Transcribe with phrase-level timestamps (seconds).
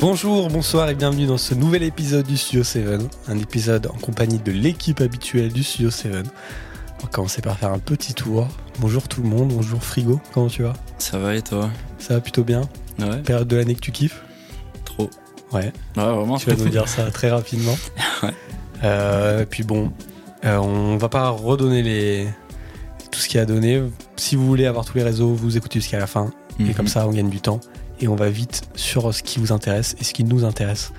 [0.00, 4.38] Bonjour, bonsoir et bienvenue dans ce nouvel épisode du Studio 7, un épisode en compagnie
[4.38, 6.12] de l'équipe habituelle du Studio 7.
[6.14, 8.48] On va commencer par faire un petit tour.
[8.78, 10.72] Bonjour tout le monde, bonjour Frigo, comment tu vas?
[10.98, 11.70] Ça va et toi?
[11.98, 12.62] Ça va plutôt bien?
[12.98, 14.22] Ouais, Période de l'année que tu kiffes?
[14.84, 15.10] Trop.
[15.52, 15.64] Ouais,
[15.96, 16.38] Ouais, vraiment.
[16.38, 17.76] tu vas nous dire ça très rapidement.
[18.22, 18.34] Ouais.
[18.84, 19.90] Euh, puis bon,
[20.44, 22.28] euh, on va pas redonner les...
[23.10, 23.82] tout ce qu'il y a à donner.
[24.16, 26.30] Si vous voulez avoir tous les réseaux, vous écoutez jusqu'à la fin.
[26.58, 26.74] Et Mhm.
[26.74, 27.60] comme ça, on gagne du temps.
[28.00, 30.92] Et on va vite sur ce qui vous intéresse et ce qui nous intéresse.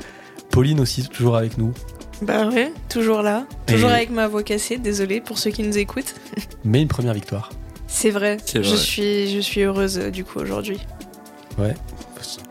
[0.52, 1.74] Pauline aussi, toujours avec nous.
[2.22, 3.46] Bah ouais, toujours là.
[3.66, 6.14] Toujours Et- avec ma voix cassée, désolé pour ceux qui nous écoutent.
[6.64, 7.50] Mais une première victoire.
[7.88, 8.78] C'est vrai, C'est Je, vrai.
[8.78, 10.80] suis, je suis heureuse euh, du coup aujourd'hui.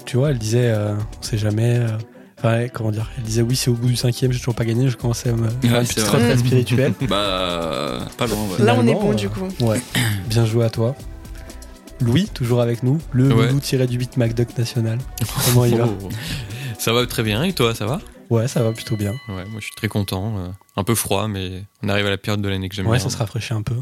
[0.05, 1.77] Tu vois, elle disait, euh, on sait jamais.
[1.79, 1.87] euh,
[2.39, 4.65] Enfin, ouais, comment dire Elle disait, oui, c'est au bout du cinquième, j'ai toujours pas
[4.65, 4.89] gagné.
[4.89, 6.19] Je commençais à me faire Ouais, une c'est petite vrai.
[6.19, 6.93] retraite spirituelle.
[7.09, 8.65] Bah, pas loin, ouais.
[8.65, 9.47] Là on est bon euh, du coup.
[9.61, 9.81] Ouais,
[10.29, 10.97] bien joué à toi.
[12.01, 13.47] Louis, toujours avec nous, le Ouais.
[13.49, 14.99] loulou tiré du 8 MacDuck national.
[15.47, 16.09] Comment il va Oh.
[16.79, 19.13] Ça va très bien et toi, ça va Ouais, ça va plutôt bien.
[19.29, 20.39] Ouais, moi je suis très content.
[20.39, 22.97] euh, un peu froid, mais on arrive à la période de l'année que j'aime Ouais,
[22.99, 23.05] bien.
[23.05, 23.75] ça se rafraîchit un peu.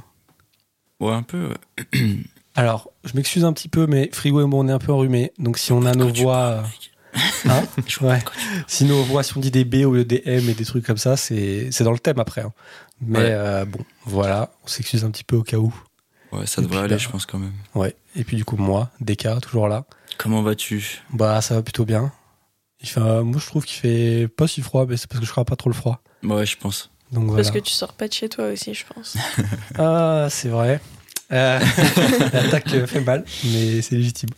[1.01, 2.01] Ouais, un peu, ouais.
[2.57, 5.33] Alors, je m'excuse un petit peu, mais Frigo et moi, on est un peu enrhumés.
[5.39, 6.65] Donc, si on a nos voix.
[7.49, 7.63] Hein
[8.01, 8.19] ouais.
[8.67, 10.85] Si nos voix, si on dit des B au lieu des M et des trucs
[10.85, 12.41] comme ça, c'est c'est dans le thème après.
[12.41, 12.53] hein.
[13.01, 13.25] Mais Ouais.
[13.31, 15.73] euh, bon, voilà, on s'excuse un petit peu au cas où.
[16.33, 17.53] Ouais, ça devrait aller, bah, je pense, quand même.
[17.75, 17.95] Ouais.
[18.17, 19.85] Et puis, du coup, moi, DK, toujours là.
[20.19, 21.01] Comment vas-tu?
[21.11, 22.13] Bah, ça va plutôt bien.
[22.81, 25.27] Il fait, euh, moi, je trouve qu'il fait pas si froid, mais c'est parce que
[25.27, 26.03] je crains pas trop le froid.
[26.23, 26.91] Ouais, je pense.
[27.13, 27.43] Donc voilà.
[27.43, 29.17] Parce que tu sors pas de chez toi aussi, je pense.
[29.79, 30.81] Ah, c'est vrai.
[31.33, 31.59] Euh,
[32.33, 34.31] L'attaque fait mal, mais c'est légitime.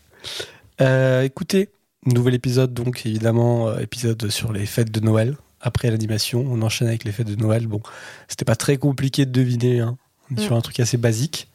[0.81, 1.71] Euh, écoutez,
[2.07, 5.37] nouvel épisode, donc évidemment, euh, épisode sur les fêtes de Noël.
[5.61, 7.67] Après l'animation, on enchaîne avec les fêtes de Noël.
[7.67, 7.83] Bon,
[8.29, 9.81] c'était pas très compliqué de deviner.
[9.81, 9.99] Hein.
[10.31, 11.49] On est sur un truc assez basique.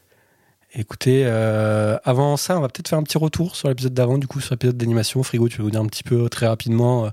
[0.78, 4.26] Écoutez, euh, avant ça, on va peut-être faire un petit retour sur l'épisode d'avant, du
[4.26, 5.22] coup, sur l'épisode d'animation.
[5.22, 7.10] Frigo, tu veux nous dire un petit peu, très rapidement, euh,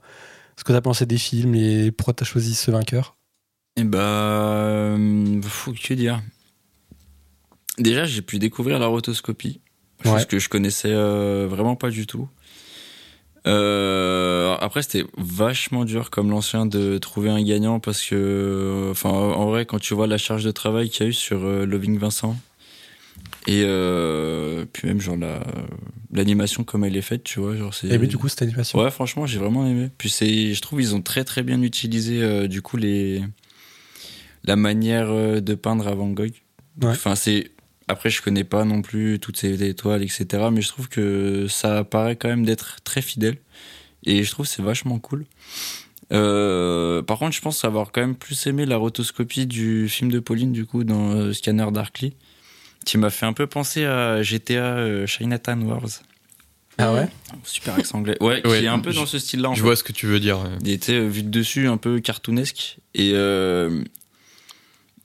[0.57, 3.15] ce que t'as pensé des films et pourquoi t'as choisi ce vainqueur?
[3.77, 6.21] Et bah, euh, faut que dire.
[7.77, 9.61] Déjà, j'ai pu découvrir la rotoscopie,
[10.03, 10.25] chose Ouais.
[10.25, 12.27] que je connaissais euh, vraiment pas du tout.
[13.47, 19.47] Euh, après, c'était vachement dur comme l'ancien de trouver un gagnant parce que, enfin, en
[19.47, 21.97] vrai, quand tu vois la charge de travail qu'il y a eu sur euh, Loving
[21.97, 22.35] Vincent
[23.47, 25.43] et euh, puis même genre la
[26.11, 27.87] l'animation comme elle est faite, tu vois, genre c'est.
[27.87, 28.79] Et mais du coup, cette animation.
[28.79, 29.89] Ouais, franchement, j'ai vraiment aimé.
[29.97, 33.23] Puis c'est, je trouve ils ont très très bien utilisé euh, du coup les
[34.43, 36.33] la manière euh, de peindre à Van Gogh.
[36.81, 36.89] Ouais.
[36.89, 37.51] Enfin, c'est
[37.87, 40.49] après je connais pas non plus toutes ces étoiles, etc.
[40.51, 43.37] Mais je trouve que ça paraît quand même d'être très fidèle
[44.05, 45.25] et je trouve que c'est vachement cool.
[46.11, 50.19] Euh, par contre, je pense avoir quand même plus aimé la rotoscopie du film de
[50.19, 52.13] Pauline du coup dans euh, Scanner Darkly,
[52.85, 55.87] qui m'a fait un peu penser à GTA euh, Chinatown Wars.
[56.77, 57.07] Ah ouais
[57.43, 58.17] Super accent anglais.
[58.19, 59.49] Ouais, Ouais, qui est un peu dans ce style-là.
[59.51, 59.61] Je fait.
[59.61, 60.39] vois ce que tu veux dire.
[60.61, 62.77] Il était euh, vu de dessus un peu cartoonesque.
[62.95, 63.83] Et euh,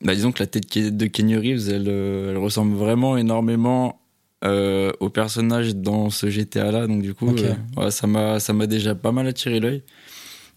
[0.01, 4.01] bah, disons que la tête de Kenny Reeves, elle, elle ressemble vraiment énormément
[4.45, 6.87] euh, au personnage dans ce GTA-là.
[6.87, 9.83] Donc du coup, euh, ouais, ça m'a déjà pas mal attiré l'œil.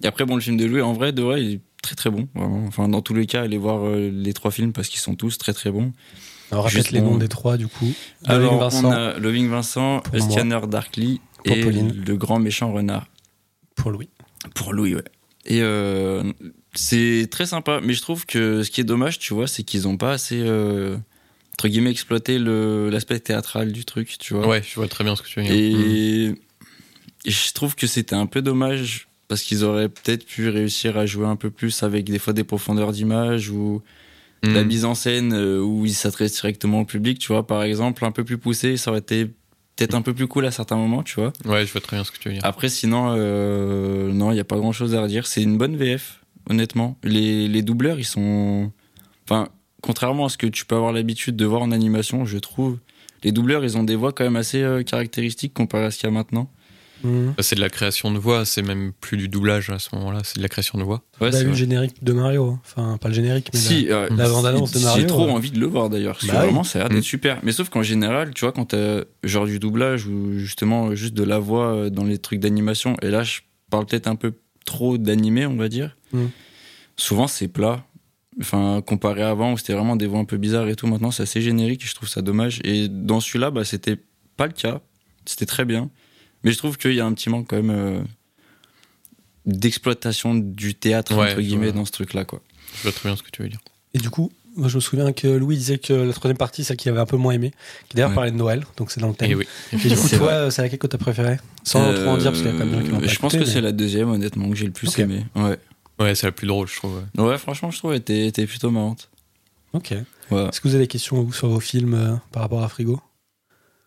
[0.04, 2.10] Et après, bon, le film de Louis, en vrai, de vrai, il est très très
[2.10, 2.28] bon.
[2.36, 2.64] Vraiment.
[2.68, 5.54] Enfin, dans tous les cas, allez voir les trois films parce qu'ils sont tous très
[5.54, 5.92] très bons.
[6.52, 7.94] Alors, Juste les noms des trois, du coup.
[8.26, 10.04] Alors, Loving Vincent, on a Loving Vincent.
[10.20, 12.04] Scanner Darkly Pour et Pauline.
[12.06, 13.08] le grand méchant renard.
[13.76, 14.10] pour Louis.
[14.56, 15.04] Pour Louis, ouais.
[15.46, 16.24] Et euh,
[16.74, 19.88] c'est très sympa, mais je trouve que ce qui est dommage, tu vois, c'est qu'ils
[19.88, 20.98] ont pas assez, euh,
[21.54, 24.48] entre guillemets, exploité le- l'aspect théâtral du truc, tu vois.
[24.48, 25.56] Ouais, je vois très bien ce que tu veux dire.
[25.56, 26.36] Et,
[27.26, 31.06] et je trouve que c'était un peu dommage parce qu'ils auraient peut-être pu réussir à
[31.06, 33.82] jouer un peu plus avec des fois des profondeurs d'image ou
[34.44, 38.04] La mise en scène euh, où ils s'adressent directement au public, tu vois, par exemple,
[38.06, 39.26] un peu plus poussé, ça aurait été
[39.76, 41.32] peut-être un peu plus cool à certains moments, tu vois.
[41.46, 42.46] Ouais, je vois très bien ce que tu veux dire.
[42.46, 45.28] Après, sinon, euh, non, il n'y a pas grand chose à redire.
[45.28, 46.98] C'est une bonne VF, honnêtement.
[47.04, 48.72] Les, les doubleurs, ils sont.
[49.26, 49.50] Enfin,
[49.82, 52.80] contrairement à ce que tu peux avoir l'habitude de voir en animation, je trouve,
[53.24, 56.08] les doubleurs, ils ont des voix quand même assez euh, caractéristiques comparé à ce qu'il
[56.08, 56.50] y a maintenant.
[57.04, 57.28] Mmh.
[57.38, 60.22] Bah, C'est de la création de voix, c'est même plus du doublage à ce moment-là,
[60.24, 61.02] c'est de la création de voix.
[61.20, 61.58] Ouais, T'as c'est le vrai.
[61.58, 62.60] générique de Mario hein.
[62.66, 65.60] Enfin, pas le générique, mais Si, euh, la bande-annonce de Mario, J'ai trop envie de
[65.60, 66.18] le voir d'ailleurs.
[66.24, 66.38] Bah oui.
[66.38, 67.02] vraiment, ça a l'air Mm.
[67.04, 67.40] super.
[67.44, 71.24] Mais sauf qu'en général, tu vois, quand t'as genre du doublage ou justement juste de
[71.24, 73.40] la voix euh, dans les trucs d'animation, et là, je
[73.70, 74.34] parle peut-être un peu
[74.66, 75.96] trop d'animé, on va dire.
[76.14, 76.26] Mm.
[76.98, 77.84] Souvent, c'est plat.
[78.40, 81.12] Enfin, comparé à avant où c'était vraiment des voix un peu bizarres et tout, maintenant
[81.12, 82.62] c'est assez générique et je trouve ça dommage.
[82.64, 83.98] Et dans celui-là, bah, c'était
[84.38, 84.80] pas le cas.
[85.26, 85.90] C'était très bien.
[86.44, 88.02] Mais je trouve qu'il y a un petit manque quand même euh,
[89.46, 92.42] d'exploitation du théâtre, Ouais, entre guillemets, dans ce truc-là, quoi.
[92.78, 93.60] Je vois très bien ce que tu veux dire.
[93.94, 96.76] Et du coup, Moi, je me souviens que Louis disait que la troisième partie, celle
[96.76, 97.54] qu'il avait un peu moins aimé,
[97.88, 98.16] qui d'ailleurs Ouais.
[98.16, 99.32] parlait de Noël, donc c'est dans le thème.
[99.32, 99.46] Et oui.
[99.72, 102.42] Et du coup, C'est toi, c'est laquelle que t'as préféré Sans trop en dire, parce
[102.44, 104.10] qu'il y a quand même qui Euh, pas Je pense écouté, que c'est la deuxième,
[104.10, 105.00] honnêtement, que j'ai le plus Ok.
[105.00, 105.26] aimé.
[105.36, 105.58] Ouais.
[106.02, 107.02] Ouais, c'est la plus drôle, je trouve.
[107.18, 107.24] ouais.
[107.24, 109.10] Ouais, franchement, je trouve qu'elle était, était plutôt marrante.
[109.72, 109.94] Ok.
[110.32, 110.44] Ouais.
[110.50, 113.00] Est-ce que vous avez des questions vous, sur vos films euh, par rapport à Frigo?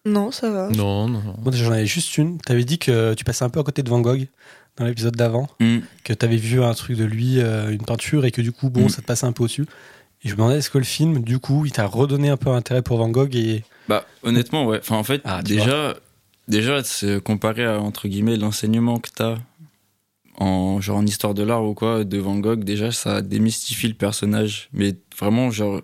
[0.04, 0.68] Non, ça va.
[0.70, 1.52] Non, non, non.
[1.52, 2.38] J'en avais juste une.
[2.38, 4.26] T'avais dit que tu passais un peu à côté de Van Gogh
[4.76, 5.78] dans l'épisode d'avant, Hmm.
[6.02, 8.86] que t'avais vu un truc de lui, euh, une peinture, et que du coup, bon,
[8.86, 8.88] Mm.
[8.88, 9.66] ça te passait un peu au-dessus.
[10.24, 12.50] Et je me demandais, est-ce que le film, du coup, il t'a redonné un peu
[12.50, 14.78] intérêt pour Van Gogh et Bah, honnêtement, ouais.
[14.80, 15.94] Enfin, en fait, Ah, déjà,
[16.48, 19.36] déjà, c'est comparé à, entre guillemets, l'enseignement que t'as
[20.38, 23.94] en, genre, en histoire de l'art ou quoi, de Van Gogh, déjà, ça démystifie le
[23.94, 24.68] personnage.
[24.72, 25.80] Mais vraiment, genre,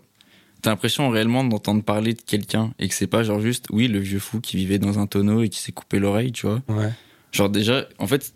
[0.61, 3.99] t'as l'impression réellement d'entendre parler de quelqu'un et que c'est pas, genre, juste, oui, le
[3.99, 6.63] vieux fou qui vivait dans un tonneau et qui s'est coupé l'oreille, tu vois.
[6.69, 6.91] Ouais.
[7.33, 8.35] Genre, déjà, en fait,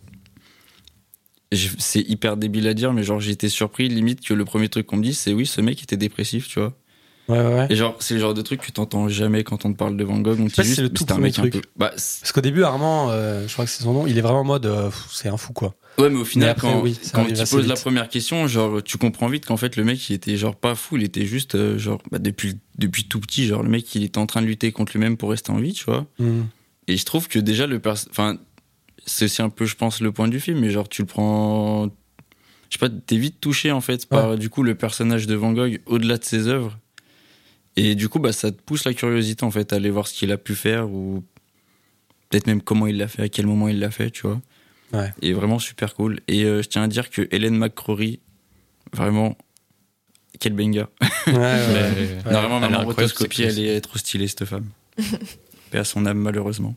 [1.53, 4.97] c'est hyper débile à dire, mais genre, été surpris, limite, que le premier truc qu'on
[4.97, 6.77] me dit, c'est oui, ce mec était dépressif, tu vois.
[7.29, 7.67] Ouais, ouais, ouais.
[7.71, 10.05] Et genre, c'est le genre de truc que t'entends jamais quand on te parle de
[10.05, 10.39] Van Gogh.
[10.39, 11.53] Juste, c'est le tout premier mec un truc.
[11.55, 11.63] peu.
[11.77, 14.41] Bah, Parce qu'au début, Armand, euh, je crois que c'est son nom, il est vraiment
[14.41, 15.75] en mode, euh, c'est un fou, quoi.
[15.99, 18.83] ouais, mais au final, Mais après, quand, oui, quand tu poses la première question, genre,
[18.83, 21.55] tu comprends vite qu'en fait, le mec, il était genre pas fou, il était juste,
[21.55, 24.47] euh, genre, bah, depuis, depuis tout petit, genre, le mec, il était en train de
[24.47, 26.07] lutter contre lui-même pour rester en vie, tu vois.
[26.19, 26.43] Mm.
[26.89, 28.07] Et je trouve que déjà, le perso.
[28.11, 28.37] Enfin,
[29.07, 31.87] c'est aussi un peu, je pense, le point du film, mais genre, tu le prends.
[32.69, 35.53] Je sais pas, t'es vite touché, en fait, par, du coup, le personnage de Van
[35.53, 36.79] Gogh au-delà de ses œuvres.
[37.77, 40.15] Et du coup, bah, ça te pousse la curiosité, en fait, à aller voir ce
[40.15, 41.25] qu'il a pu faire ou
[42.29, 44.41] peut-être même comment il l'a fait, à quel moment il l'a fait, tu vois.
[44.93, 45.13] Ouais.
[45.23, 46.21] Et vraiment super cool.
[46.29, 48.21] Et euh, je tiens à dire que Hélène McCrory,
[48.93, 49.37] vraiment,
[50.39, 50.87] quel banger.
[51.27, 52.19] Ouais, ouais, ouais.
[52.27, 54.69] non, vraiment, elle rotoscopie, elle est trop stylée, cette femme.
[55.71, 56.75] Paix à son âme, malheureusement.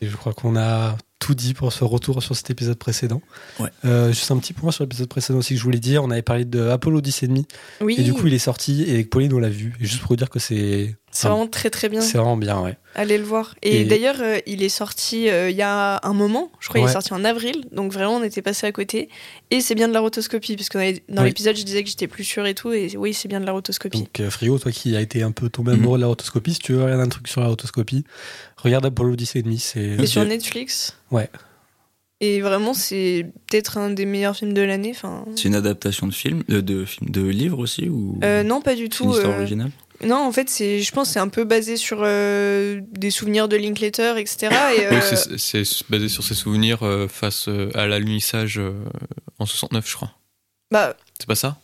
[0.00, 3.20] Et je crois qu'on a tout dit pour ce retour sur cet épisode précédent.
[3.58, 3.70] Ouais.
[3.84, 6.04] Euh, juste un petit point sur l'épisode précédent aussi que je voulais dire.
[6.04, 7.46] On avait parlé de Apollo 10 et demi.
[7.80, 9.74] Oui, Et du coup, il est sorti et avec Pauline, on l'a vu.
[9.80, 10.96] Et juste pour vous dire que c'est.
[11.10, 12.00] C'est vraiment très très bien.
[12.00, 12.76] C'est vraiment bien, ouais.
[12.94, 13.54] Allez le voir.
[13.62, 16.50] Et, Et- d'ailleurs, euh, il est sorti euh, il y a un moment.
[16.60, 16.90] Je crois qu'il Ouais.
[16.90, 17.64] est sorti en avril.
[17.72, 19.08] Donc vraiment, on était passé à côté.
[19.50, 20.56] Et c'est bien de la rotoscopie.
[20.56, 21.28] Parce que dans les- dans Oui.
[21.28, 22.72] l'épisode, je disais que j'étais plus sûre et tout.
[22.72, 23.98] Et oui, c'est bien de la rotoscopie.
[24.00, 25.78] Donc, euh, Frigo, toi qui a été un peu tombé Mhm.
[25.80, 28.04] amoureux de la rotoscopie, si tu veux regarder un truc sur la rotoscopie,
[28.56, 29.58] regarde Apollo 10 et demi.
[29.58, 29.96] C'est.
[29.98, 30.24] C'est sur.
[30.24, 30.96] Netflix.
[31.10, 31.28] Ouais.
[32.20, 34.90] Et vraiment, c'est peut-être un des meilleurs films de l'année.
[34.90, 38.60] Enfin, C'est une adaptation de film, de, de, film, de livre aussi ou euh, non,
[38.60, 39.04] pas du c'est tout.
[39.04, 39.70] une histoire euh, originale?
[40.04, 43.48] Non, en fait, c'est, je pense, que c'est un peu basé sur euh, des souvenirs
[43.48, 44.48] de Linklater, etc.
[44.76, 48.72] Et, euh, Oui, c'est- c'est basé sur ses souvenirs euh, face à l'alunissage euh,
[49.38, 50.12] en 69, je crois.
[50.70, 51.58] bah, C'est pas ça?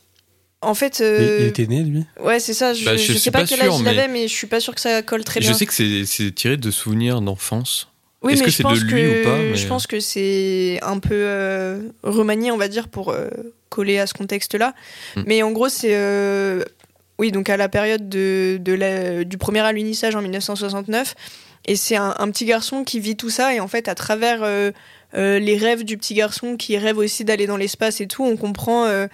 [0.63, 2.05] en fait, euh, Il était né, lui?
[2.21, 2.73] ouais, c'est ça.
[2.73, 4.47] Je, Bah, je je sais pas, pas quel sûr, âge il avait, mais je suis
[4.47, 5.55] pas sûr que ça colle très Je bien.
[5.59, 7.89] sais que c'est c'est tiré de souvenirs d'enfance.
[8.23, 9.87] Oui, Est-ce mais que je c'est de pense lui que, ou pas, mais- Je pense
[9.87, 13.29] que c'est un peu euh, remanié, on va dire, pour euh,
[13.69, 14.73] coller à ce contexte-là.
[15.17, 15.23] Mm.
[15.27, 15.95] Mais en gros, c'est.
[15.95, 16.65] euh,
[17.19, 21.15] oui, donc à la période du premier alunissage en 1969.
[21.67, 23.55] Et c'est un, petit garçon qui vit tout ça.
[23.55, 24.71] Et en fait, à travers euh,
[25.15, 28.37] euh, les rêves du petit garçon qui rêve aussi d'aller dans l'espace et tout, on
[28.37, 29.07] comprend euh,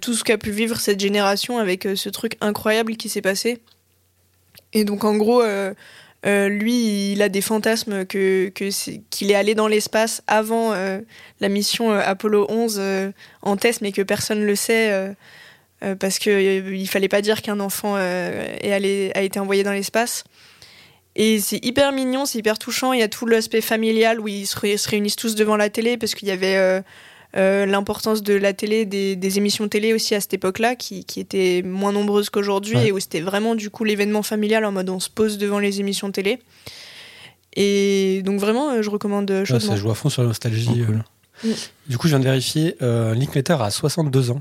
[0.00, 3.60] tout ce qu'a pu vivre cette génération avec ce truc incroyable qui s'est passé.
[4.72, 5.42] Et donc, en gros.
[6.24, 8.68] lui, il a des fantasmes que que
[9.08, 10.74] qu'il est allé dans l'espace avant
[11.40, 13.12] la mission Apollo 11 euh,
[13.42, 15.14] en test, mais que personne ne le sait
[15.82, 19.38] euh, parce que euh, il fallait pas dire qu'un enfant euh, est allé, a été
[19.40, 20.24] envoyé dans l'espace.
[21.16, 22.92] Et c'est hyper mignon, c'est hyper touchant.
[22.92, 25.68] Il y a tout l'aspect familial où ils se, ré- se réunissent tous devant la
[25.68, 26.82] télé parce qu'il y avait
[27.36, 31.18] euh, l'importance de la télé, des, des émissions télé aussi à cette époque-là, qui, qui
[31.18, 32.86] étaient moins nombreuses qu'aujourd'hui Ouais.
[32.88, 35.80] et où c'était vraiment du coup l'événement familial en mode on se pose devant les
[35.80, 36.38] émissions télé.
[37.56, 39.60] Et donc vraiment, je recommande Ouais.
[39.60, 40.68] Ça joue à fond sur la nostalgie.
[40.82, 41.04] Oh, cool.
[41.44, 41.52] Mm.
[41.88, 42.76] Du coup, je viens de vérifier.
[42.82, 44.40] Euh, Linklater a 62 ans.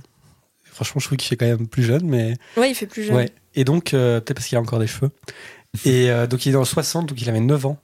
[0.77, 2.35] Franchement, je trouve qu'il fait quand même plus jeune, mais.
[2.55, 3.15] Ouais, il fait plus jeune.
[3.15, 3.29] Ouais.
[3.55, 5.09] Et donc, euh, peut-être parce qu'il a encore des cheveux.
[5.85, 7.79] Et euh, donc, il est dans le 60, donc il avait 9 ans.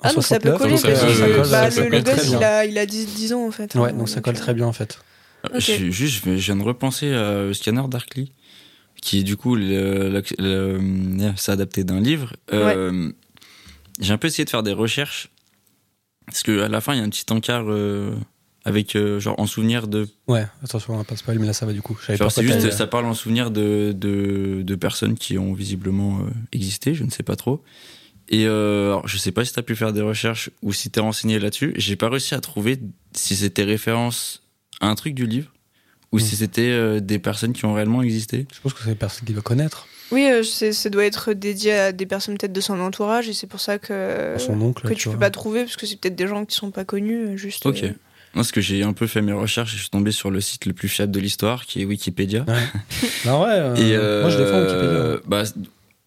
[0.00, 1.88] En Ah, donc ça peut 69, coller donc, ça parce euh, que ça bah, le,
[1.88, 3.74] le gosse, il a, il a 10, 10 ans en fait.
[3.74, 4.98] Ouais, hein, donc ça colle très bien en fait.
[5.56, 8.32] Je- Juste, je viens de repenser à Scanner Darkly,
[9.00, 12.34] qui est du coup le, le- c'est adapté d'un livre.
[12.52, 13.10] Euh,
[14.00, 15.28] J'ai un peu essayé de faire des recherches
[16.26, 18.14] parce que à la fin il y a un petit encart euh,
[18.64, 20.08] avec euh, genre en souvenir de.
[20.26, 21.98] Ouais, attention, on va pas spoiler, mais là ça va du coup.
[22.06, 26.20] J'avais Genre c'est juste ça parle en souvenir de de, de personnes qui ont visiblement
[26.20, 27.62] euh, existé, je ne sais pas trop.
[28.28, 31.00] Et euh, alors, je sais pas si t'as pu faire des recherches ou si t'es
[31.00, 31.74] renseigné là-dessus.
[31.76, 32.80] J'ai pas réussi à trouver
[33.12, 34.42] si c'était référence
[34.80, 35.52] à un truc du livre
[36.10, 38.46] ou si c'était euh, des personnes qui ont réellement existé.
[38.54, 39.88] Je pense que c'est des personnes qui doivent connaître.
[40.12, 43.46] Oui, euh, ça doit être dédié à des personnes peut-être de son entourage et c'est
[43.46, 44.86] pour ça que, son oncle.
[44.88, 45.14] Que tu vois.
[45.14, 47.36] peux pas trouver parce que c'est peut-être des gens qui sont pas connus.
[47.36, 47.82] Juste, Ok.
[47.82, 47.90] euh,
[48.34, 50.40] Non, parce que j'ai un peu fait mes recherches et je suis tombé sur le
[50.40, 52.44] site le plus fiable de l'histoire, qui est Wikipédia.
[53.24, 55.20] Bah ouais, euh, et euh, moi je défends Wikipédia.
[55.26, 55.42] bah,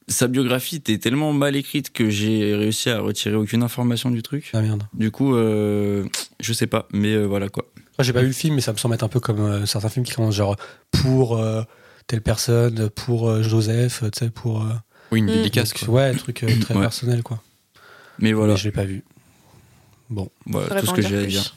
[0.09, 4.49] sa biographie était tellement mal écrite que j'ai réussi à retirer aucune information du truc.
[4.53, 4.83] Ah merde.
[4.93, 6.05] Du coup, euh,
[6.39, 7.65] je sais pas, mais euh, voilà quoi.
[7.97, 9.65] Moi j'ai pas vu le film, mais ça me semble être un peu comme euh,
[9.65, 10.55] certains films qui commencent genre
[10.91, 11.63] pour euh,
[12.07, 14.61] telle personne, pour euh, Joseph, tu sais, pour.
[14.63, 14.69] euh,
[15.11, 15.31] Oui, une Mm.
[15.31, 15.89] dédicace, quoi.
[15.89, 16.81] ouais, un truc euh, très Ouais.
[16.81, 17.41] personnel quoi.
[18.19, 19.03] Mais voilà, Mais je l'ai pas vu.
[20.09, 20.29] Bon.
[20.45, 21.27] voilà tout ce que j'ai à plus.
[21.27, 21.55] dire.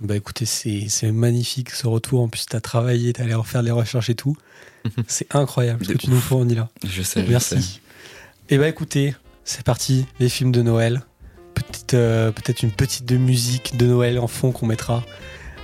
[0.00, 2.20] Bah écoutez, c'est magnifique ce retour.
[2.22, 4.36] En plus, t'as travaillé, t'es allé refaire les recherches et tout.
[5.06, 6.68] c'est incroyable ce que tu nous fournis là.
[6.84, 7.56] Je sais, je sais.
[7.56, 7.80] Merci.
[8.50, 11.02] Et bah écoutez, c'est parti, les films de Noël.
[11.54, 15.04] Petite, euh, Peut-être une petite de musique de Noël en fond qu'on mettra.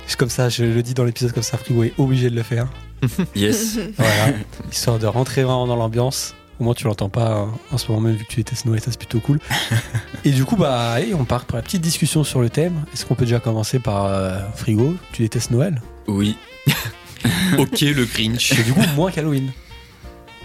[0.05, 2.43] Juste comme ça, je le dis dans l'épisode comme ça, Frigo est obligé de le
[2.43, 2.67] faire.
[3.35, 3.79] Yes.
[3.97, 4.33] Voilà,
[4.71, 6.35] histoire de rentrer vraiment dans l'ambiance.
[6.61, 8.79] Au moins tu l'entends pas hein, en ce moment même vu que tu détestes Noël,
[8.79, 9.39] ça c'est plutôt cool.
[10.23, 12.85] Et du coup, bah allez, on part pour la petite discussion sur le thème.
[12.93, 14.95] Est-ce qu'on peut déjà commencer par euh, Frigo?
[15.11, 15.81] Tu détestes Noël?
[16.07, 16.37] Oui.
[17.57, 18.51] ok, le Grinch.
[18.59, 19.49] Et du coup, moins qu'Halloween.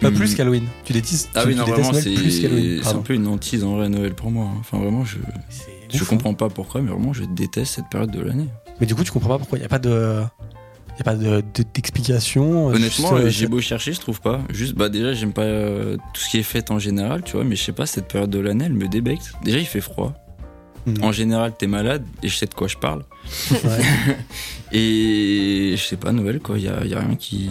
[0.00, 0.64] Pas plus qu'Halloween.
[0.86, 2.80] Tu détestes, Ah tu, oui, tu non, détestes vraiment, Noël plus c'est qu'Halloween.
[2.82, 4.46] c'est un peu une hantise en vrai Noël pour moi.
[4.46, 4.56] hein.
[4.60, 5.18] Enfin, vraiment, je,
[5.90, 6.06] je ouf, hein.
[6.08, 8.48] comprends pas pourquoi, mais vraiment, je déteste cette période de l'année.
[8.80, 10.22] Mais du coup, tu comprends pas pourquoi il n'y a pas de.
[10.96, 12.68] Il a pas de- de- d'explication.
[12.68, 14.40] Honnêtement, juste, euh, euh, j'ai beau chercher, je trouve pas.
[14.50, 17.44] Juste, bah déjà, j'aime pas euh, tout ce qui est fête en général, tu vois,
[17.44, 19.32] mais je sais pas, cette période de l'année, elle me débecte.
[19.44, 20.14] Déjà, il fait froid.
[20.86, 20.94] Hmm.
[21.02, 23.04] En général, t'es malade, et je sais de quoi je parle.
[23.50, 24.16] ouais.
[24.72, 27.48] Et je sais pas, Noël, quoi, y a, y a rien qui.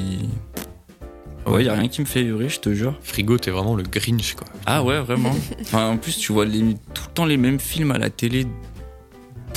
[1.46, 2.96] Ouais, y a rien qui me fait hurler, je te jure.
[3.04, 4.48] Frigo, t'es vraiment le Grinch, quoi.
[4.66, 5.34] Ah ouais, vraiment.
[5.62, 8.48] enfin, en plus, tu vois les- tout le temps les mêmes films à la télé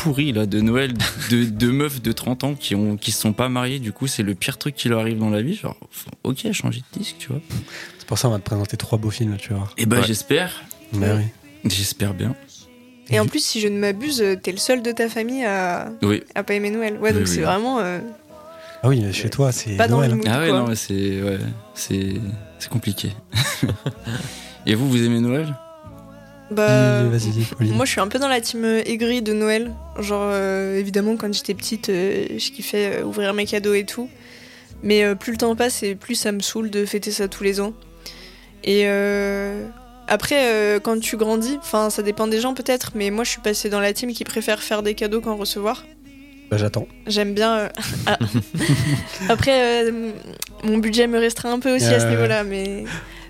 [0.02, 0.92] pourris là de Noël
[1.30, 4.06] de, de meufs de 30 ans qui ont qui se sont pas mariées du coup
[4.06, 5.76] c'est le pire truc qui leur arrive dans la vie genre
[6.24, 7.40] ok changer de disque tu vois
[7.98, 9.68] C'est pour ça qu'on va te présenter trois beaux films, tu vois.
[9.76, 10.06] et bah Ouais.
[10.06, 10.62] j'espère
[10.92, 11.24] Mais oui.
[11.64, 12.34] j'espère bien
[13.10, 15.90] Et en plus, si je ne m'abuse, euh, t'es le seul de ta famille à,
[16.02, 16.94] oui à pas aimer Noël.
[16.94, 17.34] Ouais, Oui, donc oui.
[17.34, 17.98] c'est vraiment euh,
[18.82, 20.10] Ah oui, mais chez toi, c'est pas dans Noël.
[20.10, 20.18] le hein.
[20.18, 20.28] mood.
[20.30, 20.58] ah ouais quoi.
[20.60, 21.38] non mais c'est ouais
[21.74, 22.14] c'est
[22.58, 23.10] c'est compliqué
[24.66, 25.54] et vous vous aimez Noël?
[26.50, 27.74] Bah, Dis, Vas-y, dis, Pauline.
[27.74, 29.72] Moi, je suis un peu dans la team euh, aigrie de Noël.
[29.98, 34.08] Genre, euh, évidemment, quand j'étais petite, euh, je kiffais euh, ouvrir mes cadeaux et tout.
[34.82, 37.42] Mais euh, plus le temps passe et plus ça me saoule de fêter ça tous
[37.44, 37.74] les ans.
[38.64, 38.86] Et
[40.08, 43.68] après, quand tu grandis, enfin, ça dépend des gens peut-être, mais moi, je suis passée
[43.70, 45.84] dans la team qui préfère faire des cadeaux qu'en recevoir.
[46.50, 46.88] Bah, j'attends.
[47.06, 47.68] J'aime bien.
[48.06, 48.18] ah.
[49.28, 49.84] Après,
[50.64, 52.84] mon budget me restreint un peu aussi à ce niveau-là, mais.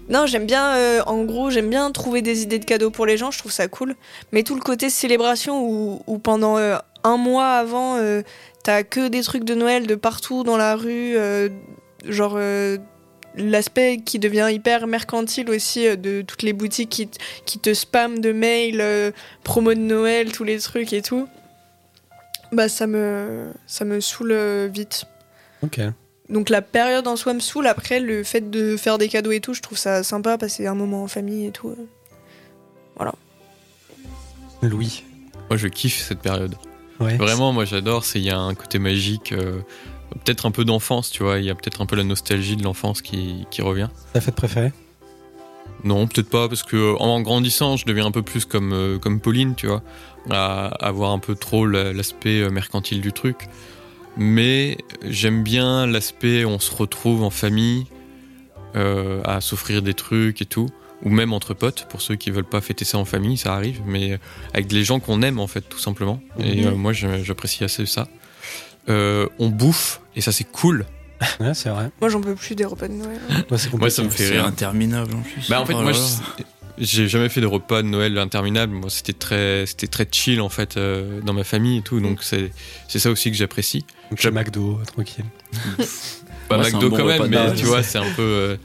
[0.09, 3.17] Non, j'aime bien, euh, en gros, j'aime bien trouver des idées de cadeaux pour les
[3.17, 3.95] gens, je trouve ça cool.
[4.33, 8.23] Mais tout le côté célébration où, pendant euh, un mois avant, euh,
[8.65, 11.17] t'as que des trucs de Noël de partout dans la rue,
[12.07, 12.39] genre
[13.35, 17.09] l'aspect qui devient hyper mercantile aussi de toutes les boutiques
[17.45, 19.13] qui, te spamment de mails,
[19.45, 21.29] promo de Noël, tous les trucs et tout.
[22.51, 24.35] Bah ça me, ça me saoule
[24.69, 25.05] vite.
[25.63, 25.81] Ok.
[26.29, 27.67] Donc la période en soi me saoule.
[27.67, 30.75] Après, le fait de faire des cadeaux et tout, je trouve ça sympa, passer un
[30.75, 31.75] moment en famille et tout.
[34.63, 35.05] Louis.
[35.49, 36.57] Moi, je kiffe cette période.
[37.01, 37.17] Ouais.
[37.17, 38.05] Vraiment, moi, j'adore.
[38.05, 39.61] C'est il y a un côté magique, euh,
[40.25, 41.39] peut-être un peu d'enfance, tu vois.
[41.39, 43.89] Il y a peut-être un peu la nostalgie de l'enfance qui, qui revient.
[44.13, 44.73] Ta fête préférée?
[45.85, 49.21] Non, peut-être pas, parce que en grandissant, je deviens un peu plus comme, euh, comme
[49.21, 49.83] Pauline, tu vois,
[50.29, 53.49] à avoir un peu trop la- l'aspect euh, mercantile du truc.
[54.19, 57.87] Mais j'aime bien l'aspect on se retrouve en famille,
[58.77, 60.69] euh, à s'offrir des trucs et tout,
[61.05, 63.81] ou même entre potes, pour ceux qui veulent pas fêter ça en famille, ça arrive,
[63.87, 64.19] mais
[64.53, 66.21] avec les gens qu'on aime en fait, tout simplement.
[66.41, 66.67] Et Mhm.
[66.67, 68.09] euh, moi, j'apprécie assez ça.
[68.89, 70.85] Euh, on bouffe, et ça c'est cool.
[71.41, 71.91] Ouais, c'est vrai.
[72.01, 73.21] Moi, j'en peux plus des repas de Noël.
[73.57, 74.09] C'est Moi, ça me compliqué.
[74.11, 74.47] fait c'est rire.
[74.47, 76.43] interminable en plus Bah en fait Oh moi je-.
[76.81, 78.73] J'ai jamais fait de repas de Noël interminables.
[78.75, 82.01] Moi c'était très c'était très chill en fait euh, dans ma famille et tout.
[82.01, 82.51] Donc c'est
[82.89, 83.85] c'est ça aussi que j'apprécie.
[84.11, 85.25] Donc, chez McDo, tranquille.
[85.79, 88.23] Ouais, c'est McDo bon quand même, mais tu vois c'est un peu.
[88.23, 88.57] euh,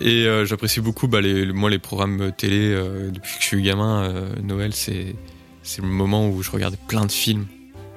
[0.00, 3.62] Et euh, j'apprécie beaucoup bah, les, moi les programmes télé euh, depuis que je suis
[3.62, 4.04] gamin.
[4.04, 5.14] euh, Noël c'est
[5.62, 7.46] c'est le moment où je regardais plein de films.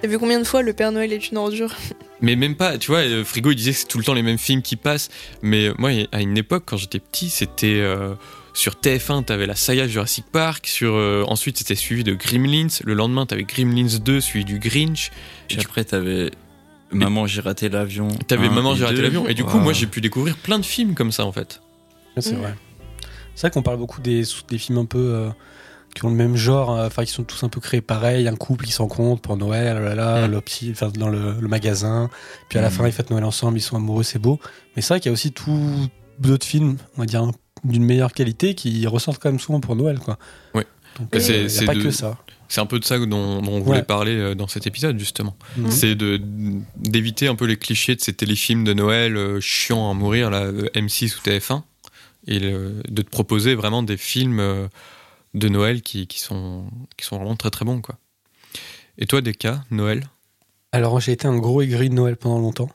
[0.02, 1.74] T'as vu combien de fois le Père Noël est une ordure?
[2.22, 4.38] Mais même pas, tu vois, Frigo il disait que c'est tout le temps les mêmes
[4.38, 5.10] films qui passent.
[5.42, 8.14] Mais moi, à une époque, quand j'étais petit, c'était euh,
[8.54, 10.68] sur TF1, t'avais la saga Jurassic Park.
[10.68, 12.68] Sur, euh, ensuite, c'était suivi de Gremlins.
[12.84, 15.12] Le lendemain, t'avais Gremlins 2, suivi du Grinch.
[15.50, 16.32] Et après t'avais
[16.92, 19.28] maman j'ai raté l'avion T'avais Maman, j'ai raté l'avion.
[19.28, 21.62] Et du coup, moi, j'ai pu découvrir plein de films comme ça, en fait.
[22.18, 22.54] C'est vrai.
[23.36, 25.30] C'est vrai qu'on parle beaucoup des, des films un peu euh,
[25.96, 28.36] qui ont le même genre, euh, enfin qui sont tous un peu créés pareil, un
[28.36, 30.32] couple qui se rencontre pour Noël, là là, Mm.
[30.32, 32.10] le petit, enfin, dans le, le magasin,
[32.50, 32.72] puis à la Mm.
[32.72, 34.40] fin ils fêtent Noël ensemble, ils sont amoureux, c'est beau.
[34.76, 35.88] Mais c'est vrai qu'il y a aussi tout
[36.20, 37.24] d'autres films, on va dire
[37.64, 40.18] d'une meilleure qualité, qui ressortent quand même souvent pour Noël, quoi.
[40.54, 42.18] Donc Bah, euh, c'est- c'est pas de- que ça.
[42.50, 43.06] C'est un peu de ça dont,
[43.42, 43.84] dont on voulait Ouais.
[43.84, 45.38] parler euh, dans cet épisode, justement.
[45.56, 45.72] Mhm.
[45.72, 46.20] C'est de
[46.78, 50.42] d'éviter un peu les clichés de ces téléfilms de Noël euh, chiants à mourir, là,
[50.46, 51.64] euh, M6 ou TF1,
[52.28, 54.68] et le- de te proposer vraiment des films euh,
[55.36, 56.66] de Noël qui, qui, sont,
[56.98, 57.96] qui sont vraiment très très bons, quoi.
[58.98, 60.10] Et toi, Deka, Noël?
[60.72, 62.72] Alors, j'ai été un gros aigri de Noël pendant longtemps.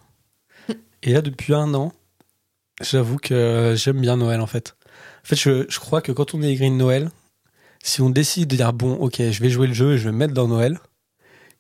[1.03, 1.93] Et là, depuis un an,
[2.83, 4.77] j'avoue que j'aime bien Noël, en fait.
[5.25, 7.11] En fait, je, je crois que quand on est de Noël,
[7.83, 10.13] si on décide de dire, bon, ok, je vais jouer le jeu et je vais
[10.13, 10.79] me mettre dans Noël,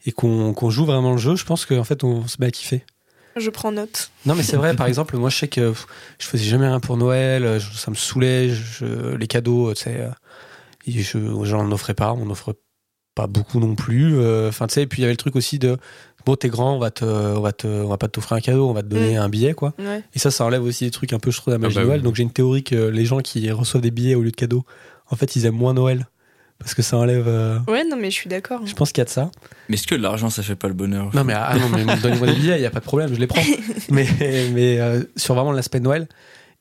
[0.07, 2.51] et qu'on qu'on joue vraiment le jeu, je pense qu'en fait, on se met à
[2.51, 2.85] kiffer.
[3.37, 4.11] Je prends note.
[4.27, 5.73] Non, mais c'est vrai, par exemple, moi, je sais que
[6.19, 9.83] je faisais jamais rien pour Noël, euh, je- ça me saoulait, je- les cadeaux, tu
[9.85, 10.11] sais, euh,
[10.87, 12.55] je, j'en offrais pas, on n'offre
[13.15, 14.17] pas beaucoup non plus.
[14.19, 15.79] euh, Enfin, tu sais, et puis il y avait le truc aussi de,
[16.27, 18.69] bon, t'es grand, on va te, on va te, on va pas t'offrir un cadeau,
[18.69, 19.23] on va te donner Mm.
[19.23, 19.75] un billet, quoi.
[19.79, 20.03] Ouais.
[20.15, 21.81] Et ça, ça enlève aussi des trucs un peu, je trouve, de la magie Ah
[21.81, 22.01] bah de Noël.
[22.01, 22.05] oui.
[22.05, 24.65] Donc j'ai une théorie que les gens qui reçoivent des billets au lieu de cadeaux,
[25.11, 26.07] en fait, ils aiment moins Noël.
[26.59, 27.27] Parce que ça enlève.
[27.27, 28.61] euh, Ouais, non, mais je suis d'accord.
[28.65, 29.31] Je pense qu'il y a de ça.
[29.69, 31.11] Mais est-ce que l'argent, ça fait pas le bonheur?
[31.13, 33.19] Non, mais, ah, non, mais donnez-moi des billets, il n'y a pas de problème, je
[33.19, 33.43] les prends.
[33.91, 34.07] mais
[34.53, 36.07] mais euh, sur vraiment l'aspect de Noël.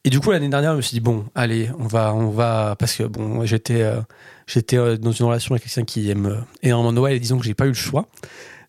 [0.03, 2.13] Et du coup, l'année dernière, je me suis dit, bon, allez, on va.
[2.13, 4.01] On va parce que, bon, j'étais euh,
[4.47, 7.45] j'étais euh, dans une relation avec quelqu'un qui aime euh, énormément Noël et disons que
[7.45, 8.07] j'ai pas eu le choix.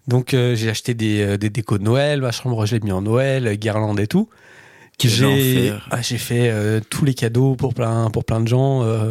[0.06, 2.92] Donc, euh, j'ai acheté des, euh, des décos de Noël, ma chambre, je l'ai mis
[2.92, 4.28] en Noël, euh, guirlande et tout.
[5.02, 8.82] J'ai ah, j'ai fait euh, tous les cadeaux pour plein, pour plein de gens.
[8.82, 9.10] euh,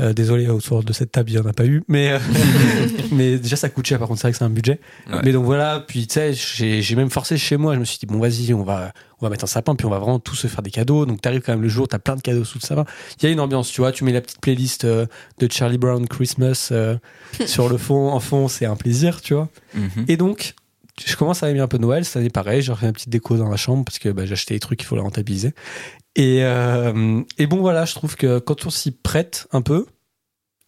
[0.00, 1.82] euh, désolé, autour de cette table, il n'y en a pas eu.
[1.88, 2.18] Mais, euh,
[3.12, 3.98] mais déjà, ça coûte cher.
[3.98, 4.80] Par contre, c'est vrai que c'est un budget.
[5.10, 5.20] Ouais.
[5.24, 7.74] Mais donc voilà, puis tu sais, j'ai j'ai même forcé chez moi.
[7.74, 9.90] Je me suis dit, bon, vas-y, on va, on va mettre un sapin, puis on
[9.90, 11.06] va vraiment tous se faire des cadeaux.
[11.06, 12.84] Donc t'arrives quand même le jour, t'as plein de cadeaux sous le sapin.
[13.20, 13.92] Il y a une ambiance, tu vois.
[13.92, 15.06] Tu mets la petite playlist euh,
[15.38, 16.72] de Charlie Brown Christmas
[17.46, 19.48] sur le fond, en fond, c'est un plaisir, tu vois.
[19.74, 20.04] Mhm.
[20.08, 20.54] Et donc,
[21.04, 22.04] je commence à aimer un peu Noël.
[22.04, 24.32] Cette année, pareil, j'ai refait une petite déco dans la chambre parce que bah, j'ai
[24.34, 25.52] acheté des trucs qu'il faut les rentabiliser.
[26.16, 29.86] Et, euh, et bon, voilà, je trouve que quand on s'y prête un peu,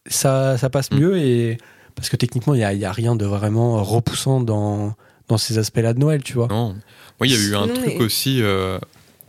[0.06, 0.98] ça, ça passe Mm.
[0.98, 1.18] mieux.
[1.18, 1.58] Et,
[1.94, 4.94] parce que techniquement, il n'y a, il y a rien de vraiment repoussant dans,
[5.28, 6.48] dans ces aspects-là de Noël, tu vois.
[6.48, 6.74] Non.
[7.20, 8.78] Moi, il y a eu un truc mais- aussi, euh,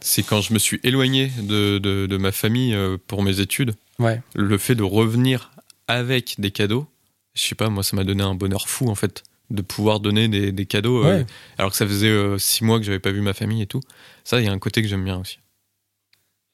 [0.02, 3.74] c'est quand je me suis éloigné de, de, de ma famille euh, pour mes études,
[4.00, 4.22] Ouais.
[4.36, 5.52] le fait de revenir
[5.88, 6.86] avec des cadeaux,
[7.34, 10.28] je sais pas, moi, ça m'a donné un bonheur fou, en fait, de pouvoir donner
[10.28, 11.24] des, des cadeaux, euh,
[11.58, 13.82] alors que ça faisait euh, six mois que j'avais pas vu ma famille et tout.
[14.24, 15.40] Ça, il y a un côté que j'aime bien aussi.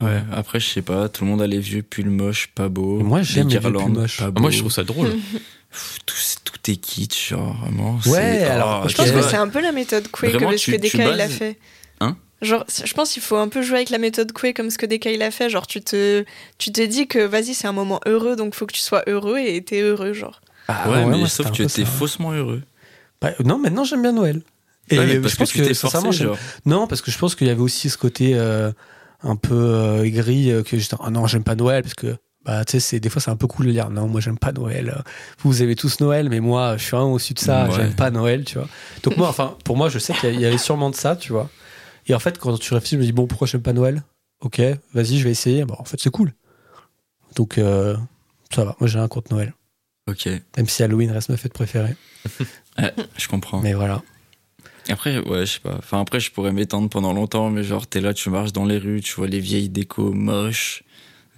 [0.01, 2.99] Ouais, après, je sais pas, tout le monde a les vieux pulls moches, pas beaux.
[2.99, 4.17] Et moi, j'aime les vieux guirlandes, pulls moches.
[4.17, 5.09] pas Ah, moi, je trouve ça drôle.
[6.05, 7.93] Tout, tout est kitsch, genre, vraiment.
[7.95, 10.57] Ouais, c'est- alors, oh, Je pense que c'est un peu la méthode Quay Vraiment, comme
[10.59, 11.57] ce tu- que tu Deka il a fait.
[11.99, 14.77] Hein Genre, je pense qu'il faut un peu jouer avec la méthode Quay comme ce
[14.77, 15.49] que Deka il a fait.
[15.49, 16.25] Genre, tu te,
[16.59, 19.39] tu te dis que vas-y, c'est un moment heureux, donc faut que tu sois heureux
[19.39, 20.41] et t'es heureux, genre.
[20.67, 21.85] Ah, ouais, mais sauf que t'es ça.
[21.85, 22.61] faussement heureux.
[23.23, 24.43] Bah, non, maintenant, j'aime bien Noël.
[24.89, 26.37] Et Ouais, mais parce je pense que forcé, genre.
[26.65, 28.71] Non, parce que je pense qu'il y avait aussi ce côté euh,
[29.23, 32.65] un peu euh, aigri euh, que j'étais ah non j'aime pas Noël parce que bah
[32.65, 35.01] tu sais des fois c'est un peu cool de dire non moi j'aime pas Noël
[35.39, 37.75] vous vous aimez tous Noël mais moi je suis un au-dessus de ça Ouais.
[37.77, 38.67] j'aime pas Noël tu vois.
[39.03, 41.49] Donc moi enfin pour moi je sais qu'il y avait sûrement de ça tu vois.
[42.07, 44.03] Et en fait quand tu réfléchis je me dis bon pourquoi j'aime pas Noël?
[44.41, 44.59] Ok
[44.93, 45.63] vas-y je vais essayer.
[45.63, 46.33] Bon en fait c'est cool.
[47.37, 47.95] Donc euh,
[48.53, 48.75] ça va.
[48.81, 49.53] Moi j'ai rien contre Noël.
[50.11, 51.95] Ok, même si Halloween reste ma fête préférée
[53.17, 53.61] je comprends.
[53.61, 54.01] mais voilà
[54.89, 55.75] Après, ouais, je sais pas.
[55.77, 58.77] Enfin, après, je pourrais m'étendre pendant longtemps, mais genre, t'es là, tu marches dans les
[58.77, 60.83] rues, tu vois les vieilles décos moches.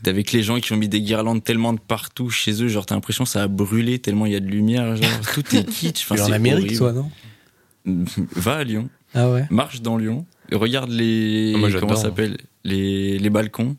[0.05, 2.93] Avec les gens qui ont mis des guirlandes tellement de partout chez eux, genre, t'as
[2.93, 6.03] l'impression que ça a brûlé tellement il y a de lumière, genre, tout est kitsch.
[6.03, 6.77] Enfin, Tu es en Amérique horrible.
[6.77, 7.11] toi non?
[8.35, 11.53] Va à Lyon, ah ouais marche dans Lyon, regarde les.
[11.55, 13.75] Ah, moi, comment ça s'appelle les, les balcons.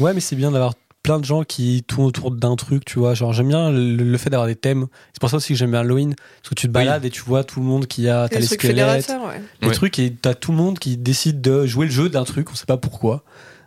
[0.00, 3.14] Ouais, mais c'est bien d'avoir plein de gens qui tournent autour d'un truc, tu vois.
[3.14, 4.86] Genre, j'aime bien le, le fait d'avoir des thèmes.
[5.12, 6.14] C'est pour ça aussi que j'aime bien Halloween.
[6.14, 8.28] Parce que tu te balades et tu vois tout le monde qui a.
[8.28, 9.40] T'as Le les truc squelettes, ouais.
[9.62, 9.74] les Ouais.
[9.74, 12.54] trucs, et t'as tout le monde qui décide de jouer le jeu d'un truc, on
[12.54, 13.24] sait pas pourquoi.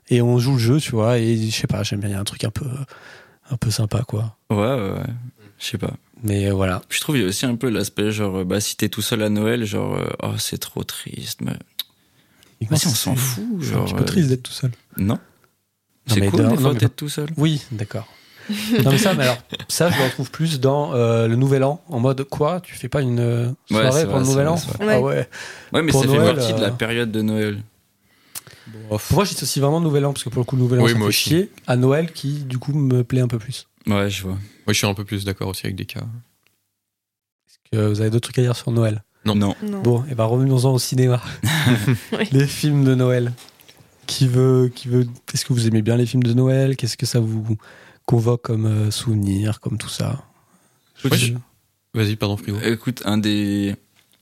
[0.09, 1.17] Et on joue le jeu, tu vois.
[1.17, 2.67] Et je sais pas, j'aime bien, il y a un truc un peu,
[3.49, 4.35] un peu sympa, quoi.
[4.49, 5.13] Ouais, ouais, ouais.
[5.59, 5.93] Je sais pas.
[6.23, 6.81] Mais euh, voilà.
[6.87, 8.89] Puis je trouve il y a aussi un peu l'aspect, genre, euh, bah, si t'es
[8.89, 11.39] tout seul à Noël, genre, euh, oh, c'est trop triste.
[11.41, 11.53] Mais...
[12.61, 13.85] Et Vas-y, on c'est- s'en fout, C'est un genre.
[13.85, 14.71] petit peu euh, triste d'être tout seul.
[14.97, 15.19] Non.
[16.07, 17.29] Non, C'est mais cool, de- des non, fois, mais d'être tout seul.
[17.37, 18.07] Oui, d'accord.
[18.83, 19.37] non, mais ça, mais alors,
[19.69, 22.89] ça, je le retrouve plus dans euh, le Nouvel An, en mode quoi Tu fais
[22.89, 25.29] pas une euh, Ouais, soirée c'est pour le vrai, Nouvel c'est An vrai, Ah ouais.
[25.71, 27.61] Ouais, mais Pour ça Noël, fait partie de la euh, période de Noël.
[28.89, 30.83] Pour moi, je dis aussi vraiment Nouvel An, parce que pour le coup, Nouvel An,
[30.83, 31.29] Oui, ça moi fait aussi.
[31.29, 31.51] chier.
[31.67, 33.67] À Noël, qui, du coup, me plaît un peu plus.
[33.87, 34.33] Ouais, je vois.
[34.33, 34.39] Moi,
[34.69, 36.01] je suis un peu plus d'accord aussi avec des cas.
[36.01, 39.03] Est-ce que vous avez d'autres trucs à dire sur Noël?
[39.25, 39.35] Non.
[39.35, 39.55] Non.
[39.63, 39.81] Non.
[39.81, 41.21] Bon, et ben revenons-en au cinéma.
[42.17, 42.27] Oui.
[42.33, 43.31] Les films de Noël.
[44.07, 45.07] Qui veut, qui veut.
[45.33, 46.75] Est-ce que vous aimez bien les films de Noël?
[46.75, 47.57] Qu'est-ce que ça vous
[48.05, 50.23] convoque comme euh, souvenir, comme tout ça?
[51.05, 51.33] Ouais, je-
[51.93, 52.57] Vas-y, pardon, frigo.
[52.63, 53.75] Écoute, un des,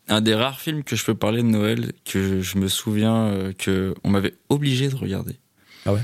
[0.07, 3.53] un des rares films que je peux parler de Noël, que je me souviens euh,
[3.53, 5.35] que on m'avait obligé de regarder.
[5.85, 6.01] Ah ouais?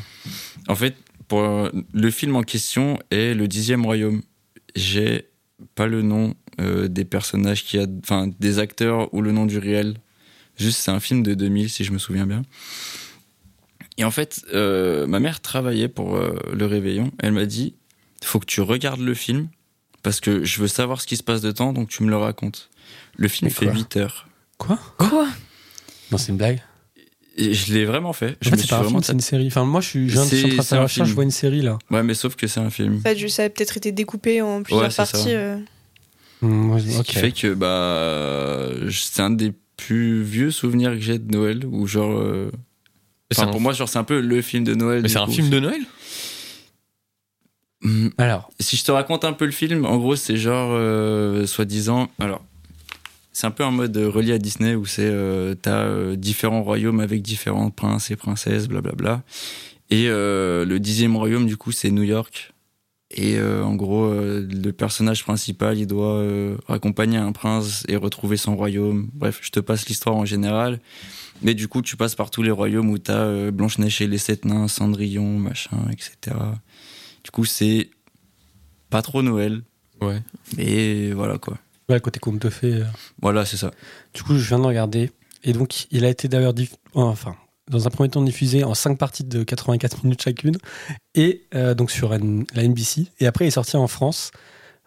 [0.68, 0.96] En fait,
[1.28, 4.22] pour, le film en question est Le Dixième Royaume.
[4.76, 5.28] J'ai
[5.76, 9.58] pas le nom euh, des personnages qui a, enfin des acteurs ou le nom du
[9.58, 9.98] réel.
[10.58, 12.44] Juste, c'est un film de 2000 si je me souviens bien.
[13.98, 17.12] Et en fait, euh, ma mère travaillait pour euh, le réveillon.
[17.20, 17.74] Elle m'a dit,
[18.24, 19.48] faut que tu regardes le film
[20.04, 22.18] parce que je veux savoir ce qui se passe de temps, donc tu me le
[22.18, 22.70] racontes.
[23.18, 24.28] Le film fait quoi 8 heures.
[24.58, 25.28] Quoi Quoi
[26.12, 26.62] Non, c'est une blague.
[27.40, 28.36] Et je l'ai vraiment fait.
[28.42, 29.48] Je En me fait, c'est suis pas un vraiment film, c'est une série.
[29.48, 30.84] Enfin, moi, je suis, je viens de- je suis en train de C'est- faire la
[30.84, 31.78] recherche, je vois une série là.
[31.92, 32.98] Ouais, mais sauf que c'est un film.
[32.98, 35.06] En fait, ça a peut-être été découpé en plusieurs Ouais, ça.
[35.06, 35.34] parties.
[35.34, 35.58] euh.
[36.42, 41.18] Hmm, je- Ce qui fait que bah c'est un des plus vieux souvenirs que j'ai
[41.20, 42.52] de Noël où genre euh,
[43.36, 45.02] enfin, pour moi genre c'est un peu le film de Noël.
[45.02, 45.82] Mais c'est un film de Noël
[47.82, 51.46] Hmm, Alors, Si je te raconte un peu le film, en gros c'est genre euh,
[51.46, 52.44] soi-disant alors
[53.34, 57.00] c'est un peu un mode relié à Disney où c'est euh, t'as euh, différents royaumes
[57.00, 59.22] avec différents princes et princesses blablabla.
[59.92, 62.52] Et le dixième royaume du coup c'est New York.
[63.10, 67.96] Et euh, en gros euh, le personnage principal il doit euh, accompagner un prince et
[67.96, 69.08] retrouver son royaume.
[69.13, 70.80] Bref je te passe l'histoire en général
[71.41, 74.17] mais du coup tu passes par tous les royaumes où t'as euh, Blanche-Neige et les
[74.17, 76.36] sept nains Cendrillon machin etc
[77.23, 77.89] du coup c'est
[78.89, 79.62] pas trop Noël
[80.02, 80.21] Ouais.
[80.60, 81.58] et voilà quoi
[81.89, 82.73] ouais, côté conte de fées.
[82.76, 82.86] euh,
[83.21, 83.71] voilà c'est ça
[84.13, 85.10] Du coup, je viens de regarder.
[85.43, 87.36] Et donc, il a été d'ailleurs, diff- enfin,
[87.69, 90.58] dans un premier temps diffusé en 5 parties de 84 minutes chacune.
[91.15, 93.08] Et euh, donc sur N- la NBC.
[93.19, 94.30] Et après, il est sorti en France.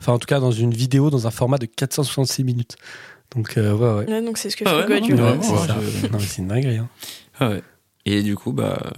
[0.00, 2.76] Enfin, en tout cas, dans une vidéo, dans un format de 466 minutes.
[3.36, 4.12] Donc, euh, ouais, ouais.
[4.12, 5.78] Ouais, donc c'est ce que Ah je ouais, fais non, du non, ça.
[6.02, 6.78] je- Non, mais c'est une dinguerie.
[6.78, 6.88] hein.
[7.38, 7.62] Ah ouais.
[8.06, 8.92] Et du coup, bah,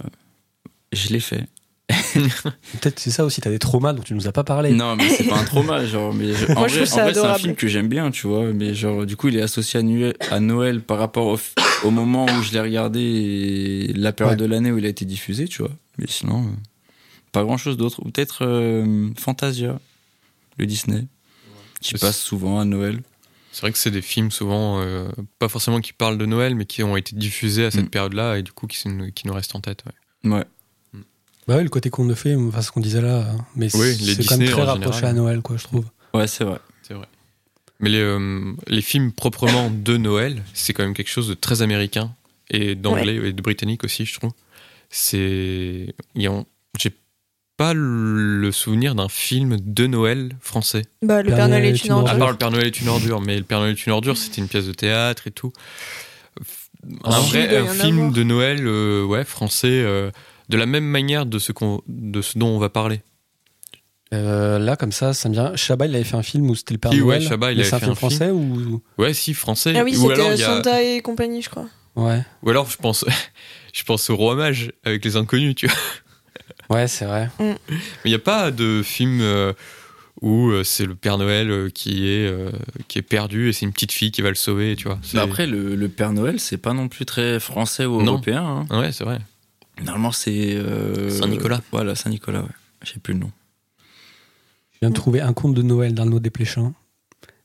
[0.91, 1.45] je l'ai fait.
[2.13, 4.71] Peut-être c'est ça aussi, t'as des traumas dont tu nous as pas parlé.
[4.71, 6.13] Non, mais c'est pas un trauma, genre.
[6.13, 8.45] Mais je- en Moi, je vrai, c'est un film que j'aime bien, tu vois.
[8.53, 11.37] Mais genre, du coup, il est associé à, Noël- à Noël par rapport
[11.83, 14.47] au, moment où je l'ai regardé et la période Ouais.
[14.47, 15.71] de l'année où il a été diffusé, tu vois.
[15.97, 16.47] Mais sinon, euh,
[17.31, 17.99] pas grand chose d'autre.
[18.03, 19.79] Ou peut-être euh, Fantasia,
[20.57, 21.05] le Disney,
[21.81, 23.01] qui passe souvent à Noël.
[23.51, 26.65] C'est vrai que c'est des films souvent, euh, pas forcément qui parlent de Noël, mais
[26.65, 27.89] qui ont été diffusés à cette Mm.
[27.89, 28.79] période-là et du coup qui,
[29.13, 29.83] qui nous restent en tête.
[30.23, 30.31] ouais.
[30.31, 30.45] Ouais.
[31.47, 33.27] Bah ouais, le côté conte de fées, enfin, ce qu'on disait là.
[33.29, 33.45] hein.
[33.55, 35.09] Mais Oui, c'est quand même très rapproché général.
[35.09, 35.85] à Noël, quoi, je trouve.
[36.13, 36.59] Ouais, c'est vrai.
[36.83, 37.05] C'est vrai.
[37.81, 41.61] Mais les, euh, les films proprement de Noël, c'est quand même quelque chose de très
[41.61, 42.15] américain
[42.49, 44.31] et d'anglais et de britannique aussi, je trouve.
[44.89, 45.93] C'est.
[46.15, 46.45] il y a- J'ai
[47.63, 50.81] pas le souvenir d'un film de Noël français.
[51.01, 52.17] Bah, le Père Noël est une À ordure.
[52.17, 54.41] part le Père Noël est une ordure, mais le Père Noël est une ordure, c'était
[54.41, 55.53] une pièce de théâtre et tout.
[57.05, 58.11] Un Ah, vrai un film avoir.
[58.11, 60.11] de Noël, euh, ouais, français, euh,
[60.49, 63.01] de la même manière de ce, qu'on, de ce dont on va parler.
[64.13, 65.55] Euh, là, comme ça, ça me vient.
[65.55, 67.27] Chabat, il avait fait un film où c'était le Père Si, ouais, Noël.
[67.29, 68.09] Chabat, il avait c'est un fait film un film.
[68.11, 68.81] français ou.
[68.97, 69.73] Ouais, si, français.
[69.77, 71.67] Ah oui, ou, alors, c'était y a- Santa et compagnie, je crois.
[71.95, 72.21] Ouais.
[72.43, 73.05] ou alors, je pense,
[73.73, 75.75] je pense au Roi Mage avec les inconnus, tu vois.
[76.69, 77.29] Ouais, c'est vrai.
[77.39, 77.55] Mais
[78.05, 79.53] il n'y a pas de film euh,
[80.21, 82.51] où euh, c'est le Père Noël euh, qui est, euh,
[82.87, 84.99] qui est perdu et c'est une petite fille qui va le sauver, tu vois.
[85.13, 88.13] Mais après, le, le Père Noël, c'est pas non plus très français ou Non.
[88.13, 88.65] européen.
[88.69, 88.79] hein.
[88.79, 89.19] Ouais, c'est vrai.
[89.83, 90.55] Normalement, c'est.
[90.55, 91.61] euh, Saint-Nicolas.
[91.71, 92.47] Voilà, Saint-Nicolas, ouais.
[92.83, 93.31] J'ai plus le nom.
[94.73, 96.73] Je viens de trouver un conte de Noël d'Arnaud Desplechin.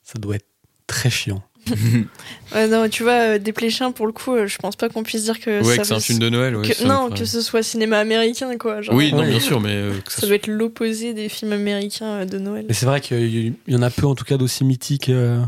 [0.02, 0.46] Ça doit être
[0.86, 1.42] très chiant.
[2.54, 5.24] Ouais, non, tu vois, euh, Desplechin, pour le coup, euh, je pense pas qu'on puisse
[5.24, 6.56] dire que ouais, ça que c'est un film de Noël.
[6.56, 8.80] ouais, que- ça non, que ce soit cinéma américain, quoi.
[8.82, 9.28] Genre, Oui, non, Ouais.
[9.28, 12.38] bien sûr, mais euh, que ça Ça doit être l'opposé des films américains euh, de
[12.38, 12.64] Noël.
[12.68, 15.08] Mais c'est vrai qu'il y en a peu, en tout cas, d'aussi mythiques.
[15.10, 15.40] euh,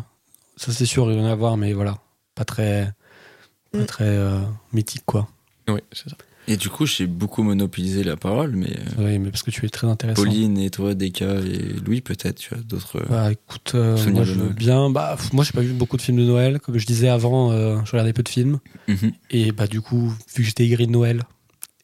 [0.57, 1.97] ça, c'est sûr, il y en a à voir, mais voilà.
[2.35, 2.93] Pas très.
[3.73, 3.87] Pas Mm.
[3.87, 4.39] très euh,
[4.73, 5.29] mythique, quoi.
[5.69, 6.17] Oui, c'est ça.
[6.53, 9.65] Et du coup, j'ai beaucoup monopolisé la parole, mais euh, Oui, mais parce que tu
[9.65, 10.25] es très intéressant.
[10.25, 12.97] Pauline et toi, Deka et Louis, peut-être, tu as d'autres.
[12.97, 14.91] euh, Bah écoute, euh, moi je veux bien.
[14.91, 16.59] Bah, pff, moi j'ai pas vu beaucoup de films de Noël.
[16.59, 18.59] Comme je disais avant, euh, je regardais peu de films.
[18.89, 19.13] mhm.
[19.31, 21.23] Et bah du coup, vu que j'étais aigri de Noël,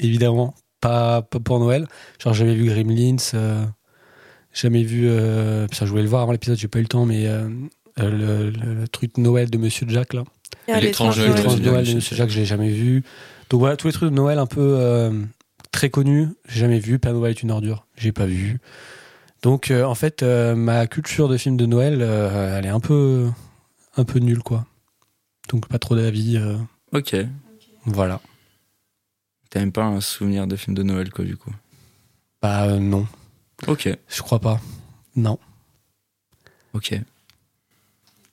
[0.01, 1.87] évidemment, pas, pas pour Noël.
[2.21, 3.65] Genre j'avais vu Gremlins, euh,
[4.53, 5.05] jamais vu.
[5.07, 7.29] Euh, putain, je voulais le voir avant l'épisode, j'ai pas eu le temps, mais
[7.99, 10.25] le, le- le truc de Noël de Monsieur Jack là.
[10.69, 13.05] À L'étrange l'étranger, Noël de Monsieur Jack, je j'ai jamais vu.
[13.51, 15.23] Donc voilà, tous les trucs de Noël un peu euh,
[15.73, 16.99] très connus, j'ai jamais vu.
[16.99, 18.59] Père Noël est une ordure, j'ai pas vu.
[19.43, 23.29] Donc euh, en fait, euh, ma culture de films de Noël, elle est un peu,
[23.97, 24.67] un peu nulle quoi.
[25.49, 26.39] Donc pas trop d'avis.
[26.93, 27.15] Ok.
[27.85, 28.21] voilà.
[29.51, 31.53] T'as même pas un souvenir de film de Noël, quoi, du coup?
[32.43, 33.07] Bah non,
[33.69, 33.89] Ok.
[34.09, 34.61] je crois pas.
[35.15, 35.39] Non.
[36.75, 37.01] Ok.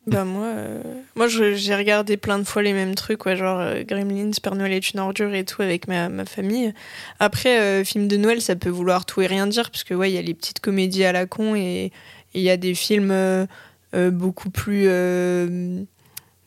[0.05, 0.81] Bah moi, euh,
[1.15, 4.73] moi j'ai regardé plein de fois les mêmes trucs, ouais, genre euh, Gremlins, Père Noël
[4.73, 6.73] est une ordure et tout avec ma, ma famille.
[7.19, 10.11] Après, euh, film de Noël, ça peut vouloir tout et rien dire, parce que ouais,
[10.11, 11.93] il y a les petites comédies à la con et
[12.33, 13.45] il y a des films euh,
[13.93, 14.89] beaucoup plus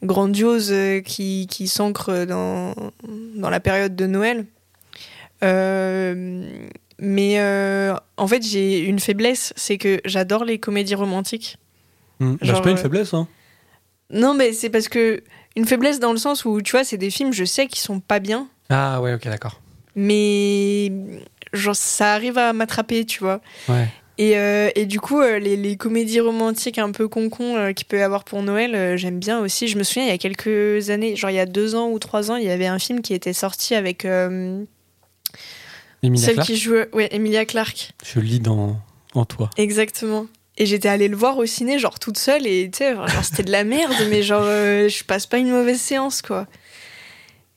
[0.03, 0.75] grandioses
[1.07, 2.75] qui, qui s'ancrent dans,
[3.37, 4.45] dans la période de Noël.
[6.99, 7.41] Mais
[8.19, 11.57] en fait, j'ai une faiblesse, c'est que j'adore les comédies romantiques.
[12.21, 12.33] Hmm.
[12.33, 13.27] Bah, Genre, c'est pas une faiblesse, hein.
[14.11, 15.23] Non, mais c'est parce que
[15.57, 18.01] une faiblesse dans le sens où tu vois, c'est des films, je sais qu'ils sont
[18.01, 19.61] pas bien, Ah ouais, ok, d'accord.
[19.95, 20.93] mais
[21.53, 23.41] genre ça arrive à m'attraper, tu vois.
[23.69, 23.89] Ouais.
[24.19, 27.87] Et, euh, et du coup, euh, les, les comédies romantiques un peu con-con euh, qu'il
[27.87, 29.69] peut y avoir pour Noël, euh, j'aime bien aussi.
[29.69, 31.99] Je me souviens, il y a quelques années, genre il y a deux ans ou
[31.99, 34.07] trois ans, il y avait un film qui était sorti avec
[36.03, 38.77] Emilia celle qui jouait, ouais, Emilia Clarke, je lis dans,
[39.15, 39.51] en toi.
[39.57, 40.27] exactement.
[40.59, 43.43] Et j'étais allée le voir au ciné, genre toute seule, et tu sais, genre c'était
[43.43, 46.47] de la merde, mais genre euh, je passe pas une mauvaise séance, quoi.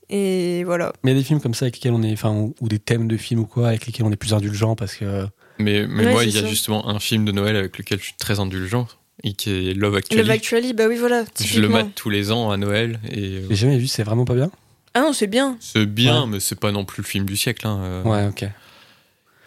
[0.09, 0.91] Et voilà.
[1.03, 2.67] Mais il y a des films comme ça avec lesquels on est, enfin, ou, ou
[2.67, 5.27] des thèmes de films ou quoi, avec lesquels on est plus indulgent parce que.
[5.59, 6.47] Mais, mais Ouais, moi, il y a ça.
[6.47, 8.87] justement un film de Noël avec lequel je suis très indulgent,
[9.23, 10.21] et qui est Love Actually.
[10.21, 11.25] Love Actually, bah oui, voilà.
[11.39, 14.25] je le mate tous les ans à Noël, et euh, J'ai jamais vu, c'est vraiment
[14.25, 14.49] pas bien?
[14.95, 15.57] Ah non, c'est bien.
[15.59, 16.27] c'est bien, Ouais.
[16.27, 17.67] mais c'est pas non plus le film du siècle.
[17.67, 18.03] hein, euh.
[18.03, 18.49] Ouais, ok.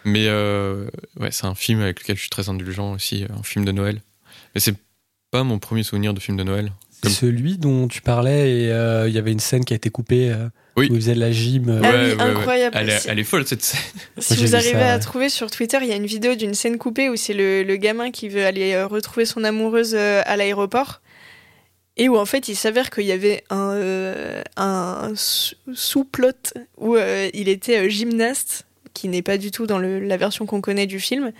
[0.05, 0.87] Mais euh,
[1.19, 4.01] ouais, c'est un film avec lequel je suis très indulgent aussi, un film de Noël.
[4.53, 4.75] Mais c'est
[5.31, 6.71] pas mon premier souvenir de film de Noël.
[6.91, 9.75] C'est Comme- celui dont tu parlais et euh, il y avait une scène qui a
[9.75, 10.87] été coupée euh, Oui.
[10.89, 11.67] où il faisait de la gym.
[11.69, 12.21] euh, Ah Ouais, oui, ouais, ouais.
[12.21, 12.77] incroyable.
[12.79, 13.79] Elle elle est folle cette scène.
[14.19, 15.01] Si vous arrivez ça, à ouais.
[15.01, 17.75] trouver sur Twitter, il y a une vidéo d'une scène coupée où c'est le, le
[17.77, 21.01] gamin qui veut aller euh, retrouver son amoureuse euh, à l'aéroport.
[21.95, 26.31] Et où en fait il s'avère qu'il y avait un, euh, un sous- sous-plot
[26.77, 30.61] où euh, il était euh, gymnaste, qui n'est pas du tout dans la version qu'on
[30.61, 31.31] connaît du film.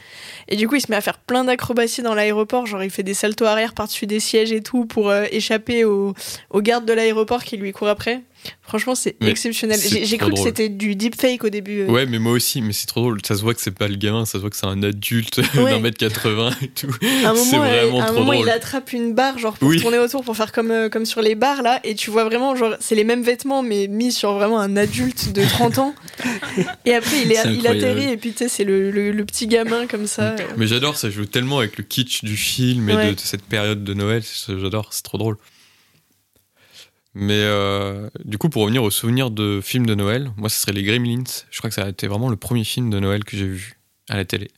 [0.48, 3.04] Et du coup il se met à faire plein d'acrobaties dans l'aéroport, genre il fait
[3.04, 6.14] des saltos arrière par-dessus des sièges et tout pour euh, échapper aux
[6.56, 8.22] gardes de l'aéroport qui lui courent après.
[8.62, 9.78] Franchement c'est Mais exceptionnel.
[9.80, 11.82] J'ai cru que c'était du deepfake au début.
[11.82, 11.88] euh.
[11.88, 13.20] Ouais, mais moi aussi, mais c'est trop drôle.
[13.26, 15.42] Ça se voit que c'est pas le gamin, ça se voit que c'est un adulte
[15.56, 15.72] Ouais.
[15.72, 16.88] d'un mètre 80 et tout.
[17.24, 18.46] À un moment, vraiment à un trop moment drôle.
[18.48, 19.80] il attrape une barre genre pour Oui.
[19.82, 22.56] tourner autour pour faire comme, euh, comme sur les barres là et tu vois vraiment
[22.56, 25.96] genre c'est les mêmes vêtements mais mis sur vraiment un adulte de 30 ans
[26.86, 29.48] et après il, est, il atterrit et puis tu sais c'est le, le- le petit
[29.48, 30.36] gamin comme ça.
[30.58, 33.08] Mais j'adore, ça joue tellement avec le kitsch du film et Ouais.
[33.10, 34.24] de, de cette période de Noël.
[34.48, 35.38] J'adore, c'est trop drôle.
[37.16, 40.72] Mais euh, du coup, pour revenir aux souvenirs de films de Noël, moi, ce serait
[40.74, 41.24] les Gremlins.
[41.52, 43.78] Je crois que ça a été vraiment le premier film de Noël que j'ai vu
[44.10, 44.50] à la télé.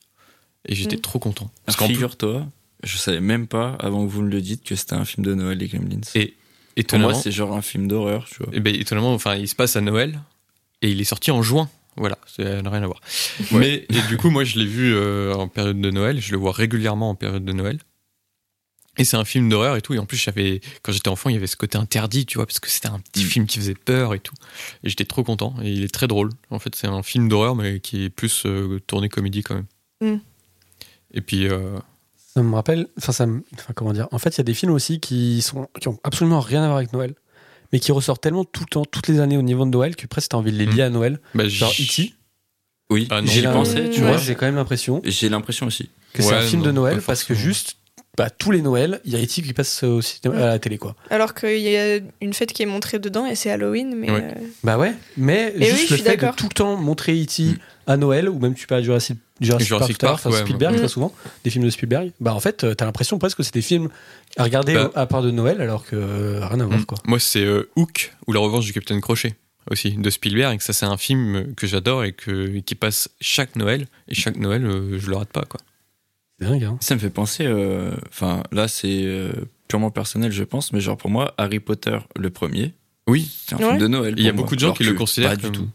[0.68, 1.02] Et j'étais Mm.
[1.02, 1.52] trop content.
[1.66, 2.48] Parce Parce figure-toi,
[2.84, 5.34] je savais même pas, avant que vous me le dites, que c'était un film de
[5.36, 6.00] Noël, les Gremlins.
[6.16, 6.36] Et- pour
[6.78, 8.50] étonnamment, moi, c'est genre un film d'horreur, tu vois.
[8.54, 10.20] eh ben, étonnamment, enfin, il se passe à Noël
[10.82, 11.70] et il est sorti en juin.
[11.98, 13.00] Voilà, ça n'a rien à voir.
[13.52, 13.60] Ouais.
[13.60, 16.20] Mais et du coup, moi, je l'ai vu euh, en période de Noël.
[16.20, 17.80] Je le vois régulièrement en période de Noël.
[18.98, 19.94] Et c'est un film d'horreur et tout.
[19.94, 22.46] Et en plus, j'avais, quand j'étais enfant, il y avait ce côté interdit, tu vois,
[22.46, 23.28] parce que c'était un petit Mm.
[23.28, 24.34] film qui faisait peur et tout.
[24.84, 25.54] Et j'étais trop content.
[25.64, 26.30] Et il est très drôle.
[26.50, 29.66] En fait, c'est un film d'horreur, mais qui est plus euh, tourné comédie quand même.
[30.16, 30.20] Mm.
[31.14, 31.78] Et puis, euh,
[32.34, 34.54] Ça me rappelle, enfin, ça me- enfin, comment dire, en fait, il y a des
[34.54, 37.16] films aussi qui sont, qui ont absolument rien à voir avec Noël,
[37.72, 40.06] mais qui ressortent tellement tout le temps, toutes les années au niveau de Noël, que
[40.08, 40.72] presque t'as envie de les Mm.
[40.76, 41.20] lier à Noël.
[41.34, 42.14] bah, Genre E.T.
[42.92, 44.08] Oui, Ah j'y J'ai pensais, tu Ouais.
[44.10, 44.18] vois.
[44.18, 45.90] j'ai quand même l'impression J'ai l'impression aussi.
[46.14, 47.78] que c'est un film de Noël parce que juste,
[48.18, 49.42] bah, tous les Noëls, il y a E.T.
[49.42, 50.96] qui passe au cinéma, à la télé, quoi.
[51.10, 54.24] alors qu'il y a une fête qui est montrée dedans et c'est Halloween mais Ouais.
[54.24, 56.36] euh, Bah ouais, mais Et juste oui, je le suis fait de d'accord.
[56.36, 57.44] tout le temps montrer E.T.
[57.44, 57.58] Mm.
[57.88, 60.74] à Noël, ou même tu peux à Jurassic, Jurassic, Jurassic Park, Park, enfin, ouais, Spielberg
[60.74, 60.80] ouais.
[60.80, 63.62] très souvent, des films de Spielberg, bah en fait, t'as l'impression presque que c'est des
[63.62, 63.90] films
[64.38, 64.92] à regarder Bah.
[64.96, 66.86] à part de Noël, alors que euh, rien à voir, Mm.
[66.86, 66.98] quoi.
[67.06, 69.36] Moi, c'est euh, Hook ou La Revanche du Capitaine Crochet
[69.70, 70.62] aussi de Spielberg.
[70.62, 73.88] Ça, c'est un film que j'adore et que, qui passe chaque Noël.
[74.08, 75.60] Et chaque Noël, euh, je le rate pas, quoi.
[76.40, 76.78] C'est dingue, hein.
[76.82, 79.32] Ça me fait penser, euh, enfin là c'est euh,
[79.68, 82.74] purement personnel je pense, mais genre pour moi Harry Potter le premier,
[83.08, 83.64] Oui, c'est un Ouais.
[83.66, 84.16] film de Noël.
[84.18, 84.42] il y a moi.
[84.44, 85.68] beaucoup de gens Alors qui le considèrent pas du tout.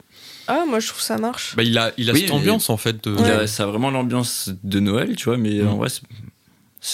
[0.48, 2.76] ah moi je trouve ça marche Bah, il a, il a Oui, cette ambiance, en
[2.76, 3.02] fait.
[3.04, 3.30] de- Il Ouais.
[3.30, 5.68] a- ça a vraiment l'ambiance de Noël, tu vois, mais Mm.
[5.68, 6.02] en vrai c'est-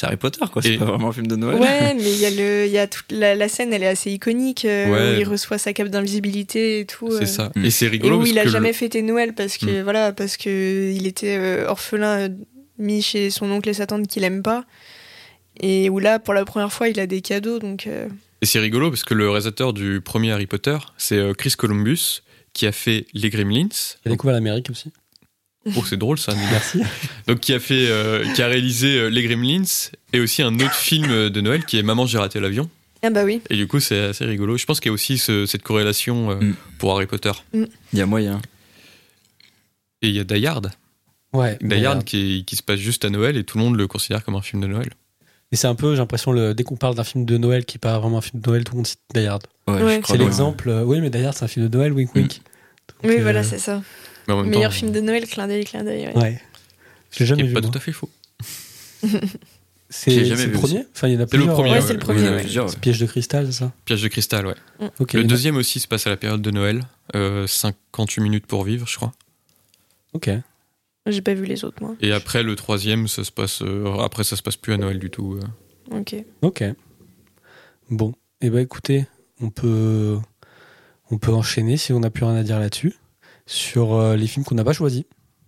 [0.02, 1.59] Harry Potter quoi, c'est Et- pas vraiment un film de Noël.
[1.61, 3.88] Ouais, mais il y a le, il y a toute la, la scène, elle est
[3.88, 5.16] assez iconique euh, Ouais.
[5.16, 7.09] où il reçoit sa cape d'invisibilité et tout.
[7.09, 7.50] euh, C'est ça.
[7.57, 7.64] Mm.
[7.64, 9.83] Et c'est Et rigolo où parce il a que jamais le- fêté Noël parce que
[9.83, 12.29] voilà, parce que il était euh, orphelin, euh,
[12.78, 14.64] mis chez son oncle et sa tante qu'il aime pas.
[15.60, 17.86] Et où là, pour la première fois, il a des cadeaux, donc.
[17.86, 18.08] euh,
[18.42, 22.20] Et c'est rigolo parce que le réalisateur du premier Harry Potter, c'est euh, Chris Columbus,
[22.52, 23.68] qui a fait Les Gremlins.
[24.04, 24.92] J'ai découvert l'Amérique aussi.
[25.76, 26.32] Oh, c'est drôle ça.
[26.50, 26.80] Merci.
[27.26, 29.64] Donc, qui a fait, euh, qui a réalisé euh, Les Gremlins
[30.12, 32.70] et aussi un autre film de Noël qui est Maman, j'ai raté l'avion.
[33.02, 33.40] Ah bah oui.
[33.50, 34.56] Et du coup, c'est assez rigolo.
[34.56, 36.54] Je pense qu'il y a aussi ce- cette corrélation euh, Mm.
[36.78, 37.32] pour Harry Potter.
[37.52, 38.40] Il y a moyen.
[40.02, 40.70] Et il y a Die Hard.
[41.37, 41.59] Ouais.
[41.62, 44.25] Die Hard qui, qui se passe juste à Noël et tout le monde le considère
[44.25, 44.90] comme un film de Noël.
[45.53, 47.77] Et c'est un peu, j'ai l'impression, le, dès qu'on parle d'un film de Noël qui
[47.77, 49.42] n'est pas vraiment un film de Noël, tout le monde cite Die Hard.
[49.68, 52.29] Ouais, C'est l'exemple, euh, oui, mais Die Hard, c'est un film de Noël, wink wink.
[52.31, 53.83] Donc, Oui, euh, voilà, c'est ça.
[54.27, 56.09] Mais en même Meilleur temps, film de Noël, clin d'œil, clin d'œil.
[56.09, 56.16] ouais.
[56.16, 56.40] Ouais.
[57.12, 57.55] Je l'ai jamais est vu.
[57.55, 57.70] pas moi.
[57.70, 58.11] tout à fait faux.
[59.88, 61.55] C'est le premier Enfin, il y en a C'est le plusieurs.
[61.55, 61.83] premier, Ouais, ouais.
[61.83, 62.77] c'est le ouais.
[62.81, 64.55] Piège de cristal, c'est ça Piège de cristal, ouais.
[64.99, 65.12] Ok.
[65.12, 66.83] Le deuxième aussi se passe à la période de Noël.
[67.14, 69.12] Euh, 58 minutes pour vivre, je crois.
[70.12, 70.29] Ok.
[71.06, 71.94] J'ai pas vu les autres, moi.
[72.00, 73.62] Et après, le troisième, ça se passe.
[73.62, 75.38] euh, après, ça se passe plus à Noël du tout.
[75.40, 75.98] euh.
[75.98, 76.16] Ok.
[76.42, 76.64] Ok.
[77.90, 79.06] Bon, et eh ben écoutez,
[79.40, 80.18] on peut,
[81.10, 82.94] on peut enchaîner si on n'a plus rien à dire là-dessus
[83.46, 85.04] sur euh, les films qu'on n'a pas choisis.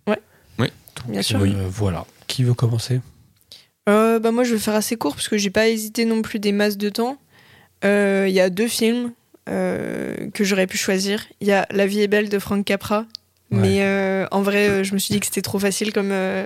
[0.07, 0.19] Ouais.
[0.57, 0.67] Oui.
[1.09, 1.39] Bien sûr.
[1.41, 2.05] Euh, voilà.
[2.27, 3.01] Qui veut commencer?
[3.89, 6.39] Euh, bah moi, je vais faire assez court parce que j'ai pas hésité non plus
[6.39, 7.17] des masses de temps.
[7.83, 9.11] Euh, Il y a deux films
[9.49, 11.25] euh, que j'aurais pu choisir.
[11.41, 13.05] Il y a La vie est belle de Frank Capra.
[13.51, 13.59] Ouais.
[13.59, 16.45] Mais euh, en vrai, euh, je me suis dit que c'était trop facile comme, euh,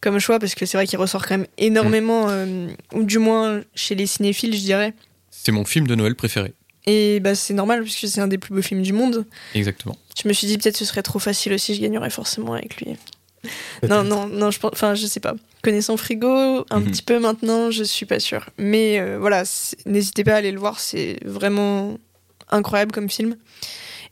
[0.00, 3.62] comme choix parce que c'est vrai qu'il ressort quand même énormément, euh, ou du moins
[3.74, 4.94] chez les cinéphiles, je dirais.
[5.30, 6.52] C'est mon film de Noël préféré.
[6.86, 9.24] Et bah, c'est normal puisque c'est un des plus beaux films du monde.
[9.54, 9.96] Exactement.
[10.20, 12.96] Je me suis dit peut-être ce serait trop facile aussi, je gagnerais forcément avec lui.
[13.88, 15.34] Non, non, non, je pense, enfin, je sais pas.
[15.62, 16.90] Connaissant Frigo, un Mhm.
[16.90, 18.50] petit peu maintenant, je suis pas sûre.
[18.58, 19.44] Mais euh, voilà,
[19.84, 21.98] n'hésitez pas à aller le voir, c'est vraiment
[22.50, 23.36] incroyable comme film.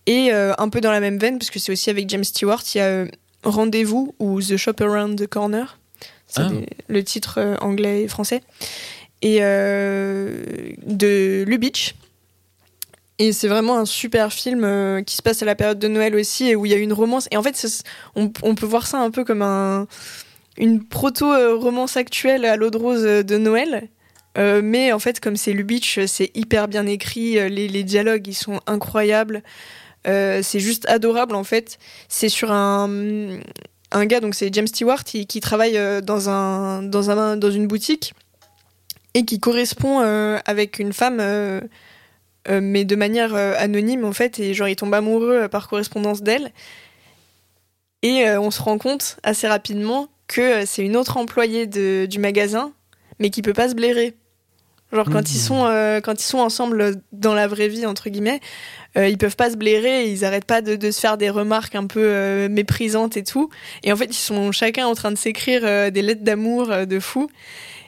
[0.06, 2.62] Et euh, un peu dans la même veine, parce que c'est aussi avec James Stewart,
[2.74, 3.06] il y a euh,
[3.42, 5.78] Rendez-vous ou The Shop Around the Corner.
[6.26, 6.50] C'est Ah.
[6.88, 8.42] le titre euh, anglais et français.
[9.22, 11.94] Et de Lubitsch.
[13.18, 16.14] Et c'est vraiment un super film euh, qui se passe à la période de Noël
[16.16, 17.28] aussi et où il y a une romance.
[17.30, 17.64] Et en fait,
[18.16, 19.86] on, on peut voir ça un peu comme un,
[20.58, 23.88] une proto-romance actuelle à l'eau de rose de Noël.
[24.36, 27.34] Euh, mais en fait, comme c'est Lubitsch, c'est hyper bien écrit.
[27.48, 29.44] Les, les dialogues, ils sont incroyables.
[30.06, 31.78] Euh, c'est juste adorable en fait.
[32.08, 33.38] C'est sur un,
[33.92, 38.14] gars, donc c'est James Stewart, qui, travaille euh, dans, un, dans, un, dans une boutique
[39.14, 41.22] et qui correspond euh, avec une femme,
[42.48, 44.38] mais de manière anonyme en fait.
[44.40, 46.52] Et genre, il tombe amoureux par correspondance d'elle.
[48.02, 52.72] Et on se rend compte assez rapidement que c'est une autre employée de- du magasin,
[53.18, 54.14] mais qui peut pas se blairer.
[54.94, 55.34] Genre quand Mhm.
[55.34, 58.40] ils sont euh, quand ils sont ensemble dans la vraie vie entre guillemets,
[58.96, 61.74] euh, ils peuvent pas se blairer, ils arrêtent pas de, de se faire des remarques
[61.74, 63.50] un peu euh, méprisantes et tout.
[63.82, 67.00] Et en fait, ils sont chacun en train de s'écrire euh, des lettres d'amour de
[67.00, 67.28] fou.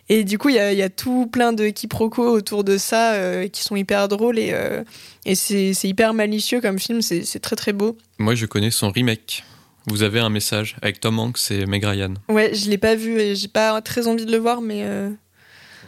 [0.09, 2.77] Et du coup, il y a, il y a tout plein de quiproquos autour de
[2.79, 4.85] ça euh, qui sont hyper drôles et, euh,
[5.25, 7.97] et c'est hyper malicieux comme film, c'est c'est très très beau.
[8.19, 9.43] Moi, je connais son remake.
[9.89, 12.15] Vous avez un message avec Tom Hanks et Meg Ryan.
[12.29, 15.11] Ouais, je l'ai pas vu et j'ai pas très envie de le voir, mais euh,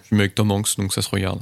[0.08, 1.40] Film avec Tom Hanks, donc ça se regarde.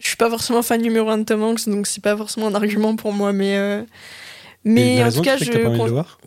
[0.00, 2.54] je suis pas forcément fan numéro un de Tom Hanks, donc c'est pas forcément un
[2.54, 3.32] argument pour moi.
[3.32, 3.82] Mais, euh,
[4.64, 5.50] mais en tout cas, je.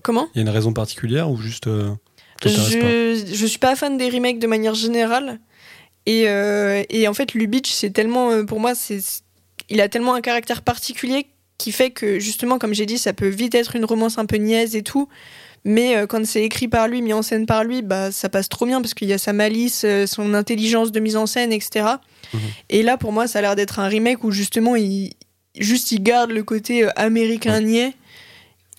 [0.02, 0.30] Comment?
[0.34, 1.92] Il y a une raison particulière ou juste euh,
[2.40, 2.88] t'intéresse pas?
[2.88, 5.40] Je, je suis pas fan des remakes de manière générale.
[6.06, 8.46] Et, euh, et en fait, Lubitsch, c'est tellement.
[8.46, 9.02] pour moi, c'est
[9.70, 11.28] il a tellement un caractère particulier
[11.58, 14.38] qui fait que, justement, comme j'ai dit, ça peut vite être une romance un peu
[14.38, 15.10] niaise et tout.
[15.66, 18.48] Mais euh, quand c'est écrit par lui, mis en scène par lui, bah, ça passe
[18.50, 21.52] trop bien parce qu'il y a sa malice, euh, son intelligence de mise en scène,
[21.52, 21.86] etc.
[22.34, 22.40] Mhm.
[22.70, 25.14] Et là, pour moi, ça a l'air d'être un remake où justement, il,
[25.60, 27.94] juste, il garde le côté euh, américain niais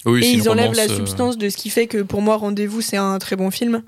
[0.07, 2.81] Oui, et ils enlèvent la euh, substance de ce qui fait que pour moi Rendez-vous
[2.81, 3.83] c'est un très bon film.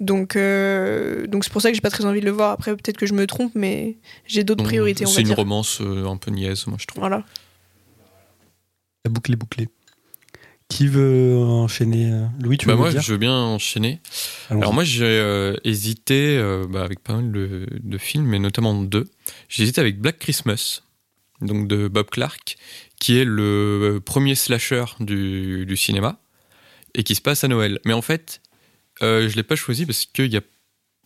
[0.00, 2.50] Donc euh, donc c'est pour ça que j'ai pas très envie de le voir.
[2.50, 3.96] Après peut-être que je me trompe, mais
[4.26, 5.36] j'ai d'autres priorités C'est une dire.
[5.36, 7.00] romance euh, un peu niaise, moi, je trouve.
[7.00, 7.22] Voilà.
[9.04, 9.68] La boucle est bouclée.
[10.74, 14.00] Qui veut enchaîner euh, Louis, tu Bah veux moi, dire je veux bien enchaîner.
[14.50, 18.74] Alors moi, j'ai euh, hésité euh, bah, avec pas mal de, de films, mais notamment
[18.82, 19.08] deux.
[19.48, 20.82] J'ai hésité avec Black Christmas,
[21.40, 22.56] donc de Bob Clark,
[22.98, 26.18] qui est le premier slasher du, du cinéma
[26.96, 27.78] et qui se passe à Noël.
[27.84, 28.40] Mais en fait,
[29.00, 30.42] euh, je l'ai pas choisi parce qu'il y a,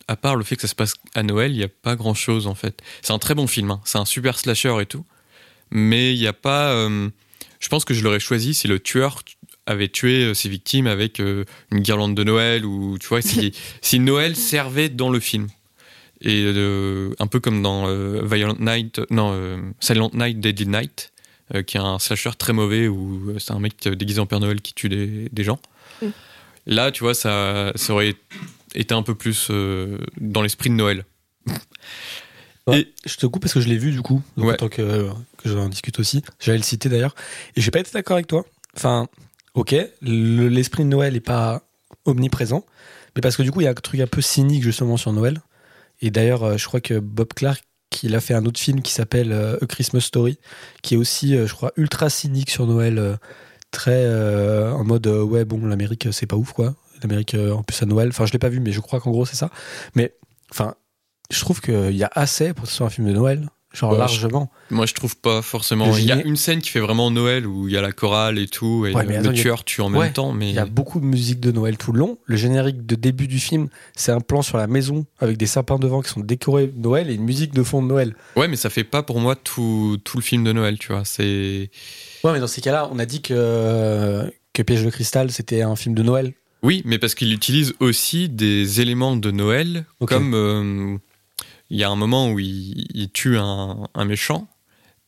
[0.07, 2.15] à part le fait que ça se passe à Noël, il y a pas grand
[2.15, 2.81] chose en fait.
[3.03, 3.81] C'est un très bon film, hein.
[3.85, 5.05] c'est un super slasher et tout,
[5.69, 6.71] mais il y a pas.
[6.73, 7.09] euh,
[7.59, 9.21] je pense que je l'aurais choisi si le tueur
[9.69, 13.53] avait tué euh, ses victimes avec euh, une guirlande de Noël ou tu vois si,
[13.81, 15.47] si Noël servait dans le film
[16.21, 21.11] et euh, un peu comme dans euh, Violent Night non euh, Silent Night Deadly Night
[21.55, 24.59] euh, qui est un slasher très mauvais où c'est un mec déguisé en Père Noël
[24.61, 25.59] qui tue des, des gens
[26.01, 26.07] Mm.
[26.67, 28.15] là tu vois ça, ça aurait
[28.75, 31.03] été un peu plus euh, dans l'esprit de Noël
[32.67, 34.53] Ouais, et- Je te coupe parce que je l'ai vu du coup, donc Ouais.
[34.53, 36.21] en tant que, que j'en discute aussi.
[36.39, 37.15] J'allais le citer d'ailleurs.
[37.55, 38.45] Et j'ai pas été d'accord avec toi.
[38.77, 39.07] Enfin,
[39.59, 41.63] ok, le- l'esprit de Noël est pas
[42.05, 42.65] omniprésent,
[43.15, 45.13] mais parce que du coup, il y a un truc un peu cynique justement sur
[45.13, 45.41] Noël.
[46.01, 47.63] Et d'ailleurs, euh, je crois que Bob Clark,
[48.03, 50.39] il a fait un autre film qui s'appelle euh, A Christmas Story,
[50.81, 53.17] qui est aussi, euh, je crois, ultra cynique sur Noël,
[53.71, 54.07] très
[54.71, 56.75] en mode ouais, bon, l'Amérique, c'est pas ouf quoi.
[57.01, 58.09] L'Amérique, en plus à Noël.
[58.09, 59.49] Enfin, je l'ai pas vu, mais je crois qu'en gros, c'est ça.
[59.95, 60.15] Mais,
[60.51, 60.75] enfin,
[61.31, 63.47] je trouve qu'il y a assez pour que ce soit un film de Noël.
[63.71, 64.49] Genre je- largement.
[64.71, 67.67] moi je trouve pas forcément il y a une scène qui fait vraiment Noël où
[67.67, 69.93] il y a la chorale et tout et Ouais, le attends, a- tueur tue en
[69.93, 72.17] Ouais, même temps mais Il y a beaucoup de musique de Noël tout le long.
[72.25, 75.77] Le générique de début du film, c'est un plan sur la maison avec des sapins
[75.77, 78.15] devant qui sont décorés de Noël et une musique de fond de Noël.
[78.35, 81.05] Ouais, mais ça fait pas pour moi tout, tout le film de Noël, tu vois.
[81.05, 81.69] C'est
[82.23, 85.75] Ouais, mais dans ces cas-là, on a dit que, que Piège de cristal, c'était un
[85.75, 86.33] film de Noël.
[86.63, 90.97] oui, mais parce qu'il utilise aussi des éléments de Noël, comme euh,
[91.69, 94.47] il y a un moment où il, il tue un, un méchant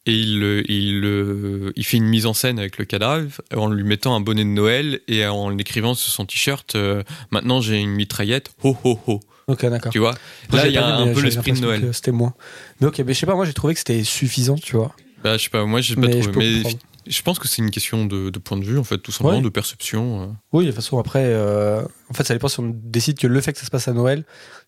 [0.05, 4.15] et il, il, il fait une mise en scène avec le cadavre en lui mettant
[4.15, 8.51] un bonnet de Noël et en écrivant sur son t-shirt euh, Maintenant j'ai une mitraillette,
[8.63, 9.19] ho ho ho.
[9.47, 9.91] Ok, d'accord.
[9.91, 10.15] Tu vois?
[10.51, 11.89] Là, il y a un peu l'esprit de Noël.
[11.93, 12.33] C'était moi.
[12.79, 14.95] Mais ok, mais je sais pas, moi j'ai trouvé que c'était suffisant, tu vois.
[15.23, 16.61] Bah, je sais pas, moi j'ai pas mais trouvé.
[16.63, 16.77] Mais.
[17.07, 19.37] Je pense que c'est une question de, de point de vue, en fait, tout simplement,
[19.37, 19.43] Ouais.
[19.43, 20.21] de perception.
[20.23, 20.25] euh.
[20.53, 23.41] Oui, de toute façon, après, euh, en fait, ça dépend si on décide que le
[23.41, 24.23] fait que ça se passe à Noël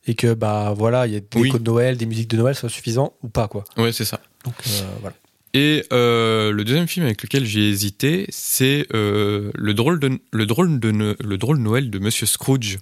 [0.08, 1.48] et que, bah voilà, il y a des Oui.
[1.50, 3.64] échos de Noël, des musiques de Noël, soit suffisant ou pas, quoi.
[3.78, 4.20] Ouais, c'est ça.
[4.46, 5.16] Donc, euh, voilà.
[5.54, 10.80] Et euh, le deuxième film avec lequel j'ai hésité, c'est le, drôle de, le, drôle
[10.80, 12.80] de, le drôle Noël de Monsieur Scrooge,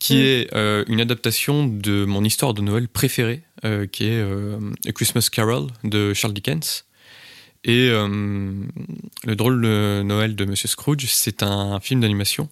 [0.00, 0.16] qui Mm.
[0.18, 0.48] est
[0.88, 3.42] une adaptation de mon histoire de Noël préférée,
[3.92, 6.84] qui est A Christmas Carol de Charles Dickens.
[7.64, 8.08] Et euh,
[9.24, 12.48] le drôle de Noël de Monsieur Scrooge, c'est un film d'animation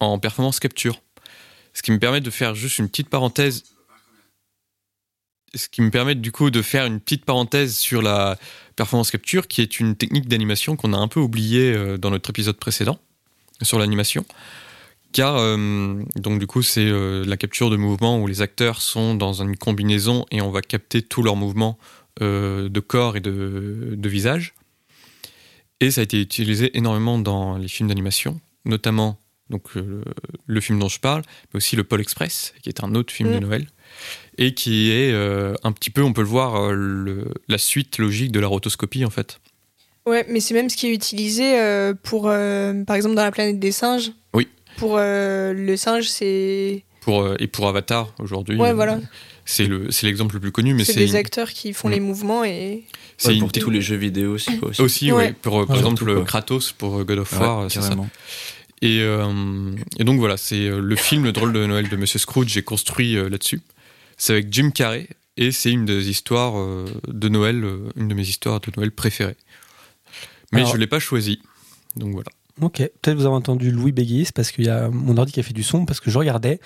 [0.00, 1.00] en performance capture.
[1.74, 3.64] Ce qui me permet de faire juste une petite parenthèse.
[5.54, 8.36] Ce qui me permet du coup de faire une petite parenthèse sur la
[8.74, 12.30] performance capture, qui est une technique d'animation qu'on a un peu oubliée euh, dans notre
[12.30, 12.98] épisode précédent
[13.60, 14.24] sur l'animation.
[15.12, 19.42] Car euh, donc du coup c'est la capture de mouvements où les acteurs sont dans
[19.42, 21.78] une combinaison et on va capter tous leurs mouvements
[22.20, 24.54] de corps et de, de visage.
[25.80, 29.18] Et ça a été utilisé énormément dans les films d'animation, notamment
[29.50, 30.02] donc euh,
[30.46, 33.32] le film dont je parle, mais aussi le Pôle Express, qui est un autre film
[33.32, 33.40] de Mm.
[33.40, 33.66] Noël,
[34.38, 37.98] et qui est euh, un petit peu, on peut le voir, euh, le- la suite
[37.98, 39.40] logique de la rotoscopie en fait.
[40.06, 43.30] Ouais, mais c'est même ce qui est utilisé euh, pour, euh, par exemple, dans la
[43.32, 44.12] planète des singes.
[44.34, 44.48] Oui.
[44.78, 48.98] Pour euh, le singe, c'est Pour, euh, et pour Avatar aujourd'hui, Ouais, euh, voilà.
[49.44, 52.00] C'est le- c'est l'exemple le plus connu, mais c'est des une- acteurs qui font les
[52.00, 52.84] mouvements et
[53.18, 54.58] c'est Ouais, une pour tous les jeux vidéo aussi.
[54.58, 54.82] Quoi, aussi.
[54.82, 55.18] aussi, ouais.
[55.28, 55.32] Ouais.
[55.32, 56.24] pour, euh, par exemple quoi.
[56.24, 57.94] Kratos pour euh, God of Ouais, War, c'est ça.
[58.80, 62.18] Et, euh, et donc voilà, c'est euh, le film Le drôle de Noël de Monsieur
[62.18, 63.60] Scrooge, j'ai construit euh, là-dessus.
[64.16, 68.14] C'est avec Jim Carrey et c'est une des histoires euh, de Noël, euh, une de
[68.14, 69.36] mes histoires de Noël préférées.
[70.52, 71.40] Mais Alors- je l'ai pas choisi.
[71.96, 72.28] Donc voilà.
[72.60, 75.42] Ok, peut-être vous avez entendu Louis Béguis parce qu'il y a mon ordi qui a
[75.42, 76.60] fait du son parce que je regardais.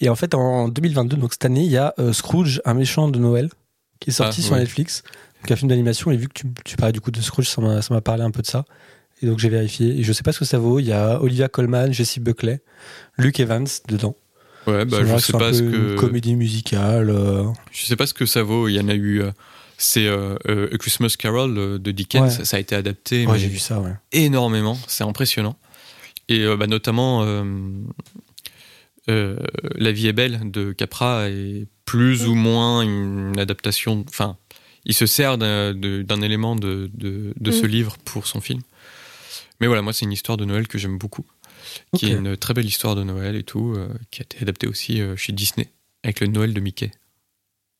[0.00, 3.08] Et en fait, en 2022, donc cette année, il y a euh, Scrooge, un méchant
[3.08, 3.50] de Noël,
[4.00, 4.60] qui est sorti Ah, sur ouais.
[4.60, 5.02] Netflix.
[5.42, 6.10] Donc un film d'animation.
[6.10, 8.42] Et vu que tu, tu parlais du coup de Scrooge, ça m'a parlé un peu
[8.42, 8.64] de ça.
[9.22, 9.98] Et donc j'ai vérifié.
[9.98, 10.78] Et je sais pas ce que ça vaut.
[10.78, 12.60] Il y a Olivia Colman, Jesse Buckley,
[13.18, 14.16] Luke Evans dedans.
[14.66, 17.10] Ouais, bah, je sais pas ce que comédie musicale.
[17.10, 18.68] euh, je sais pas ce que ça vaut.
[18.68, 19.22] Il y en a eu.
[19.22, 19.30] euh,
[19.78, 20.36] c'est euh,
[20.72, 22.38] A Christmas Carol de Dickens.
[22.38, 22.44] Ouais.
[22.44, 23.92] Ça, a été adapté Ouais, j'ai vu ça, ouais.
[24.12, 24.78] énormément.
[24.86, 25.56] C'est impressionnant.
[26.28, 27.24] Et bah, notamment
[29.10, 29.36] euh,
[29.74, 34.04] La vie est belle de Capra est plus ou moins une adaptation.
[34.08, 34.36] Enfin,
[34.84, 37.68] il se sert d'un élément de, de, de ce Mm.
[37.68, 38.60] livre pour son film.
[39.60, 41.26] Mais voilà, moi, c'est une histoire de Noël que j'aime beaucoup,
[41.94, 44.66] qui est une très belle histoire de Noël et tout, euh, qui a été adaptée
[44.66, 45.68] aussi euh, chez Disney
[46.02, 46.90] avec le Noël de Mickey.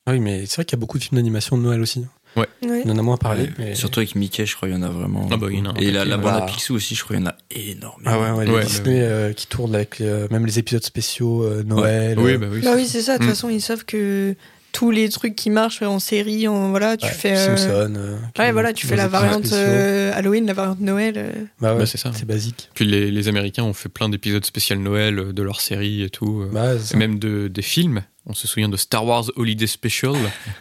[0.06, 2.04] Ah oui, mais c'est vrai qu'il y a beaucoup de films d'animation de Noël aussi.
[2.36, 2.46] Ouais.
[2.62, 3.42] On en a moins parlé.
[3.44, 3.74] Ouais, mais...
[3.74, 5.28] Surtout avec Mickey, je crois qu'il y en a vraiment.
[5.32, 6.46] Ah bah, il y en a Et la, bande à Bah.
[6.46, 8.10] Picsou aussi, je crois qu'il y en a énormément.
[8.10, 11.42] Ah ouais, ouais, les Ouais, Disney euh, qui tournent avec euh, même les épisodes spéciaux
[11.44, 12.18] euh, Noël.
[12.20, 12.60] oui, euh, bah oui.
[12.62, 13.14] Bah oui, c'est ça.
[13.14, 13.30] De toute Mm.
[13.30, 14.36] façon, ils savent que
[14.72, 17.36] tous les trucs qui marchent en série, en voilà, tu ouais, fais.
[17.36, 17.94] euh, Simpson.
[17.96, 21.14] euh, Ouais, voilà, tu fais la variante euh, Halloween, la variante Noël.
[21.16, 21.30] euh.
[21.60, 22.10] Bah ouais, Bah, c'est ça.
[22.14, 22.70] c'est basique.
[22.74, 26.42] Puis les, les Américains ont fait plein d'épisodes spécial Noël de leur série et tout.
[26.42, 26.50] euh.
[26.52, 26.72] Bah.
[26.92, 28.02] Et même de, des films.
[28.26, 30.12] On se souvient de Star Wars Holiday Special,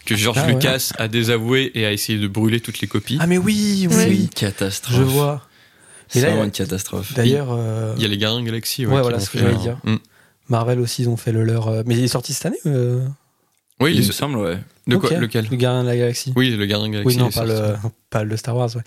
[0.05, 0.53] que George Ah ouais.
[0.53, 3.17] Lucas a désavoué et a essayé de brûler toutes les copies.
[3.19, 4.17] Ah mais oui, oui, oui.
[4.21, 4.95] une catastrophe.
[4.97, 5.45] je vois.
[6.07, 7.13] C'est vraiment une catastrophe.
[7.13, 8.85] D'ailleurs, euh, Il y a les Gardiens Galaxie.
[8.87, 9.57] Ouais, voilà ce que j'allais hein.
[9.61, 9.77] dire.
[9.83, 9.97] Mm.
[10.47, 11.83] Marvel aussi, ils ont fait le leur.
[11.85, 13.05] Mais il est sorti cette année euh,
[13.81, 14.57] Oui, Il me semble, ouais.
[14.87, 16.33] de quoi Lequel Le Gardien de la Galaxie.
[16.35, 17.39] Oui, le Gardien de la Oui, Galaxie.
[17.39, 17.75] non, est pas le,
[18.09, 18.81] pas le Star Wars, ouais.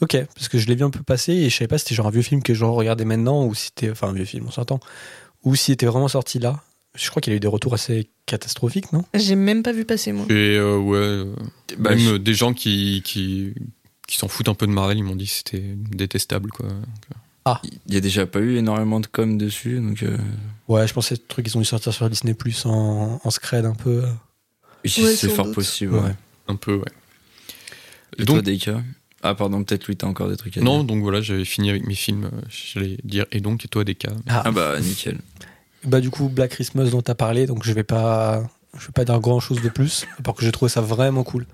[0.00, 1.94] Ok, parce que je l'ai vu un peu passer et je savais pas si c'était
[1.94, 3.90] genre un vieux film que je regardais maintenant ou si c'était.
[3.90, 4.80] Enfin, un vieux film, on s'entend.
[5.44, 6.62] Ou si était vraiment sorti là.
[6.94, 9.04] Je crois qu'il y a eu des retours assez catastrophiques, non?
[9.14, 10.24] J'ai même pas vu passer, moi.
[10.30, 11.34] Et euh, ouais, euh,
[11.78, 13.52] Bah, même je- euh, des gens qui, qui,
[14.08, 15.62] qui s'en foutent un peu de Marvel, ils m'ont dit que c'était
[15.92, 16.50] détestable.
[16.50, 16.66] Quoi.
[17.88, 20.02] Il y a déjà pas eu énormément de com dessus, donc.
[20.02, 20.16] euh,
[20.68, 23.30] Ouais, je pensais que ce truc, ils ont dû sortir sur Disney Plus en, en
[23.30, 24.04] scred un peu.
[24.88, 25.54] C'est fort doute.
[25.54, 25.94] possible.
[25.94, 26.14] Ouais.
[26.48, 26.84] Un peu, ouais.
[28.18, 28.82] Et Donc- toi, Deika
[29.22, 30.84] Ah, pardon, peut-être lui, t'as encore des trucs à Non, dire.
[30.84, 32.24] donc voilà, j'avais fini avec mes films.
[32.32, 35.18] euh, J'allais dire, et donc, et toi, des cas Ah, Ah, bah, nickel.
[35.84, 38.42] Bah du coup Black Christmas dont t'as parlé, donc je vais pas,
[38.78, 41.22] je vais pas dire grand chose de plus, à part que j'ai trouvé ça vraiment
[41.24, 41.46] cool.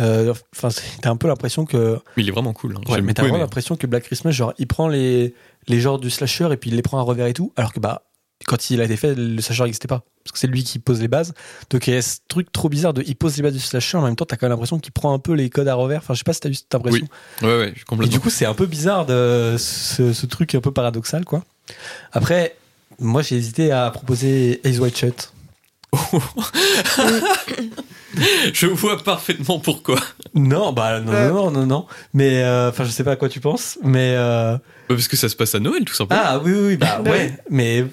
[0.00, 0.70] Euh, Enfin,
[1.02, 2.74] t'as un peu l'impression que, Mais il est vraiment cool.
[2.76, 2.80] Hein.
[2.88, 5.34] ouais, J'ai mais t'as vraiment l'impression que Black Christmas, genre, il prend les
[5.68, 7.78] les genres du slasher et puis il les prend à revers et tout, alors que
[7.78, 8.02] bah
[8.46, 11.00] quand il a été fait, le slasher n'existait pas, parce que c'est lui qui pose
[11.00, 11.32] les bases.
[11.70, 13.96] Donc il y a ce truc trop bizarre de, il pose les bases du slasher,
[13.98, 15.98] en même temps t'as quand même l'impression qu'il prend un peu les codes à revers.
[15.98, 17.06] Enfin, je sais pas si t'as eu cette impression.
[17.42, 18.12] Ouais, ouais, Et complètement.
[18.12, 21.44] du coup, c'est un peu bizarre de ce, ce truc un peu paradoxal, quoi.
[22.12, 22.56] Après,
[23.00, 25.30] moi, j'ai hésité à proposer Ace White Shut.
[28.52, 29.98] Je vois parfaitement pourquoi.
[30.34, 31.30] Non, bah non, Euh.
[31.30, 31.86] non, non, non.
[32.12, 34.56] Mais euh, enfin, je sais pas à quoi tu penses, mais euh,
[34.88, 36.20] Parce que ça se passe à Noël, tout simplement.
[36.24, 37.36] ah oui, oui, oui, bah Bah ouais.
[37.50, 37.84] Mais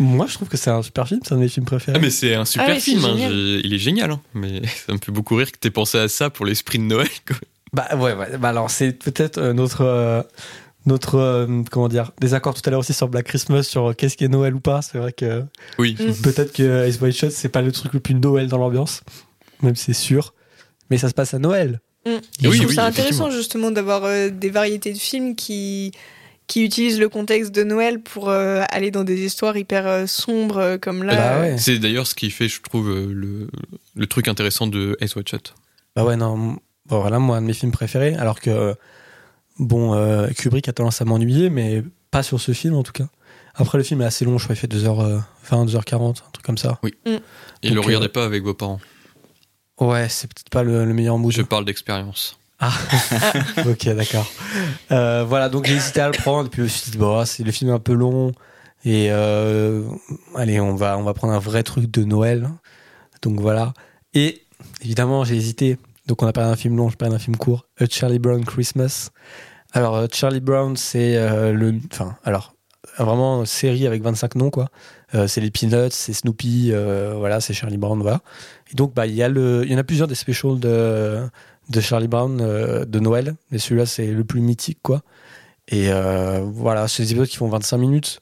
[0.00, 1.96] moi, je trouve que c'est un super film, c'est un de mes films préférés.
[1.96, 4.10] Ah, mais c'est un super Ah film, hein, je- il est génial.
[4.10, 4.20] hein.
[4.34, 7.08] Mais ça me fait beaucoup rire que t'aies pensé à ça pour l'esprit de Noël.
[7.26, 7.36] quoi.
[7.72, 8.36] Bah ouais, ouais.
[8.38, 10.22] Bah alors, c'est peut-être euh, notre euh,
[10.86, 14.16] notre euh, comment dire désaccord tout à l'heure aussi sur Black Christmas sur euh, qu'est-ce
[14.16, 14.82] qui est Noël ou pas.
[14.82, 15.44] C'est vrai que
[15.78, 15.94] Oui.
[16.00, 16.12] Mm.
[16.22, 19.02] peut-être que Ice White Shot c'est pas le truc le plus Noël dans l'ambiance,
[19.62, 20.34] même si c'est sûr.
[20.90, 21.80] Mais ça se passe à Noël.
[22.06, 22.10] Mm.
[22.42, 25.92] Je Oui, trouve oui, ça intéressant justement d'avoir euh, des variétés de films qui
[26.50, 30.58] qui utilisent le contexte de Noël pour euh, aller dans des histoires hyper euh, sombres
[30.58, 31.14] euh, comme là.
[31.14, 31.58] Bah ouais.
[31.58, 33.48] C'est d'ailleurs ce qui fait, je trouve, le,
[33.94, 35.54] le truc intéressant de Ice White Shot.
[35.94, 36.58] Bah ouais, non.
[36.86, 38.16] Bon, voilà, moi, un de mes films préférés.
[38.16, 38.74] Alors que,
[39.60, 43.06] bon, euh, Kubrick a tendance à m'ennuyer, mais pas sur ce film en tout cas.
[43.54, 45.22] Après, le film est assez long, je crois qu'il fait 2h20,
[45.52, 46.80] 2h40, un truc comme ça.
[46.82, 47.22] Et Donc,
[47.62, 48.80] le euh, regardez pas avec vos parents.
[49.78, 51.32] Ouais, c'est peut-être pas le, le meilleur mood.
[51.32, 52.39] Je parle d'expérience.
[53.66, 54.30] ok, d'accord.
[54.90, 57.42] Euh, voilà, donc j'ai hésité à le prendre, puis je me suis dit, bon, c'est
[57.42, 58.32] le film est un peu long,
[58.84, 59.82] et euh,
[60.34, 62.48] allez, on va, on va prendre un vrai truc de Noël.
[63.22, 63.72] Donc voilà.
[64.14, 64.42] Et
[64.82, 65.78] évidemment, j'ai hésité.
[66.06, 68.44] Donc on a parlé d'un film long, je parle d'un film court, A Charlie Brown
[68.44, 69.10] Christmas.
[69.72, 71.14] Alors, euh, Charlie Brown, c'est
[71.52, 71.74] le.
[71.92, 72.54] Enfin, alors,
[72.98, 74.68] vraiment série avec 25 noms, quoi.
[75.26, 78.20] C'est les Peanuts, c'est Snoopy, voilà, c'est Charlie Brown, voilà.
[78.72, 79.24] Et donc, bah, il y, y
[79.74, 81.28] en a plusieurs des specials de,
[81.70, 85.02] de Charlie Brown euh, de Noël, mais celui-là, c'est le plus mythique, quoi.
[85.68, 88.20] Et euh, voilà, c'est des épisodes qui font 25 minutes.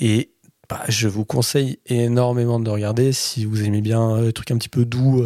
[0.00, 0.30] Et
[0.68, 4.58] bah, je vous conseille énormément de regarder si vous aimez bien euh, les trucs un
[4.58, 5.24] petit peu doux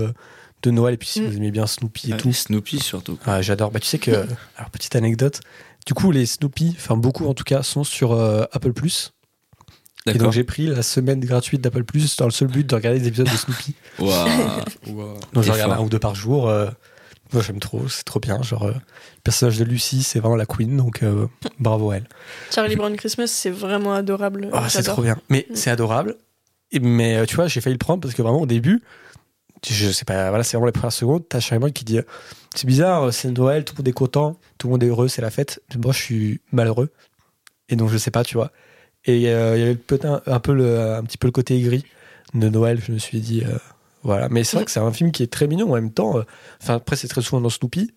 [0.62, 1.26] de Noël, et puis si Mm.
[1.26, 2.32] vous aimez bien Snoopy et Ah, tout.
[2.32, 3.18] Snoopy surtout.
[3.26, 3.70] Ah, J'adore.
[3.70, 4.10] Bah, tu sais que,
[4.56, 5.40] alors petite anecdote,
[5.86, 8.12] du coup les Snoopy, enfin beaucoup en tout cas, sont sur
[8.52, 9.12] Apple Plus.
[10.06, 13.00] Et donc j'ai pris la semaine gratuite d'Apple Plus dans le seul but de regarder
[13.00, 13.74] des épisodes de Snoopy.
[13.98, 14.28] Waouh.
[15.32, 16.48] Donc T'es je regarde un ou deux par jour.
[16.48, 16.68] euh,
[17.34, 18.40] moi j'aime trop, c'est trop bien.
[18.42, 21.26] Genre euh, le personnage de Lucie, c'est vraiment la queen, donc euh,
[21.60, 22.08] bravo à elle.
[22.50, 24.48] Charlie Brown Christmas, c'est vraiment adorable.
[24.52, 25.16] Oh, c'est trop bien.
[25.28, 25.54] Mais Mm.
[25.56, 26.16] c'est adorable.
[26.72, 28.82] Et- mais euh, tu vois, j'ai failli le prendre parce que vraiment au début,
[29.68, 31.98] je sais pas, voilà, c'est vraiment les premières secondes, t'as Charlie Brown qui dit
[32.54, 35.22] c'est bizarre, c'est Noël, tout le monde est content, tout le monde est heureux, c'est
[35.22, 35.60] la fête.
[35.82, 36.90] Moi, je suis malheureux.
[37.68, 38.50] Et donc, je sais pas, tu vois.
[39.06, 41.84] Et il y avait peut-être un, un peu le, un petit peu le côté aigri
[42.34, 43.42] de Noël, je me suis dit,
[44.04, 44.28] voilà.
[44.28, 46.18] Mais c'est vrai que c'est un film qui est très mignon en même temps.
[46.18, 46.22] euh,
[46.62, 47.90] Enfin, après, c'est très souvent dans Snoopy.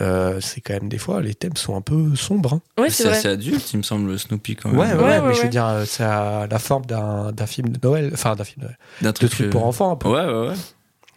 [0.00, 2.54] Euh, c'est quand même des fois, les thèmes sont un peu sombres.
[2.54, 2.82] hein.
[2.82, 4.78] Ouais, c'est assez adulte, il me semble, le Snoopy quand même.
[4.78, 7.30] Ouais, ouais, Ouais, ouais, ouais, mais je veux dire, euh, ça a la forme d'un
[7.30, 8.72] d'un film de Noël, enfin d'un film de,
[9.02, 10.08] D'un de truc euh, pour enfants un peu.
[10.08, 10.54] Ouais, ouais, ouais.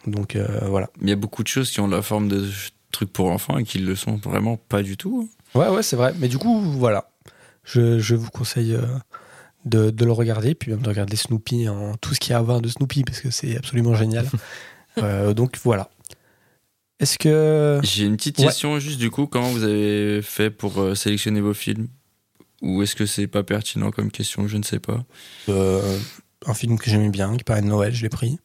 [0.06, 0.88] Donc euh, voilà.
[1.00, 2.46] Mais il y a beaucoup de choses qui ont la forme de
[2.92, 5.28] trucs pour enfants et qui le sont vraiment pas du tout.
[5.56, 6.14] Ouais, ouais, c'est vrai.
[6.20, 7.08] Mais du coup, voilà.
[7.64, 8.86] Je, je vous conseille euh,
[9.64, 12.38] de, de le regarder, puis même de regarder Snoopy, en tout ce qu'il y a
[12.38, 14.28] à voir de Snoopy, parce que c'est absolument génial.
[14.96, 15.90] Euh, donc voilà.
[16.98, 17.78] Est-ce que.
[17.84, 18.46] J'ai une petite Ouais.
[18.46, 21.86] question juste du coup, comment vous avez fait pour euh, sélectionner vos films?
[22.62, 24.48] Ou est-ce que c'est pas pertinent comme question?
[24.48, 25.04] Je ne sais pas.
[25.48, 25.98] euh,
[26.46, 28.40] un film que j'aimais bien, qui parlait de Noël, je l'ai pris.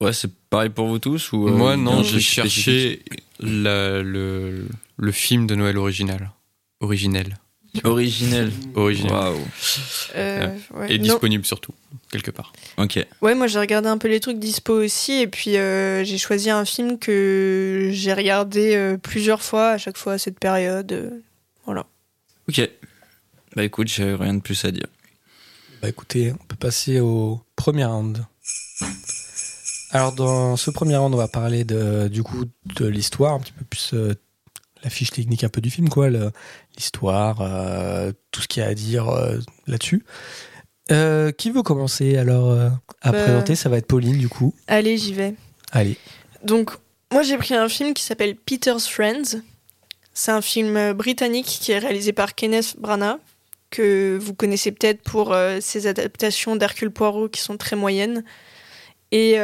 [0.00, 3.02] Ouais, c'est pareil pour vous tous ou euh, Moi, non, j'ai cherché
[3.40, 4.66] la- le,
[4.96, 6.30] le film de Noël original.
[6.80, 7.36] Originel.
[7.84, 8.50] Originel.
[8.74, 9.12] Original.
[9.12, 9.38] Waouh.
[10.16, 10.92] Euh, ouais.
[10.94, 11.04] Et Non.
[11.04, 11.72] disponible surtout,
[12.10, 12.52] quelque part.
[12.76, 12.98] Ok.
[13.22, 16.50] Ouais, moi j'ai regardé un peu les trucs dispo aussi, et puis euh, j'ai choisi
[16.50, 21.20] un film que j'ai regardé euh, plusieurs fois, à chaque fois à cette période.
[21.64, 21.86] voilà.
[22.48, 22.68] Ok.
[23.56, 24.86] Bah écoute, j'ai rien de plus à dire.
[25.82, 28.24] Bah écoutez, on peut passer au premier round.
[29.90, 32.44] Alors dans ce premier round, on va parler de, du coup
[32.76, 34.14] de l'histoire, un petit peu plus euh,
[34.82, 36.08] la fiche technique un peu du film, quoi,
[36.76, 40.04] l'histoire, euh, tout ce qu'il y a à dire euh, là-dessus.
[40.90, 42.52] Euh, qui veut commencer alors
[43.02, 43.22] à Bah.
[43.22, 43.54] présenter?
[43.54, 44.54] Ça va être Pauline du coup.
[44.66, 45.34] Allez, j'y vais.
[45.72, 45.98] Allez.
[46.44, 46.70] Donc,
[47.12, 49.42] moi j'ai pris un film qui s'appelle Peter's Friends.
[50.14, 53.18] C'est un film britannique qui est réalisé par Kenneth Branagh,
[53.70, 58.24] que vous connaissez peut-être pour ses adaptations d'Hercule Poirot qui sont très moyennes.
[59.12, 59.38] Et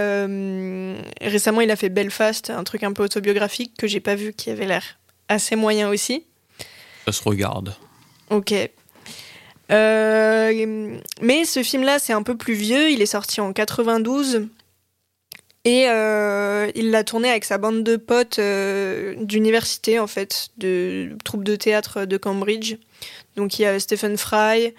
[1.20, 4.50] récemment, il a fait Belfast, un truc un peu autobiographique que j'ai pas vu, qui
[4.50, 4.98] avait l'air
[5.28, 6.24] assez moyen aussi.
[7.06, 7.74] Ça se regarde.
[8.30, 8.54] Ok.
[9.70, 12.90] Euh, mais ce film-là, c'est un peu plus vieux.
[12.90, 14.48] Il est sorti en 92.
[15.66, 21.16] Et euh, il l'a tourné avec sa bande de potes euh, d'université, en fait, de
[21.24, 22.76] troupe de théâtre de Cambridge.
[23.36, 24.74] Donc il y a Stephen Fry,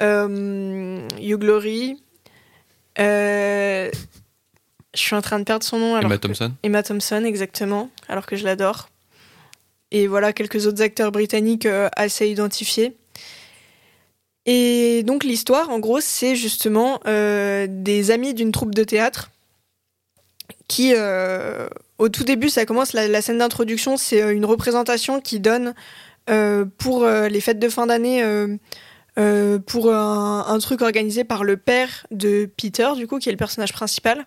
[0.00, 2.02] Hugh Glory.
[2.98, 3.90] je
[4.94, 5.94] suis en train de perdre son nom.
[5.94, 8.88] Alors Emma Thompson Emma Thompson, exactement, alors que je l'adore.
[9.92, 12.96] Et voilà quelques autres acteurs britanniques euh, assez identifiés.
[14.46, 19.30] Et donc l'histoire, en gros, c'est justement euh, des amis d'une troupe de théâtre
[20.68, 21.68] qui, euh,
[21.98, 25.74] au tout début, ça commence, la, scène d'introduction, c'est une représentation qui donne
[26.78, 28.20] pour les fêtes de fin d'année,
[29.66, 33.38] pour un, un truc organisé par le père de Peter, du coup, qui est le
[33.38, 34.26] personnage principal.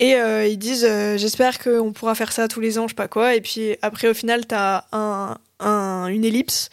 [0.00, 2.94] Et euh, ils disent, euh, j'espère qu'on pourra faire ça tous les ans, je sais
[2.94, 3.34] pas quoi.
[3.34, 6.70] Et puis après, au final, t'as un, un, une ellipse.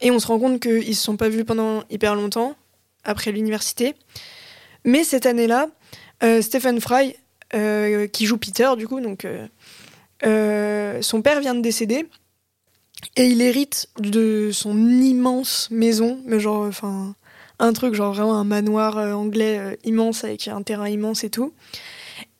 [0.00, 2.54] Et on se rend compte qu'ils se sont pas vus pendant hyper longtemps,
[3.02, 3.96] après l'université.
[4.84, 5.68] Mais cette année-là,
[6.22, 7.16] euh, Stephen Fry,
[8.12, 9.26] qui joue Peter, du coup, donc
[10.22, 12.06] son père vient de décéder.
[13.16, 17.14] Et il hérite de son immense maison, mais genre, enfin,
[17.58, 21.52] un truc, genre vraiment un manoir anglais immense avec un terrain immense et tout.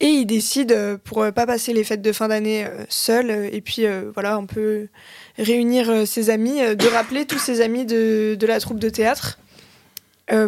[0.00, 3.30] Et il décide, euh, pour euh, pas passer les fêtes de fin d'année euh, seul,
[3.30, 3.84] et puis
[4.14, 4.88] voilà, un peu
[5.38, 9.38] réunir ses amis, de rappeler tous ses amis de, de la troupe de théâtre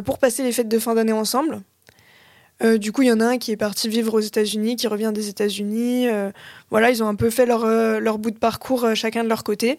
[0.04, 1.62] pour passer les fêtes de fin d'année ensemble.
[2.78, 5.10] Du coup, il y en a un qui est parti vivre aux États-Unis, qui revient
[5.14, 6.06] des États-Unis.
[6.70, 9.78] voilà, ils ont un peu fait leur, leur bout de parcours chacun de leur côté.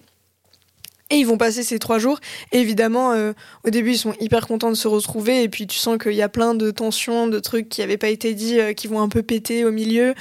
[1.12, 2.20] Et ils vont passer ces trois jours.
[2.52, 3.34] Et évidemment, euh,
[3.66, 5.44] au début, ils sont hyper contents de se retrouver.
[5.44, 8.10] Et puis, tu sens qu'il y a plein de tensions, de trucs qui n'avaient pas
[8.10, 10.16] été dits, euh, qui vont un peu péter au milieu.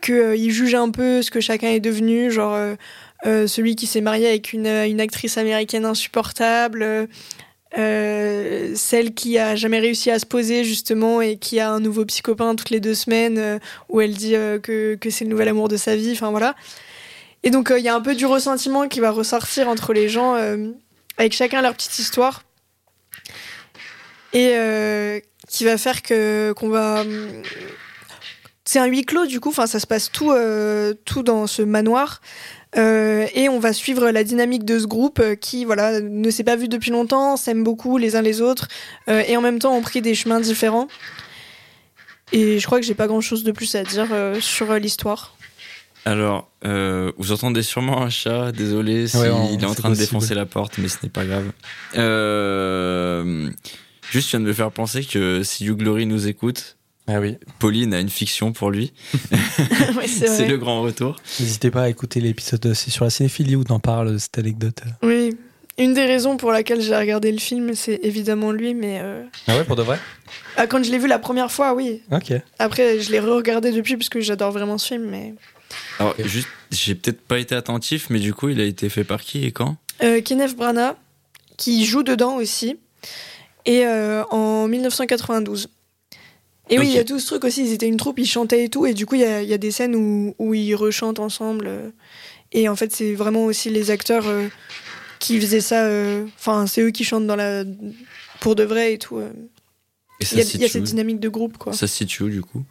[0.00, 2.30] Qu'ils jugent un peu ce que chacun est devenu.
[2.30, 2.76] Genre, euh,
[3.26, 6.82] euh, celui qui s'est marié avec une, euh, actrice américaine insupportable.
[6.82, 7.06] euh,
[7.76, 12.06] euh, celle qui a jamais réussi à se poser justement et qui a un nouveau
[12.24, 13.58] copain toutes les deux semaines euh,
[13.90, 16.54] où elle dit euh, que, que c'est le nouvel amour de sa vie, enfin voilà.
[17.42, 20.08] Et donc euh, il y a un peu du ressentiment qui va ressortir entre les
[20.08, 20.68] gens euh,
[21.18, 22.42] avec chacun leur petite histoire
[24.32, 27.04] et euh, qui va faire que qu'on va
[28.64, 30.34] c'est un huis clos du coup, enfin ça se passe tout
[31.06, 32.20] tout dans ce manoir.
[32.76, 36.68] Et on va suivre la dynamique de ce groupe qui voilà ne s'est pas vu
[36.68, 38.68] depuis longtemps, s'aiment beaucoup les uns les autres
[39.06, 40.88] et en même temps ont pris des chemins différents.
[42.32, 44.08] Et je crois que j'ai pas grand chose de plus à dire
[44.38, 45.37] sur l'histoire.
[46.04, 50.34] Alors, euh, vous entendez sûrement un chat, désolé s'il Ouais, est en train de défoncer
[50.34, 51.44] la porte, mais ce n'est pas grave.
[51.96, 53.50] Euh,
[54.10, 56.76] juste, je viens de me faire penser que si You Glory nous écoute,
[57.06, 57.36] Ah oui.
[57.58, 58.92] Pauline a une fiction pour lui.
[59.96, 61.16] Ouais, c'est le grand retour.
[61.40, 64.80] N'hésitez pas à écouter l'épisode, c'est sur la cinéphilie où t'en parles de cette anecdote.
[65.02, 65.36] Oui.
[65.78, 69.56] Une des raisons pour laquelle j'ai regardé le film, c'est évidemment lui, mais euh, Ah
[69.56, 69.98] ouais, pour de vrai?
[70.56, 72.00] Ah, quand je l'ai vu la première fois, oui.
[72.10, 72.32] Ok.
[72.58, 75.34] Après, je l'ai re-regardé depuis parce que j'adore vraiment ce film, mais
[75.98, 79.22] Alors, juste, j'ai peut-être pas été attentif, mais du coup, il a été fait par
[79.22, 79.76] qui et quand?
[80.02, 80.96] Euh, Kenneth Branagh,
[81.56, 82.78] qui joue dedans aussi,
[83.66, 85.68] et euh, en 1992.
[86.70, 88.64] Et oui, il y a tout ce truc aussi, ils étaient une troupe, ils chantaient
[88.64, 90.52] et tout, et du coup, il y a, il y a des scènes où, où
[90.54, 91.66] ils rechantent ensemble.
[91.66, 91.90] euh,
[92.52, 94.48] et en fait, c'est vraiment aussi les acteurs euh,
[95.18, 97.64] qui faisaient ça, euh, enfin, c'est eux qui chantent dans la...
[98.40, 99.16] pour de vrai et tout.
[99.18, 99.30] euh.
[100.20, 101.72] Et Il y a, y a cette dynamique de groupe, quoi.
[101.72, 102.64] Ça se situe où, du coup?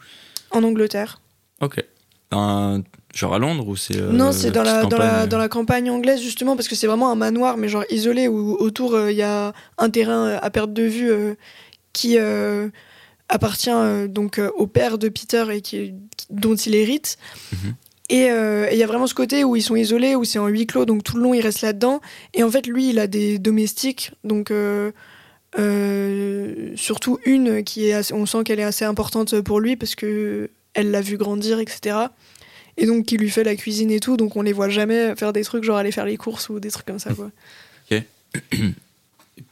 [0.51, 1.21] En Angleterre.
[1.61, 1.83] Ok.
[2.31, 2.81] Un-
[3.15, 3.95] genre à Londres ou c'est.
[3.97, 6.67] euh, non, c'est dans la, petite dans, la, campagne, dans la campagne anglaise, justement, parce
[6.67, 9.89] que c'est vraiment un manoir, mais genre isolé, où autour, euh, il y a un
[9.89, 11.35] terrain euh, à perte de vue euh,
[11.93, 12.67] qui euh,
[13.29, 15.93] appartient euh, donc euh, au père de Peter et qui,
[16.29, 17.17] dont il hérite.
[17.53, 17.73] Mhm.
[18.09, 20.39] Et euh, et il y a vraiment ce côté où ils sont isolés, où c'est
[20.39, 22.01] en huis clos, donc tout le long ils restent là-dedans.
[22.33, 24.91] Et en fait, lui, il a des domestiques, donc euh,
[25.59, 29.95] euh, surtout une qui est, assez- on sent qu'elle est assez importante pour lui parce
[29.95, 31.97] que elle l'a vu grandir, etc.
[32.77, 35.33] Et donc qui lui fait la cuisine et tout, donc on les voit jamais faire
[35.33, 37.29] des trucs genre aller faire les courses ou des trucs comme ça quoi.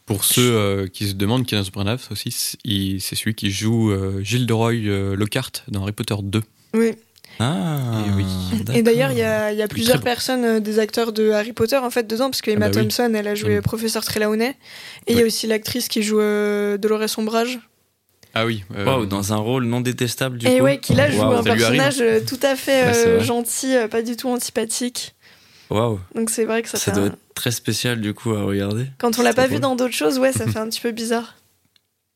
[0.05, 4.45] Pour ceux euh, qui se demandent, Kenneth Branagh aussi, c'est celui qui joue euh, Gilles
[4.45, 6.41] de Roy euh, Lockhart dans Harry Potter 2.
[6.75, 6.91] Oui.
[7.39, 8.25] Ah, Et oui.
[8.75, 11.89] Et d'ailleurs il y a, y plusieurs personnes, euh, des acteurs de Harry Potter en
[11.89, 12.83] fait dedans, parce que Emma Ah bah oui.
[12.83, 13.61] Thompson elle a joué Mm.
[13.61, 14.55] professeur Trelawney,
[15.07, 17.59] et il y a aussi l'actrice qui joue euh, Dolores Ombrage,
[18.35, 18.63] Ah oui.
[18.75, 20.65] euh, Waouh, dans un rôle non détestable du et coup.
[20.65, 23.87] ouais qui là joue un ça personnage euh, tout à fait Ouais, euh, gentil, euh,
[23.87, 25.15] pas du tout antipathique.
[25.69, 28.31] Waouh, Donc c'est vrai que ça, ça fait doit un- être très spécial du coup
[28.33, 28.85] à regarder.
[28.99, 29.61] Quand on l'a pas vu cool.
[29.61, 31.35] dans d'autres choses, ouais, ça fait un petit peu bizarre.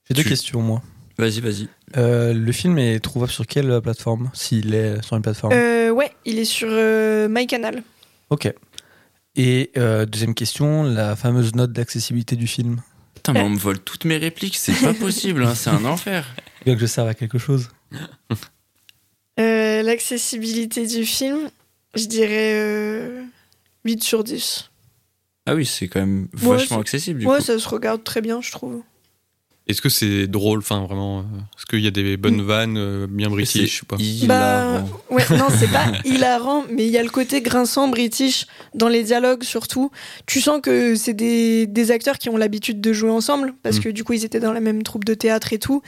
[0.07, 0.81] J'ai deux Tu- questions, moi.
[1.17, 1.67] Vas-y, vas-y.
[1.97, 5.53] Euh, le film est trouvable sur quelle plateforme S'il est sur une plateforme?
[5.53, 7.81] Euh, ouais, il est sur euh, MyCanal.
[8.29, 8.53] Ok.
[9.35, 12.81] Et euh, deuxième question, la fameuse note d'accessibilité du film?
[13.29, 16.25] Putain, mais on me vole toutes mes répliques, c'est pas possible, hein, c'est un enfer.
[16.65, 17.69] Bien que je serve à quelque chose.
[19.39, 21.49] Euh, L'accessibilité du film,
[21.95, 23.23] je dirais euh,
[23.85, 24.69] 8 sur 10.
[25.45, 27.43] Ah oui, c'est quand même vachement accessible du ouais, coup.
[27.43, 28.83] ça se regarde très bien, je trouve.
[29.69, 31.21] Est-ce que c'est drôle, enfin vraiment
[31.55, 35.45] Est-ce qu'il y a des bonnes vannes euh, bien british ou pas Bah, ouais, non,
[35.57, 39.91] c'est pas hilarant, mais il y a le côté grinçant british dans les dialogues surtout.
[40.25, 43.81] Tu sens que c'est des, des acteurs qui ont l'habitude de jouer ensemble, parce Mm.
[43.81, 45.81] que du coup, ils étaient dans la même troupe de théâtre et tout.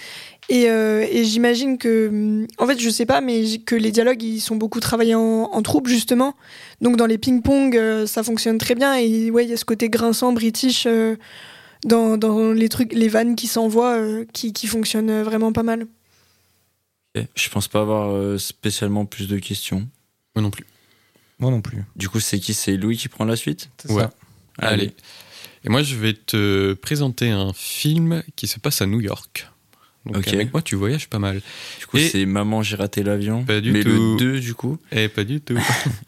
[0.49, 4.41] Et, euh, et j'imagine que, en fait, je sais pas, mais que les dialogues, ils
[4.41, 6.35] sont beaucoup travaillés en, en troupe, justement.
[6.81, 8.95] Donc, dans les ping-pong, euh, ça fonctionne très bien.
[8.95, 11.15] Et ouais, il y a ce côté grinçant british euh,
[11.85, 15.87] dans, dans les trucs, les vannes qui s'envoient, euh, qui, qui fonctionnent vraiment pas mal.
[17.15, 17.25] Ok.
[17.35, 19.87] Je pense pas avoir euh, spécialement plus de questions.
[20.35, 20.65] Moi non plus.
[21.39, 21.83] Moi non plus.
[21.95, 22.53] Du coup, c'est qui?
[22.53, 23.69] C'est Louis qui prend la suite?
[23.89, 24.03] Ouais.
[24.03, 24.11] ça.
[24.59, 24.93] Allez.
[25.63, 29.47] Et moi, je vais te présenter un film qui se passe à New York.
[30.05, 30.27] Donc Ok.
[30.29, 31.41] avec moi, tu voyages pas mal.
[31.79, 33.43] Du coup, c'est Maman, j'ai raté l'avion.
[33.43, 33.89] Pas du Mais tout.
[33.89, 34.77] le 2, du coup.
[34.91, 35.57] Eh, pas du tout.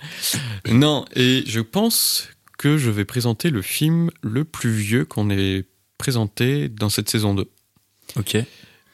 [0.71, 2.30] non, et je pense
[2.64, 5.66] que je vais présenter le film le plus vieux qu'on ait
[5.97, 7.51] présenté dans cette saison 2.
[8.16, 8.38] Ok.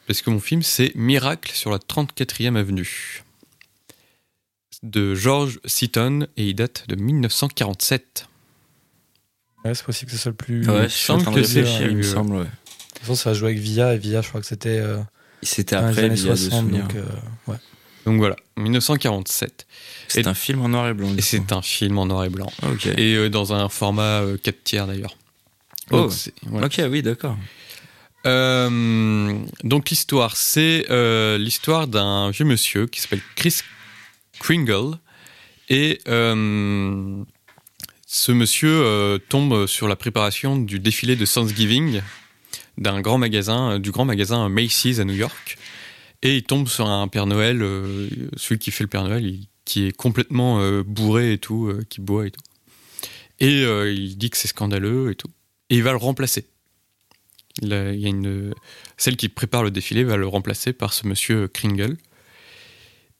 [0.07, 3.21] Parce que mon film, c'est Miracle sur la 34e avenue.
[4.81, 8.27] De George Seaton, et il date de 1947.
[9.63, 10.67] Ouais, c'est possible que ce soit le plus.
[10.67, 12.45] Ouais, de je suis en semble train de que c'est réfléchir, il me semble, ouais.
[12.95, 14.97] toute façon, ça a joué avec Via, et Via, je crois que c'était euh,
[15.43, 16.87] C'était dans les après, années il y a de 60, souvenirs.
[16.87, 17.05] donc euh,
[17.51, 17.57] ouais.
[18.09, 19.67] Donc voilà, 1947.
[20.07, 21.13] C'est un film en noir et blanc.
[21.15, 22.51] Et c'est un film en noir et blanc.
[22.97, 25.15] Et euh, dans un format euh, 4 tiers d'ailleurs.
[25.91, 25.97] Oh.
[25.97, 26.65] Donc, c'est- voilà.
[26.65, 27.37] Ok, oui, d'accord.
[28.25, 33.57] Euh, donc l'histoire, c'est euh, l'histoire d'un vieux monsieur qui s'appelle Chris
[34.39, 34.97] Kringle.
[35.69, 37.21] Et ce
[38.31, 42.01] monsieur tombe sur la préparation du défilé de Thanksgiving
[42.79, 45.59] d'un grand magasin, du grand magasin Macy's à New York.
[46.21, 49.85] Et il tombe sur un Père Noël, euh, celui qui fait le Père Noël, qui
[49.85, 52.41] est complètement euh, bourré et tout, euh, qui boit et tout.
[53.39, 55.29] Et il dit que c'est scandaleux et tout.
[55.69, 56.45] Et il va le remplacer.
[57.61, 61.95] Celle qui prépare le défilé va le remplacer par ce monsieur Kringle.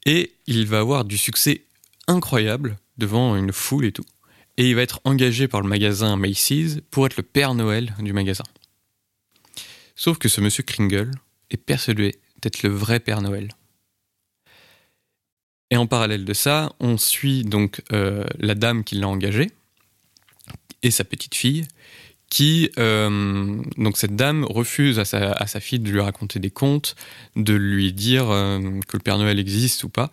[0.06, 1.64] Et il va avoir du succès
[2.08, 4.04] incroyable devant une foule et tout.
[4.58, 8.12] Et il va être engagé par le magasin Macy's pour être le Père Noël du
[8.12, 8.44] magasin.
[9.96, 11.12] Sauf que ce monsieur Kringle
[11.50, 13.50] est persuadé d'être le vrai Père Noël.
[15.72, 19.52] Et en parallèle de ça, on suit donc euh, la dame qui l'a engagé
[20.82, 21.66] et sa petite fille
[22.30, 26.96] qui euh, donc cette dame refuse à sa, fille de lui raconter des contes,
[27.36, 30.12] de lui dire euh, que le Père Noël existe ou pas.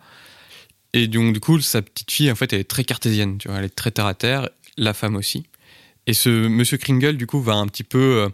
[0.93, 3.59] Et donc du coup, sa petite fille en fait elle est très cartésienne, tu vois,
[3.59, 5.45] elle est très terre à terre, la femme aussi.
[6.07, 8.31] Et ce Monsieur Kringle du coup va un petit peu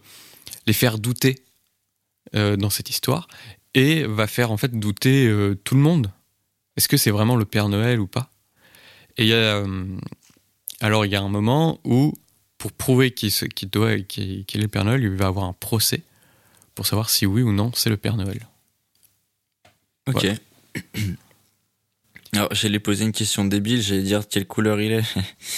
[0.65, 1.43] les faire douter
[2.33, 3.27] dans cette histoire
[3.74, 6.11] et va faire en fait douter euh, tout le monde.
[6.78, 8.32] Est-ce que c'est vraiment le Père Noël ou pas?
[9.17, 9.97] Et il y a euh,
[10.82, 12.13] alors il y a un moment où
[12.57, 13.32] pour prouver qu'il
[13.69, 16.03] doit est le Père Noël, il va avoir un procès
[16.76, 18.47] pour savoir si oui ou non c'est le Père Noël.
[20.07, 20.26] Ok.
[20.26, 20.36] Voilà.
[22.34, 25.03] Alors, j'allais poser une question débile, j'allais dire quelle couleur il est.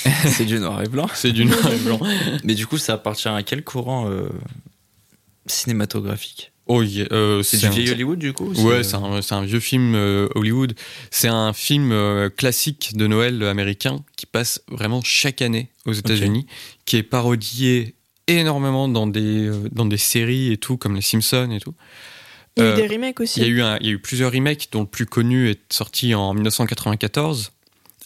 [0.28, 1.08] c'est du noir et blanc.
[1.14, 2.00] C'est du noir et blanc.
[2.44, 4.28] Mais du coup, ça appartient à quel courant euh,
[5.46, 6.52] cinématographique?
[6.68, 9.94] Oh, yeah, euh, C'est du un- vieil Hollywood, du coup Ouais, c'est un, vieux film
[9.94, 10.74] euh, Hollywood.
[11.12, 16.48] C'est un film euh, classique de Noël américain qui passe vraiment chaque année aux États-Unis,
[16.86, 17.94] qui est parodié
[18.28, 21.76] énormément dans des, euh, dans des séries et tout, comme Les Simpsons et tout.
[22.58, 23.42] Il y a eu des remakes aussi.
[23.42, 25.50] Il y, a eu un- il y a eu plusieurs remakes, dont le plus connu
[25.50, 27.52] est sorti en 1994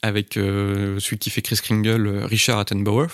[0.01, 3.09] avec euh, celui qui fait Chris Kringle, Richard Attenborough.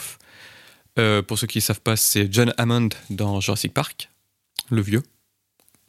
[0.97, 4.09] Euh, pour ceux qui ne savent pas, c'est John Hammond dans Jurassic Park,
[4.69, 5.03] le vieux,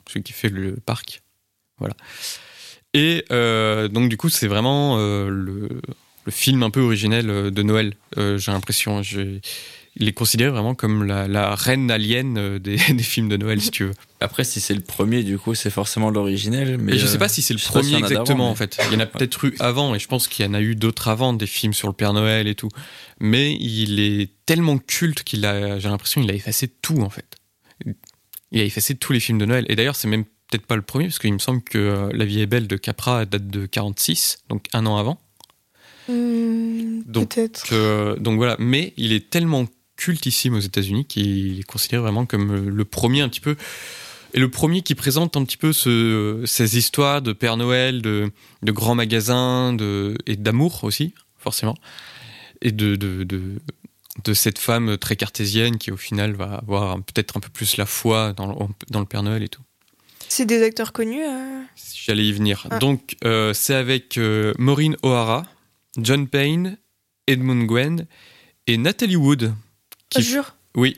[0.08, 1.22] celui qui fait le parc.
[1.78, 1.94] Voilà.
[2.94, 5.68] Et euh, donc du coup, c'est vraiment euh, le,
[6.24, 7.94] le film un peu originel euh, de Noël.
[8.16, 9.02] euh, J'ai l'impression,
[9.98, 13.70] il est considéré vraiment comme la, la reine alien des, des films de Noël, si
[13.70, 13.92] tu veux.
[14.20, 16.78] Après, si c'est le premier, du coup, c'est forcément l'originel.
[16.78, 18.78] Mais Et je sais pas si c'est le premier en exactement d'avant, en fait.
[18.88, 20.74] Il y en a peut-être eu avant et je pense qu'il y en a eu
[20.74, 22.68] d'autres avant, des films sur le Père Noël et tout.
[23.20, 27.36] Mais il est tellement culte qu'il a, j'ai l'impression, qu'il a effacé tout en fait.
[28.52, 29.64] Il a effacé tous les films de Noël.
[29.68, 32.24] Et d'ailleurs, c'est même peut-être pas le premier parce qu'il me semble que euh, La
[32.24, 35.18] vie est belle de Capra date de 46, donc un an avant.
[36.08, 37.66] Donc, Peut-être.
[37.68, 38.56] Que- donc voilà.
[38.58, 39.66] Mais il est tellement
[39.96, 43.56] cultissime aux États-Unis qu'il est considéré vraiment comme euh, le premier un petit peu
[44.34, 48.30] et le premier qui présente un petit peu ce- ces histoires de Père Noël, de,
[48.62, 51.74] de grands magasins, de, et d'amour aussi, forcément,
[52.60, 53.40] et de, de, de,
[54.24, 57.86] de cette femme très cartésienne qui au final va avoir peut-être un peu plus la
[57.86, 58.54] foi dans le,
[58.90, 59.62] dans le Père Noël et tout.
[60.28, 61.62] C'est des acteurs connus euh?
[62.04, 62.66] J'allais y venir.
[62.70, 62.78] Ah.
[62.78, 65.44] Donc, euh, c'est avec euh, Maureen O'Hara,
[65.98, 66.78] John Payne,
[67.26, 68.06] Edmund Gwen
[68.66, 69.52] et Natalie Wood.
[69.54, 70.96] Ah, Qui- jure Oui,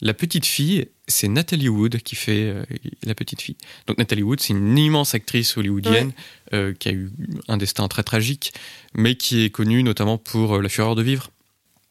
[0.00, 2.64] la petite fille, c'est Nathalie Wood qui fait euh,
[3.02, 3.56] la petite fille.
[3.86, 6.12] Donc Nathalie Wood, c'est une immense actrice hollywoodienne
[6.54, 7.10] euh, qui a eu
[7.48, 8.52] un destin très tragique,
[8.94, 11.30] mais qui est connue notamment pour euh, La Fureur de vivre,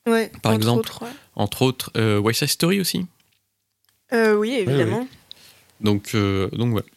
[0.08, 0.80] Ouais, Par entre exemple.
[0.80, 1.10] autres, ouais.
[1.36, 3.06] entre autres euh, West Side Story aussi.
[4.14, 5.08] Euh, oui, évidemment.
[5.82, 6.88] Donc, euh, donc voilà.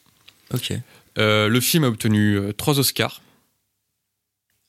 [0.53, 0.73] Ok.
[1.19, 3.21] Euh, le film a obtenu euh, trois Oscars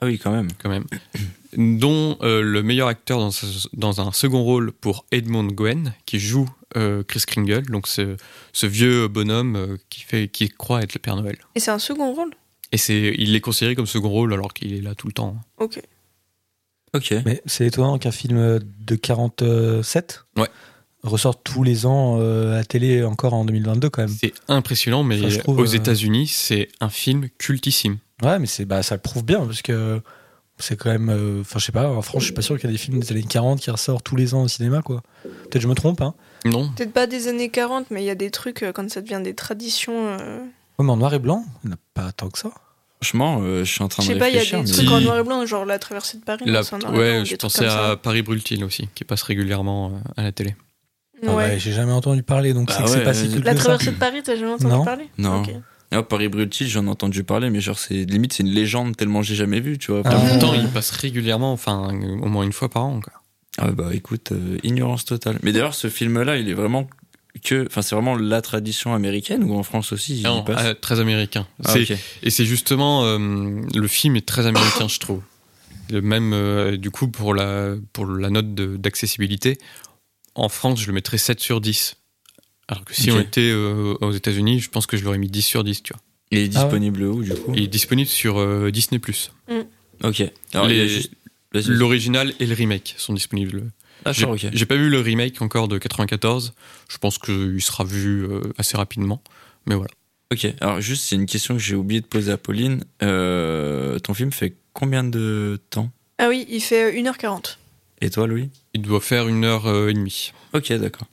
[0.00, 0.48] Ah oui, quand même.
[0.62, 0.84] quand même,
[1.56, 6.18] dont euh, le meilleur acteur dans, ce- dans un second rôle pour Edmund Gwen, qui
[6.20, 8.16] joue euh, Chris Kringle, donc ce,
[8.52, 11.38] ce vieux bonhomme euh, qui, fait, qui croit être le Père Noël.
[11.54, 12.34] Et c'est un second rôle?
[12.72, 15.36] Et c'est, il est considéré comme second rôle alors qu'il est là tout le temps.
[15.58, 15.80] Ok.
[16.94, 17.12] Ok.
[17.26, 20.48] Mais c'est étonnant qu'un film de 47 Ouais.
[21.02, 24.16] ressorte tous les ans euh, à la télé encore en 2022 quand même.
[24.20, 27.98] C'est impressionnant, mais Enfin, je trouve, aux euh, États-Unis, c'est un film cultissime.
[28.22, 30.00] Ouais, mais c'est bah ça le prouve bien parce que
[30.58, 32.70] c'est quand même euh, enfin je sais pas en France, je suis pas sûr qu'il
[32.70, 35.02] y a des films des années 40 qui ressortent tous les ans au cinéma quoi.
[35.24, 36.14] Peut-être je me trompe hein.
[36.44, 39.00] Non Peut-être pas des années 40, mais il y a des trucs euh, quand ça
[39.00, 40.16] devient des traditions.
[40.20, 40.38] euh,
[40.78, 42.50] Ouais, mais en noir et blanc, il n'y en a pas tant que ça.
[43.04, 44.64] Franchement, euh, je suis en train Je de sais pas, il y a réfléchir.
[44.64, 46.44] des mais- trucs en noir et blanc, genre la traversée de Paris.
[46.46, 49.98] La- en noir Ouais, blanc, je pensais à Paris Brutile aussi, qui passe régulièrement euh,
[50.16, 50.50] à la télé.
[50.50, 51.28] ça.
[51.28, 51.44] Ah Ouais.
[51.44, 53.52] ouais, j'ai jamais entendu parler donc Bah c'est que c'est ouais, pas si cool La
[53.52, 53.58] ça.
[53.58, 54.84] traversée de Paris, t'as jamais entendu Non.
[54.84, 55.42] parler Non.
[55.42, 55.50] Ok.
[55.90, 59.20] Ah, Paris Brutile, j'en ai entendu parler, mais genre, c'est limite, c'est une légende tellement
[59.22, 60.00] j'ai jamais vu, tu vois.
[60.06, 60.08] Ah.
[60.08, 60.30] En Vraiment.
[60.30, 60.58] même temps, Ouais.
[60.60, 61.90] il passe régulièrement, enfin,
[62.22, 63.00] au moins une fois par an.
[63.00, 63.12] Quoi.
[63.58, 65.38] Ah bah écoute, euh, ignorance totale.
[65.42, 66.88] Mais d'ailleurs, ce film-là, il est vraiment
[67.42, 70.74] que, enfin, c'est vraiment la tradition américaine ou en France aussi il Non, passe euh,
[70.74, 71.46] très américain.
[71.64, 71.92] Ah, ok.
[72.22, 75.20] Et c'est justement, euh, le film est très américain, je trouve.
[75.90, 79.58] Le même, euh, du coup, pour la, pour la note d'accessibilité,
[80.34, 81.96] en France, je le mettrais 7 sur 10.
[82.68, 83.16] Alors que si Ok.
[83.18, 85.92] on était euh, aux États-Unis, je pense que je l'aurais mis 10 sur 10, tu
[85.92, 86.00] vois.
[86.30, 86.64] Il est Ah ouais.
[86.64, 87.52] disponible où du coup?
[87.54, 89.00] Il est disponible sur euh, Disney+.
[90.02, 90.22] Ok.
[90.52, 91.10] Juste-
[91.52, 91.64] vas-y.
[91.68, 93.70] L'original et le remake sont disponibles.
[94.12, 94.46] J'ai ok.
[94.52, 96.54] j'ai pas vu le remake encore de 94.
[96.88, 99.22] Je pense qu'il sera vu euh, assez rapidement.
[99.66, 99.90] Mais voilà.
[100.32, 100.46] Ok.
[100.60, 102.84] Alors juste, c'est une question que j'ai oublié de poser à Pauline.
[103.02, 105.90] Euh, ton film fait combien de temps?
[106.18, 107.56] Ah oui, il fait euh, 1h40.
[108.00, 108.50] Et toi, Louis?
[108.74, 110.32] Il doit faire une heure euh, et demie.
[110.52, 111.06] Ok, d'accord.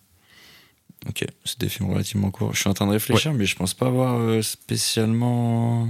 [1.10, 2.54] Ok, c'est des films relativement courts.
[2.54, 5.88] Je suis en train de réfléchir, mais je pense pas avoir euh, spécialement.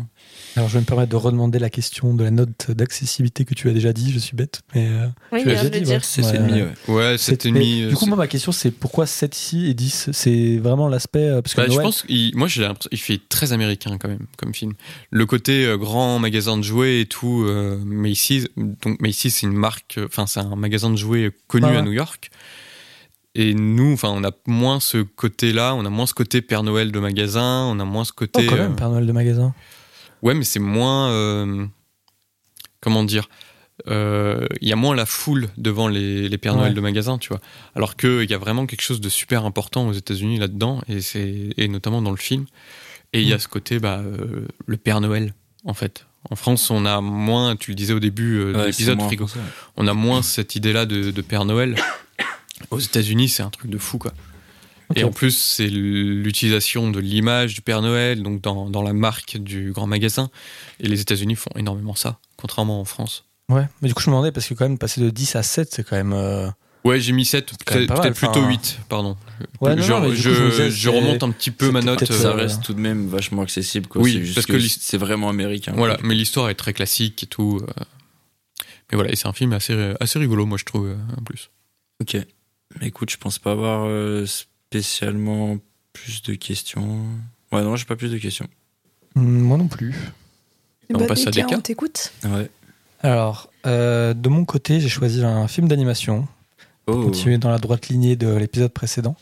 [0.55, 3.69] Alors je vais me permettre de redemander la question de la note d'accessibilité que tu
[3.69, 5.99] as déjà dit, je suis bête mais euh, Oui, Tu l'as déjà dit, ouais.
[6.01, 6.67] C'est Ouais, c'est demi, ouais.
[6.87, 6.93] ouais.
[6.95, 7.51] Ouais, c'est- 7,5.
[7.53, 10.57] mais euh, Du coup c'est- moi ma question c'est pourquoi 7 ici et 10 c'est
[10.57, 13.53] vraiment l'aspect euh, parce que Bah, je pense qu'il, moi j'ai l'impression, il fait très
[13.53, 14.73] américain quand même comme film.
[15.09, 19.29] Le côté euh, grand magasin de jouets et tout, euh, mais ici, donc, mais ici
[19.31, 21.77] c'est une marque, euh, enfin c'est un magasin de jouets connu Ouais, ouais.
[21.77, 22.29] à New York.
[23.35, 26.91] Et nous, enfin on a moins ce côté-là, on a moins ce côté Père Noël
[26.91, 28.45] de magasin, on a moins ce Oh, côté.
[28.45, 29.53] quand même euh, Père Noël de magasin.
[30.21, 31.09] Ouais, mais c'est moins.
[31.11, 31.65] euh,
[32.81, 33.29] comment dire
[33.87, 36.75] euh, Il y a moins la foule devant les, les Pères Noël Ouais.
[36.75, 37.39] de magasin, tu vois.
[37.75, 41.49] Alors qu'il y a vraiment quelque chose de super important aux États-Unis là-dedans, et, c'est,
[41.57, 42.45] et notamment dans le film.
[43.13, 43.39] Et il y a Mm.
[43.39, 45.33] ce côté, bah, euh, le Père Noël,
[45.65, 46.05] en fait.
[46.29, 49.25] En France, on a moins, tu le disais au début euh, de Ouais, l'épisode, Frigo,
[49.77, 51.75] on a moins cette idée-là de, de Père Noël.
[52.69, 54.13] Aux États-Unis, c'est un truc de fou, quoi.
[54.95, 59.37] Et en plus, c'est l'utilisation de l'image du Père Noël, donc dans, dans la marque
[59.37, 60.29] du grand magasin.
[60.81, 63.25] Et les États-Unis font énormément ça, contrairement en France.
[63.49, 65.43] Ouais, mais du coup je me demandais parce que quand même passer de 10 à
[65.43, 66.47] 7 c'est quand même euh,
[66.85, 69.17] Ouais, j'ai mis 7, quand même peut-être plutôt enfin, 8, pardon.
[69.59, 72.01] Ouais, non, je, non, je- coup, remonte un petit peu ma note.
[72.09, 74.01] euh, Ça reste tout de même vachement accessible, quoi.
[74.01, 75.73] Oui, juste parce que, c'est vraiment américain.
[75.75, 76.07] Voilà, quoi.
[76.07, 77.59] mais l'histoire est très classique et tout.
[77.61, 77.83] euh.
[78.91, 81.49] Mais voilà, et c'est un film assez, assez rigolo, moi je trouve, en plus.
[82.01, 82.17] Ok.
[82.81, 85.57] Écoute, je pense pas avoir euh, spécialement
[85.93, 87.05] plus de questions.
[87.51, 88.47] Ouais, non, j'ai pas plus de questions.
[89.15, 89.93] hmm, moi non plus.
[90.93, 92.13] On bah, passe à Deka, Deka On t'écoute.
[92.25, 92.49] Ouais.
[93.01, 96.27] Alors euh, de mon côté j'ai choisi un film d'animation
[96.87, 97.03] Oh.
[97.03, 99.15] continuer dans la droite lignée de l'épisode précédent.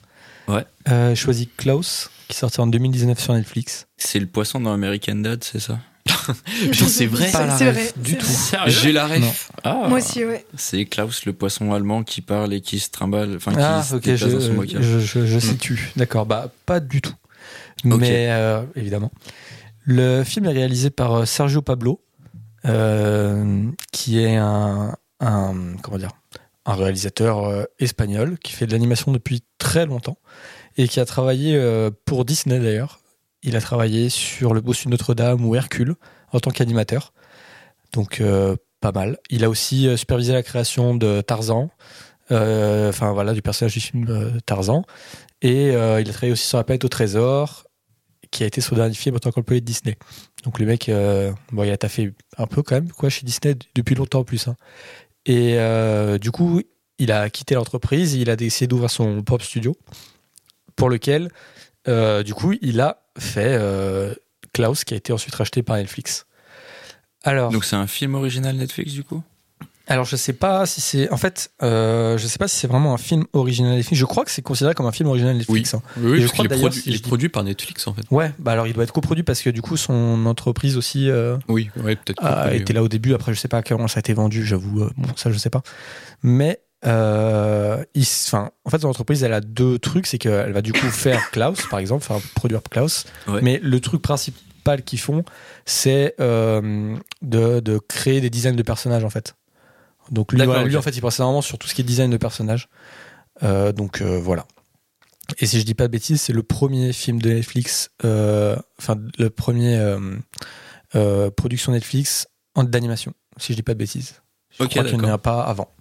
[0.48, 0.66] Ouais.
[0.88, 3.88] Euh, j'ai choisi Klaus qui sortait en 2019 sur Netflix.
[3.98, 5.80] C'est le poisson dans American Dad, c'est ça?
[6.74, 7.32] c'est vrai.
[7.32, 7.94] Pas la C'est ref vrai.
[7.98, 8.62] du c'est tout.
[8.62, 8.70] vrai.
[8.72, 9.52] J'ai la ref.
[9.64, 9.86] Ah.
[9.90, 10.46] Moi aussi, ouais.
[10.58, 13.96] C'est Klaus, le poisson allemand, qui parle et qui se trimballe, enfin qui Ah se
[13.96, 14.82] ok, je, dans son bocal.
[14.82, 15.92] je, je- je situe.
[15.96, 17.16] D'accord, bah pas du tout.
[17.84, 19.12] Mais euh, évidemment.
[19.86, 22.02] Le film est réalisé par euh, Sergio Pablo,
[22.66, 26.12] euh, qui est un, un comment dire
[26.66, 30.18] un réalisateur euh, espagnol qui fait de l'animation depuis très longtemps
[30.78, 33.00] et qui a travaillé euh, pour Disney d'ailleurs.
[33.42, 35.96] Il a travaillé sur Le Bossu Notre-Dame ou Hercule
[36.32, 37.14] en tant qu'animateur.
[37.94, 39.18] Donc euh, pas mal.
[39.30, 41.70] Il a aussi euh, supervisé la création de Tarzan,
[42.32, 44.84] euh, enfin voilà, du personnage du film Tarzan.
[45.42, 47.66] Et il a travaillé aussi sur La planète au trésor,
[48.30, 49.98] qui a été son dernier film en tant qu'employé de Disney.
[50.44, 50.92] Donc le mec,
[51.52, 54.50] bon, il a taffé un peu quand même quoi chez Disney depuis longtemps en plus.
[54.50, 54.58] hein.
[55.26, 55.58] Et
[56.20, 56.62] du coup,
[56.98, 59.78] il a quitté l'entreprise, il a essayé d'ouvrir son propre studio
[60.76, 61.30] pour lequel,
[61.88, 63.58] du coup, il a fait
[64.54, 66.26] Klaus, qui a été ensuite racheté par Netflix.
[67.24, 69.22] Alors, Donc c'est un film original Netflix du coup?
[69.88, 72.94] alors je sais pas si c'est, en fait, euh, je sais pas si c'est vraiment
[72.94, 74.00] un film original Netflix.
[74.00, 75.74] Je crois que c'est considéré comme un film original Netflix.
[75.74, 75.82] hein.
[75.98, 77.94] Oui, je crois qu'il est, d'ailleurs, produ- si il est dis- produit par Netflix en
[77.96, 78.04] fait.
[78.12, 81.38] Ouais, bah alors il doit être coproduit parce que du coup son entreprise aussi euh,
[81.48, 82.24] Oui, ouais, peut-être.
[82.24, 83.16] a été là au début.
[83.16, 84.84] Après, je sais pas à quel moment ça a été vendu, j'avoue.
[84.84, 85.64] euh, bon, ça, je sais pas.
[86.22, 90.08] Mais, euh, il enfin, en fait, son entreprise, elle a deux trucs.
[90.08, 93.06] C'est qu'elle va du coup faire Klaus, par exemple, faire produire Klaus.
[93.28, 93.42] Ouais.
[93.42, 95.24] Mais le truc principal qu'ils font,
[95.66, 99.36] c'est euh, de, de créer des designs de personnages, en fait.
[100.12, 102.18] Donc lui, voilà, en fait, il passait vraiment sur tout ce qui est design de
[102.18, 102.68] personnages.
[103.44, 104.46] Euh, donc voilà.
[105.38, 109.30] Et si je dis pas de bêtises, c'est le premier film de Netflix, enfin le
[109.30, 109.80] premier
[111.36, 114.22] production Netflix en d'animation, si je dis pas de bêtises.
[114.58, 115.72] Je Ok, crois qu'il n'y en a pas avant.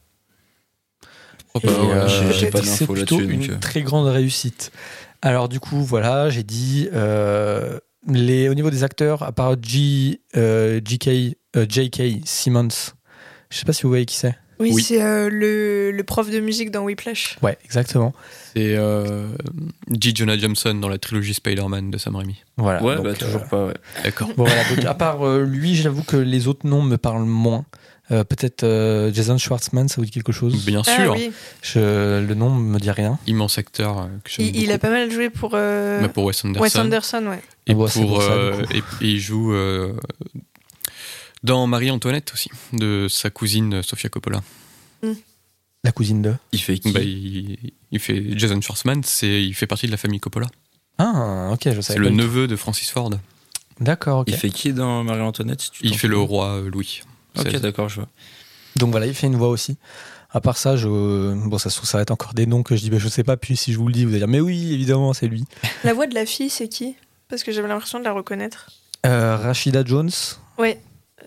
[1.62, 3.59] Et, bah, ouais, euh, j'ai- pas c'est d'infos plutôt là-dessus, Une euh.
[3.61, 4.70] très grande réussite.
[5.22, 10.20] Alors du coup, voilà, j'ai dit euh, les au niveau des acteurs, à part G,
[10.36, 12.20] euh, JK, euh, J.K.
[12.24, 12.68] Simmons.
[13.50, 14.36] Je sais pas si vous voyez qui c'est.
[14.61, 14.82] Oui, Oui.
[14.82, 17.38] c'est euh, le, le prof de musique dans Whiplash.
[17.42, 18.12] Ouais, exactement.
[18.54, 19.28] C'est euh,
[20.00, 20.12] J.
[20.16, 22.42] Jonah Jameson dans la trilogie Spider-Man de Sam Raimi.
[22.56, 22.82] Voilà.
[22.82, 23.74] Ouais, donc, bah euh, toujours pas, ouais.
[24.02, 24.28] D'accord.
[24.36, 27.66] Bon, voilà, donc, à part euh, lui, j'avoue que les autres noms me parlent moins.
[28.11, 30.64] Euh, Peut-être euh, Jason Schwartzman, ça vous dit quelque chose?
[30.64, 31.30] Bien Ah sûr, oui,
[31.62, 33.18] Je- Le nom me dit rien.
[33.26, 36.24] immense acteur euh, que j'aime il, il a pas mal joué pour euh, Bah, pour
[36.24, 36.62] Wes Anderson.
[36.62, 37.42] Wes Anderson, ouais.
[37.66, 39.92] Et, Ah bah, pour, ça, euh, et, et il joue euh,
[41.42, 44.42] dans Marie-Antoinette aussi, de sa cousine Sofia Coppola.
[45.84, 46.34] La cousine de?
[46.52, 46.90] Il fait qui?
[46.92, 47.56] Bah, il,
[47.92, 50.46] il fait Jason Schwartzman, c'est il fait partie de la famille Coppola.
[50.98, 51.82] Ah, ok, je savais.
[51.82, 53.11] C'est le neveu de Francis Ford.
[53.80, 54.28] D'accord, ok.
[54.28, 57.02] Il fait qui dans Marie-Antoinette si tu Il fait le roi Louis.
[57.37, 58.09] Ok, d'accord, je vois.
[58.76, 59.76] Donc voilà, il fait une voix aussi.
[60.31, 60.87] À part ça, je...
[60.89, 63.09] bon, ça se trouve, ça va être encore des noms que je dis, bah, je
[63.09, 65.26] sais pas, puis si je vous le dis, vous allez dire, mais oui, évidemment, c'est
[65.26, 65.45] lui.
[65.85, 66.97] La voix de la fille, c'est qui?
[67.29, 68.70] Parce que j'avais l'impression de la reconnaître.
[69.07, 70.11] Euh, Rachida Jones.
[70.59, 70.81] Ouais,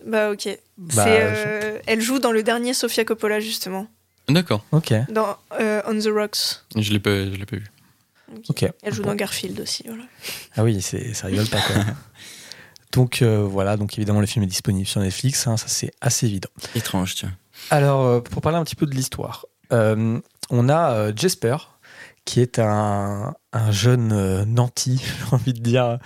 [0.06, 0.48] bah ok.
[0.78, 3.88] Bah, c'est, euh, Elle joue dans le dernier Sofia Coppola, justement.
[4.30, 6.62] D'accord, Ok, Dans euh, On the Rocks.
[6.76, 7.66] je l'ai pas, je l'ai pas vu.
[8.50, 8.66] ok.
[8.84, 9.10] Elle joue Bon.
[9.10, 10.04] dans Garfield aussi, voilà.
[10.56, 11.96] Ah oui, c'est, ça rigole pas quand même.
[12.92, 16.26] Donc euh, voilà, donc évidemment le film est disponible sur Netflix, hein, ça c'est assez
[16.28, 16.50] évident.
[16.76, 17.34] Étrange, tiens.
[17.70, 20.20] Alors euh, pour parler un petit peu de l'histoire, euh,
[20.50, 21.56] on a euh, Jesper
[22.24, 25.98] qui est un, un jeune euh, nanti, j'ai envie de dire,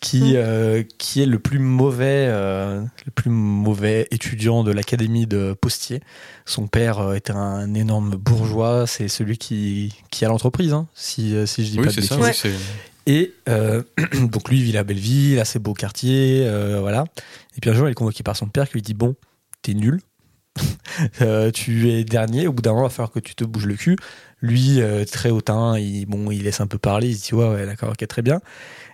[0.00, 0.36] qui, Mm.
[0.36, 6.02] euh, qui est le plus mauvais, euh, le plus mauvais étudiant de l'académie de Postier.
[6.44, 11.34] Son père euh, était un énorme bourgeois, c'est celui qui, qui a l'entreprise, hein, si,
[11.46, 12.16] si je dis Oui, pas de c'est ça.
[12.16, 12.42] bêtises.
[12.44, 13.82] oui, c'est- Et euh,
[14.20, 17.04] donc lui, il vit la belle vie, il a ses beaux quartiers, euh, voilà.
[17.56, 19.14] Et puis un jour, il est convoqué par son père qui lui dit Bon,
[19.62, 20.00] t'es nul,
[21.22, 23.66] Euh, tu es dernier, au bout d'un moment, il va falloir que tu te bouges
[23.66, 23.96] le cul.
[24.42, 27.48] Lui, euh, très hautain, il, bon, il laisse un peu parler, il se dit Ouais,
[27.48, 28.40] ouais, d'accord, ok, très bien.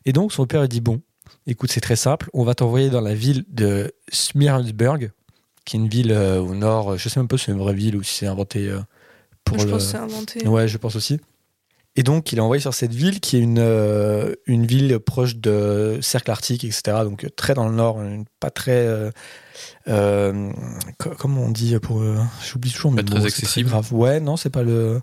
[0.05, 1.01] Et donc son père, il dit Bon,
[1.49, 5.11] écoute, c'est très simple, on va t'envoyer dans la ville de Smirnsburg,
[5.65, 7.97] qui est une ville au nord, je sais même pas si c'est une vraie ville
[7.97, 8.71] ou si c'est inventé
[9.45, 9.71] pour je le.
[9.73, 10.47] pense que c'est inventé.
[10.47, 11.19] Ouais, je pense aussi.
[11.99, 15.35] Et donc, il est envoyé sur cette ville qui est une, euh, une ville proche
[15.35, 16.99] de Cercle Arctique, etc.
[17.03, 18.01] Donc, euh, très dans le nord,
[18.39, 18.87] pas très.
[18.87, 19.11] euh,
[19.89, 20.53] euh,
[20.99, 22.01] co- comment on dit pour.
[22.49, 23.69] J'oublie toujours mes Pas très accessible.
[23.71, 23.93] grave.
[23.93, 25.01] Ouais, non, c'est pas le.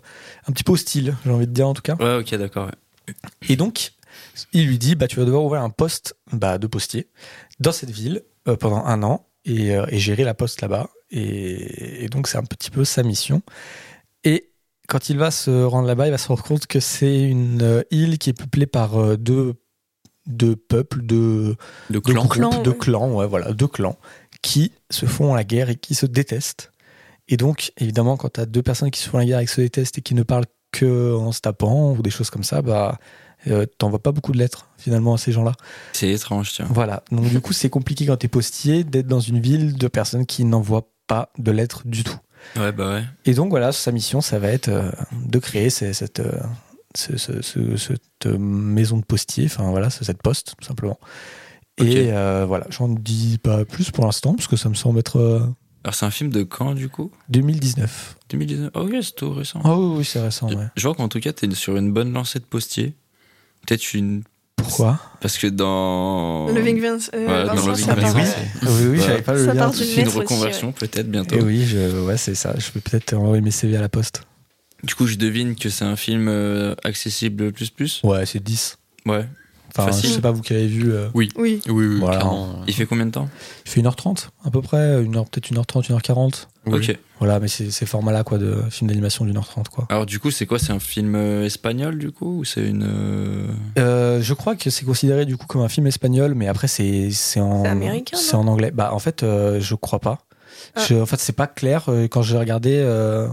[0.48, 1.96] Un petit peu hostile, j'ai envie de dire en tout cas.
[1.96, 2.66] Ouais, ok, d'accord.
[2.68, 3.14] ouais.
[3.50, 3.92] Et donc,
[4.54, 7.08] il lui dit bah, tu vas devoir ouvrir un poste bah, de postier
[7.60, 8.22] dans cette ville
[8.58, 10.88] pendant un an et, et gérer la poste là-bas.
[11.10, 13.42] Et, et donc, c'est un petit peu sa mission.
[14.88, 17.82] Quand il va se rendre là-bas, il va se rendre compte que c'est une euh,
[17.90, 19.54] île qui est peuplée par euh, deux,
[20.26, 21.56] deux peuples, deux,
[21.90, 22.14] De deux clan.
[22.24, 22.76] groupes, Clans, deux ouais.
[22.78, 23.96] clans, ouais, voilà, deux clans
[24.42, 26.70] qui se font la guerre et qui se détestent.
[27.28, 29.52] Et donc, évidemment, quand tu as deux personnes qui se font la guerre et qui
[29.52, 32.62] se détestent et qui ne parlent que en se tapant ou des choses comme ça,
[32.62, 32.98] bah,
[33.48, 35.52] euh, t'envoies pas beaucoup de lettres finalement à ces gens-là.
[35.92, 36.68] C'est étrange, tiens.
[36.70, 37.02] Voilà.
[37.10, 40.44] Donc, du coup, c'est compliqué quand t'es postier d'être dans une ville de personnes qui
[40.44, 42.18] n'envoient pas de lettres du tout.
[42.56, 43.04] Ouais, bah ouais.
[43.24, 44.90] Et donc, voilà, sa mission, ça va être euh,
[45.24, 46.32] de créer ces- cette, euh,
[46.94, 50.98] ce- ce- ce- cette euh, maison de postier, enfin voilà, cette poste, tout simplement.
[51.78, 55.18] Et euh, voilà, j'en dis pas plus pour l'instant, parce que ça me semble être
[55.18, 55.40] euh,
[55.84, 57.10] Alors, c'est un film de quand, du coup?
[57.28, 58.16] 2019.
[58.30, 59.60] 2019 Oh, ok, c'est tout récent.
[59.62, 60.66] Ah oui, oui, c'est récent, ouais.
[60.74, 62.94] Je vois qu'en tout cas, t'es sur une bonne lancée de postier.
[63.66, 64.22] Peut-être une.
[64.56, 66.48] Pourquoi Parce que dans.
[66.48, 69.04] Loving Vince, euh, dans Loving ça Mais part- oui, Vincent, Ah oui, oui, Ouais.
[69.06, 69.72] j'avais pas le Ça lien.
[69.72, 69.96] suite.
[69.98, 71.36] Une reconversion, peut-être bientôt.
[71.36, 72.54] Et oui, je, ouais, c'est ça.
[72.58, 74.22] Je peux peut-être envoyer mes CV à la poste.
[74.82, 78.00] Du coup, je devine que c'est un film euh, accessible plus plus.
[78.02, 78.78] Ouais, c'est 10.
[79.04, 79.26] Ouais.
[79.70, 80.08] Enfin, Facile.
[80.10, 80.92] je sais pas vous qui avez vu.
[80.92, 81.28] euh, Oui.
[81.36, 82.16] Oui, oui, Voilà.
[82.18, 82.60] clairement.
[82.66, 83.28] Il fait combien de temps?
[83.66, 86.46] Il fait 1h30 à peu près, une heure, peut-être 1h30, 1h40.
[86.66, 86.74] Oui.
[86.78, 86.98] Ok.
[87.18, 89.86] Voilà, mais c'est ces formats-là quoi, de film d'animation d'une heure trente quoi.
[89.88, 90.58] Alors du coup, c'est quoi?
[90.58, 93.46] C'est un film euh, espagnol du coup ou c'est une euh,
[93.78, 97.10] Euh, je crois que c'est considéré du coup comme un film espagnol, mais après c'est
[97.10, 98.42] c'est en C'est américain, c'est non?
[98.42, 98.70] en anglais.
[98.72, 100.18] Bah en fait, euh, je crois pas.
[100.74, 100.84] Ah.
[100.86, 102.74] Je- en fait, c'est pas clair euh, quand j'ai regardé.
[102.76, 103.28] euh,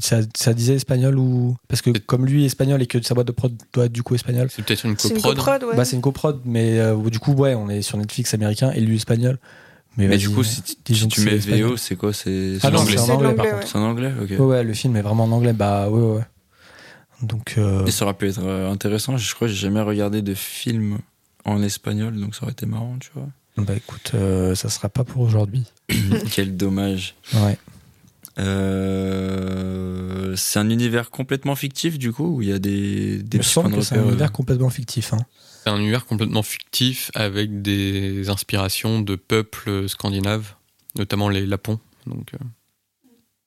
[0.00, 3.26] ça, ça disait espagnol ou parce que comme lui est espagnol et que sa boîte
[3.26, 4.48] de prod doit être du coup espagnol.
[4.50, 5.76] C'est peut-être une C'est une coprode, ouais.
[5.76, 8.80] Bah c'est une coprod, mais euh, du coup ouais, on est sur Netflix américain et
[8.80, 9.38] lui espagnol.
[9.96, 11.38] Mais, du coup, si, tu- si mets.
[11.38, 12.12] VO, c'est quoi?
[12.12, 12.96] C'est Ah c'est non, l'anglais.
[12.96, 13.66] c'est en anglais par l'anglais, contre.
[13.72, 14.30] C'est en anglais, ok.
[14.30, 15.52] Ouais, ouais, le film est vraiment en anglais.
[15.52, 16.16] Bah ouais, ouais.
[16.18, 16.24] ouais.
[17.22, 19.16] Donc euh, Et ça aurait pu être euh, intéressant.
[19.16, 20.98] Je crois que j'ai jamais regardé de film
[21.44, 23.26] en espagnol, donc ça aurait été marrant, tu vois.
[23.56, 25.64] bah écoute, euh, ça sera pas pour aujourd'hui.
[26.30, 27.16] Quel dommage.
[27.34, 27.58] Ouais.
[28.38, 33.38] Euh, c'est un univers complètement fictif du coup où il y a des, des Il
[33.38, 35.12] me semble que c'est un repère, univers euh, complètement fictif.
[35.12, 35.18] Hein.
[35.64, 40.54] C'est un univers complètement fictif avec des inspirations de peuples scandinaves,
[40.96, 41.78] notamment les Lapons.
[42.06, 42.38] Donc, euh,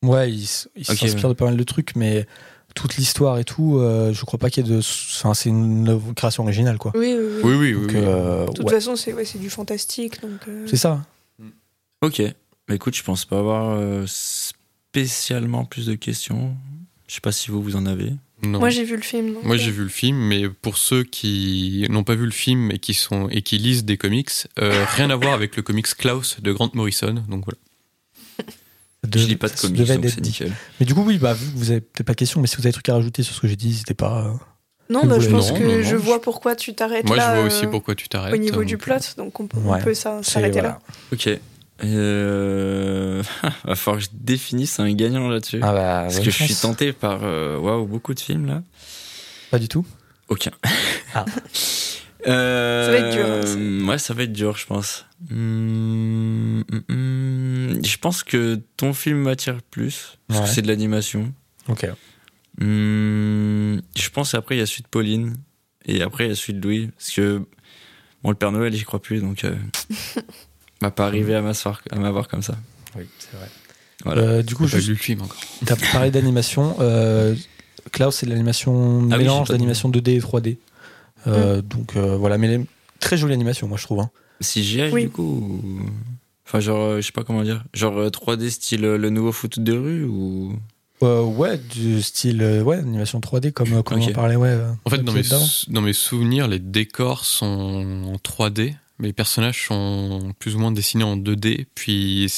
[0.08, 1.30] Ouais, il, s- il Ok, s'inspire ouais.
[1.30, 2.26] de pas mal de trucs, mais
[2.74, 4.80] toute l'histoire et tout, euh, je crois pas qu'il y ait de.
[4.80, 6.92] Enfin, c'est une création originale, quoi.
[6.96, 7.42] Oui, oui, oui.
[7.44, 7.82] oui, oui, oui.
[7.82, 8.02] Donc, oui.
[8.04, 10.20] euh, De toute ouais, façon, c'est ouais, du fantastique.
[10.22, 11.06] Donc, euh, c'est ça.
[12.02, 12.22] Ok.
[12.68, 14.06] Bah, écoute, je pense pas avoir euh,
[14.96, 16.54] spécialement plus de questions.
[17.08, 18.12] Je sais pas si vous vous en avez.
[18.44, 18.60] Non.
[18.60, 19.34] Moi, j'ai vu le film.
[19.36, 22.32] donc, Moi, euh, j'ai vu le film, mais pour ceux qui n'ont pas vu le
[22.32, 24.30] film et qui sont et qui lisent des comics,
[24.60, 27.24] euh, rien à voir avec le comics Klaus de Grant Morrison.
[27.30, 27.58] Donc voilà.
[29.08, 30.54] De- je lis pas de comics, donc c'est nickel.
[30.80, 32.70] Mais du coup, oui, bah, vous avez peut-être pas de questions, mais si vous avez
[32.70, 34.26] des trucs à rajouter sur ce que j'ai dit, n'hésitez pas.
[34.28, 34.34] euh.
[34.92, 36.02] Non, bah, je pense non, que non, je non.
[36.02, 37.34] vois pourquoi tu t'arrêtes Moi, là.
[37.34, 38.34] je vois aussi euh, pourquoi tu t'arrêtes.
[38.34, 40.68] Au niveau du plot, donc on, peut- on s'arrêter voilà.
[40.70, 40.80] là.
[41.14, 41.30] Ok.
[41.84, 43.24] Euh...
[43.64, 45.60] va falloir que je définisse un gagnant là-dessus.
[45.62, 48.64] Ah bah, Parce que je suis tenté par euh, beaucoup de films là.
[49.50, 49.86] Pas du tout?
[50.30, 50.52] Aucun.
[51.14, 51.26] Ah.
[52.28, 53.90] Euh, Ça va être dur, hein, ça.
[53.90, 55.06] ouais, ça va être dur, je pense.
[55.32, 57.84] Hmm, hmm.
[57.84, 60.46] je pense que ton film m'attire plus, parce Ouais.
[60.46, 61.34] que c'est de l'animation.
[61.68, 61.88] Ok.
[62.60, 65.36] Je pense après il y a celui de Pauline,
[65.86, 67.42] et après il y a celui de Louis, parce que
[68.24, 69.56] bon, le Père Noël, j'y crois plus, donc euh,
[70.82, 72.56] va pas arriver à m'asseoir, à m'avoir comme ça.
[72.98, 73.48] Oui, c'est vrai.
[74.04, 74.22] Voilà.
[74.22, 75.38] Euh, du coup, J'ai le film encore.
[75.66, 76.76] t'as parlé d'animation.
[76.80, 77.36] Euh,
[77.92, 80.58] Klaus, c'est de l'animation Ah mélange d'animation 2D et 3D.
[81.28, 82.66] Euh, Donc euh, voilà, mais les-
[83.00, 84.00] très jolie animation, moi je trouve.
[84.00, 84.10] hein.
[84.42, 85.04] CGI Oui.
[85.04, 85.86] du coup ou-
[86.48, 87.64] Enfin, genre, euh, je sais pas comment dire.
[87.74, 90.54] Genre euh, 3D style euh, le nouveau foot de rue ou?
[91.04, 94.36] Euh, ouais, du style euh, ouais, animation 3D comme, euh, comme on parlait.
[94.36, 95.24] Ouais, En fait, dans mes,
[95.70, 97.46] dans souvenirs, les décors sont
[98.14, 102.32] en 3D, mais les personnages sont plus ou moins dessinés en 2D, puis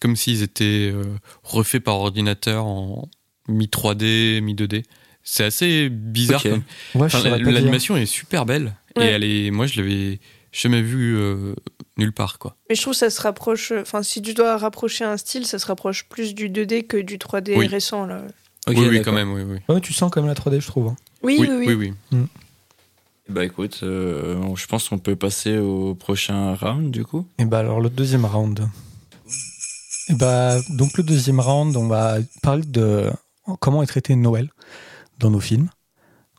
[0.00, 1.04] comme s'ils étaient euh,
[1.42, 3.08] refaits par ordinateur en
[3.48, 4.84] mi 3D, mi 2D.
[5.22, 6.40] C'est assez bizarre.
[6.44, 6.50] Ok.
[6.50, 6.62] comme-
[7.00, 7.38] Ouais, Enfin.
[7.38, 9.06] L'animation est super belle, Ouais.
[9.06, 10.18] et elle est, moi je l'avais
[10.52, 11.54] jamais vue euh,
[11.96, 12.56] nulle part, quoi.
[12.68, 13.70] Mais je trouve que ça se rapproche.
[13.72, 16.96] euh, Enfin, si tu dois rapprocher un style, ça se rapproche plus du 2D que
[16.96, 17.66] du 3D Oui.
[17.68, 18.04] récent.
[18.06, 18.22] Là.
[18.68, 19.58] Oui, oui, quand même, oui, oui.
[19.68, 20.88] Ouais, tu sens quand même la 3D, je trouve.
[20.88, 20.96] hein.
[21.22, 21.72] Oui, oui, oui.
[21.74, 22.18] oui, oui.
[23.28, 27.26] Bah écoute, euh, je pense qu'on peut passer au prochain round du coup.
[27.38, 28.68] Et bah alors le deuxième round.
[30.08, 33.10] Et bah donc le deuxième round, on va parler de
[33.60, 34.50] comment est traité Noël
[35.18, 35.68] dans nos films.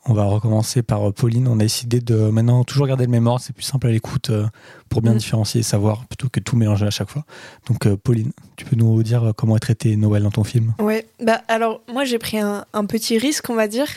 [0.05, 1.47] On va recommencer par euh, Pauline.
[1.47, 4.31] On a décidé de maintenant toujours garder le même ordre, c'est plus simple à l'écoute
[4.31, 4.45] euh,
[4.89, 5.17] pour bien Mm.
[5.17, 7.23] différencier et savoir plutôt que tout mélanger à chaque fois.
[7.67, 10.73] Donc Pauline, tu peux nous dire comment est traité Noël dans ton film?
[10.79, 13.87] Ouais, bah alors moi j'ai pris un, un petit risque, on va dire,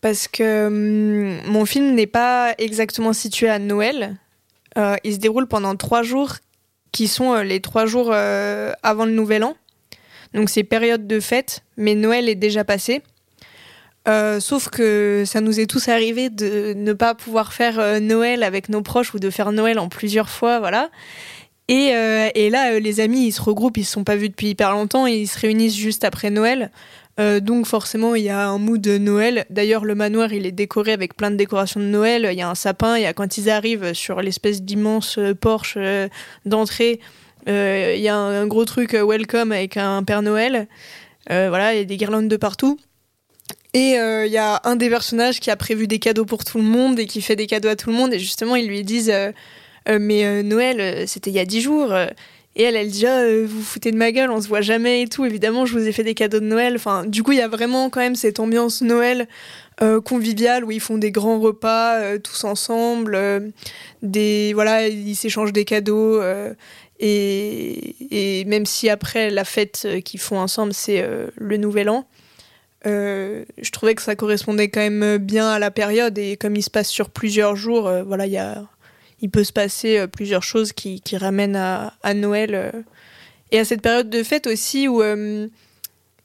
[0.00, 4.16] parce que hum, mon film n'est pas exactement situé à Noël.
[4.78, 6.36] Euh, il se déroule pendant trois jours,
[6.92, 9.56] qui sont euh, les trois jours euh, avant le Nouvel An.
[10.34, 13.02] Donc c'est période de fête, mais Noël est déjà passé.
[14.40, 18.82] Sauf que ça nous est tous arrivé de ne pas pouvoir faire Noël avec nos
[18.82, 20.90] proches ou de faire Noël en plusieurs fois, voilà.
[21.68, 21.92] Et,
[22.34, 25.06] et là, les amis, ils se regroupent, ils se sont pas vus depuis hyper longtemps
[25.06, 26.72] et ils se réunissent juste après Noël.
[27.18, 29.44] Euh, donc forcément, il y a un mood de Noël.
[29.50, 32.28] D'ailleurs, le manoir, il est décoré avec plein de décorations de Noël.
[32.30, 32.96] Il y a un sapin.
[32.96, 36.08] Il y a quand ils arrivent sur l'espèce d'immense euh, porche euh,
[36.46, 37.00] d'entrée,
[37.46, 40.68] il y a un, un gros truc welcome avec un Père Noël.
[41.28, 42.78] Voilà, il y a des guirlandes de partout.
[43.72, 46.64] Et il y a un des personnages qui a prévu des cadeaux pour tout le
[46.64, 48.12] monde et qui fait des cadeaux à tout le monde.
[48.12, 49.12] Et justement, ils lui disent
[49.88, 51.94] Mais Noël, c'était il y a dix jours.
[52.60, 54.60] Et elle, elle dit Ah, euh, Vous vous foutez de ma gueule, on se voit
[54.60, 55.24] jamais et tout.
[55.24, 56.74] Évidemment, je vous ai fait des cadeaux de Noël.
[56.76, 59.28] Enfin, du coup, il y a vraiment quand même cette ambiance Noël
[59.80, 63.18] euh, conviviale où ils font des grands repas euh, tous ensemble.
[64.02, 66.20] des, voilà, ils s'échangent des cadeaux.
[67.00, 71.02] et, même si après la fête qu'ils font ensemble, c'est
[71.36, 72.06] le Nouvel An.
[72.84, 76.70] je trouvais que ça correspondait quand même bien à la période et comme il se
[76.70, 78.66] passe sur plusieurs jours, voilà, il y a,
[79.20, 82.70] il peut se passer euh, plusieurs choses qui, ramènent à, Noël euh,
[83.50, 85.48] et à cette période de fête aussi où euh,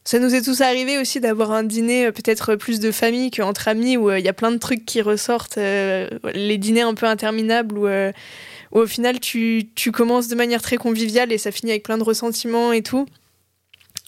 [0.03, 3.97] ça nous est tous arrivé aussi d'avoir un dîner peut-être plus de famille qu'entre amis
[3.97, 7.87] où il y a plein de trucs qui ressortent, les dîners un peu interminables où,
[7.87, 11.97] où au final tu, tu commences de manière très conviviale et ça finit avec plein
[11.97, 13.07] de ressentiments et tout.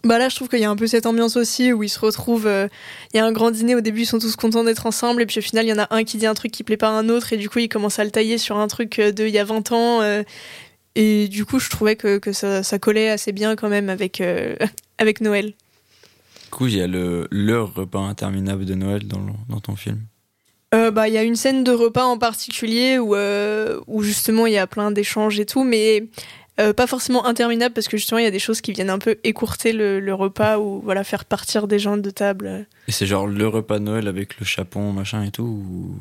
[0.03, 1.99] Bah là, je trouve qu'il y a un peu cette ambiance aussi où ils se
[1.99, 2.47] retrouvent.
[2.47, 2.67] euh,
[3.13, 5.25] Il y a un grand dîner au début, ils sont tous contents d'être ensemble, et
[5.25, 6.87] puis au final, il y en a un qui dit un truc qui plaît pas
[6.89, 9.11] à un autre, et du coup, il commence à le tailler sur un truc euh,
[9.11, 10.01] de il y a 20 ans.
[10.01, 10.23] euh,
[10.95, 14.21] et du coup, je trouvais que, que ça, ça collait assez bien quand même avec,
[14.21, 14.55] euh,
[14.97, 15.47] avec Noël.
[16.43, 19.75] Du coup, il y a le, leur repas interminable de Noël dans, le- dans ton
[19.75, 19.99] film.
[20.73, 24.45] Euh, bah, il y a une scène de repas en particulier où, euh, où justement
[24.47, 26.05] il y a plein d'échanges et tout, mais
[26.59, 28.99] euh, pas forcément interminable parce que justement il y a des choses qui viennent un
[28.99, 32.67] peu écourter le, le repas ou voilà faire partir des gens de table.
[32.87, 35.99] Et c'est genre le repas de Noël avec le chapon, machin et tout ou...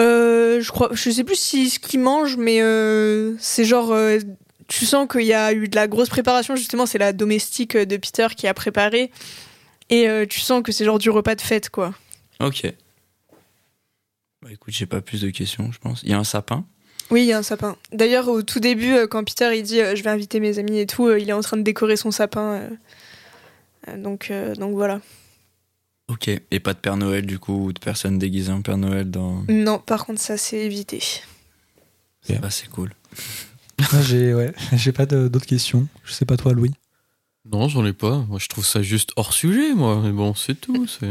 [0.00, 3.94] Euh, je crois, je sais plus si ce qu'ils mangent, mais euh, c'est genre,
[4.66, 6.56] tu sens qu'il y a eu de la grosse préparation.
[6.56, 9.10] Justement, c'est la domestique de Peter qui a préparé,
[9.90, 11.92] et tu sens que c'est genre du repas de fête, quoi.
[12.40, 12.72] Ok.
[14.42, 16.02] Bah écoute, j'ai pas plus de questions, je pense.
[16.02, 16.64] Il y a un sapin?
[17.10, 17.76] Oui, il y a un sapin.
[17.92, 20.78] D'ailleurs, au tout début, euh, quand Peter il dit euh, je vais inviter mes amis
[20.78, 22.68] et tout, euh, il est en train de décorer son sapin.
[23.96, 25.00] donc, donc voilà.
[26.08, 26.28] Ok.
[26.28, 29.44] Et pas de Père Noël du coup, ou de personne déguisée en Père Noël dans.
[29.48, 31.02] Non, par contre, ça c'est évité.
[32.28, 32.40] Ok.
[32.40, 32.92] Bah c'est cool.
[34.02, 35.88] J'ai ouais, j'ai pas d'autres questions.
[36.04, 36.72] Je sais pas toi, Louis.
[37.50, 38.18] Non, j'en ai pas.
[38.28, 40.00] Moi, je trouve ça juste hors sujet, moi.
[40.04, 40.86] Mais bon, c'est tout.
[41.00, 41.08] C'est...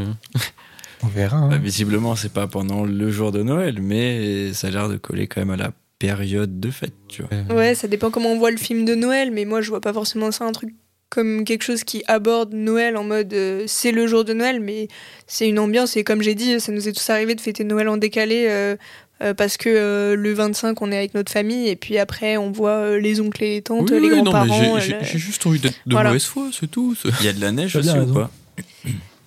[1.01, 1.37] On verra.
[1.37, 1.49] hein.
[1.49, 5.27] Bah, visiblement, c'est pas pendant le jour de Noël, mais ça a l'air de coller
[5.27, 7.55] quand même à la période de fête, tu vois.
[7.55, 9.93] Ouais, ça dépend comment on voit le film de Noël, mais moi je vois pas
[9.93, 10.73] forcément ça un truc
[11.09, 14.87] comme quelque chose qui aborde Noël en mode euh, c'est le jour de Noël, mais
[15.27, 17.89] c'est une ambiance et comme j'ai dit, ça nous est tous arrivé de fêter Noël
[17.89, 18.75] en décalé euh,
[19.21, 22.51] euh, parce que euh, le 25 on est avec notre famille et puis après on
[22.51, 24.79] voit euh, les oncles et les tantes, Oui, les oui, non, mais grands-parents.
[24.79, 26.09] j'ai- j'ai j'ai juste envie d'être de Voilà.
[26.09, 26.95] mauvaise foi, c'est tout.
[27.19, 28.31] Il y a de la neige aussi ou pas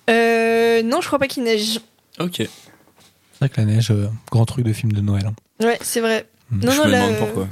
[0.09, 1.79] Euh, non, je crois pas qu'il neige.
[2.19, 2.37] Ok.
[2.37, 2.49] C'est
[3.39, 5.25] vrai que la neige, euh, grand truc de film de Noël.
[5.27, 5.33] hein.
[5.65, 6.25] Ouais, c'est vrai.
[6.61, 7.47] Non, je non, me là, demande pourquoi.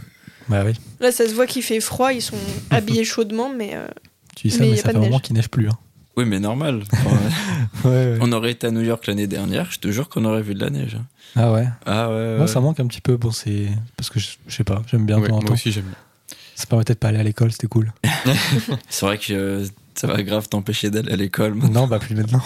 [0.50, 0.74] Bah oui.
[1.00, 2.36] Là, ça se voit qu'il fait froid, ils sont
[2.70, 3.88] habillés chaudement, mais euh,
[4.36, 5.22] Tu dis ça, Mais ça pas fait de un moment neige.
[5.24, 5.68] qu'il neige plus.
[5.70, 5.78] hein.
[6.18, 6.82] Oui, mais normal.
[6.94, 7.10] Enfin,
[7.86, 8.18] Ouais, ouais.
[8.22, 10.60] on aurait été à New York l'année dernière, je te jure qu'on aurait vu de
[10.60, 10.96] la neige.
[10.96, 11.06] hein.
[11.36, 11.66] Ah ouais.
[11.86, 12.32] Ah ouais.
[12.36, 12.48] Moi, ouais.
[12.48, 13.16] ça manque un petit peu.
[13.18, 14.82] Bon, c'est parce que je, je sais pas.
[14.92, 15.54] J'aime bien de Ouais, temps en moi temps.
[15.54, 15.96] aussi, j'aime bien.
[16.56, 17.52] Ça permettait de pas aller à l'école.
[17.54, 17.94] C'était cool.
[18.90, 19.66] C'est vrai que euh,
[19.96, 21.54] ça va grave t'empêcher d'aller à l'école.
[21.56, 21.82] maintenant.
[21.82, 22.42] non, bah plus maintenant.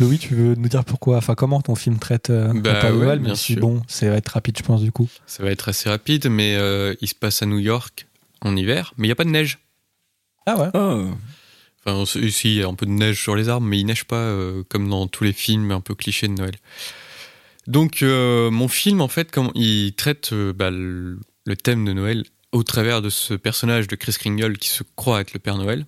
[0.00, 2.94] Louis, tu veux nous dire pourquoi, enfin comment ton film traite euh, Bah le Père
[2.96, 3.60] ouais, Noël, bien si sûr.
[3.62, 5.08] bon, ça va être rapide, je pense du coup.
[5.26, 8.06] Ça va être assez rapide, mais euh, il se passe à New York
[8.40, 9.58] en hiver, mais il n'y a pas de neige.
[10.46, 10.68] Ah ouais.
[10.74, 11.08] Oh.
[11.84, 14.04] Enfin, ici, il y a un peu de neige sur les arbres, mais il neige
[14.04, 16.54] pas euh, comme dans tous les films un peu clichés de Noël.
[17.66, 21.92] Donc, euh, mon film, en fait, comme il traite euh, bah, le, le thème de
[21.92, 25.58] Noël au travers de ce personnage de Chris Kringle qui se croit être le Père
[25.58, 25.84] Noël,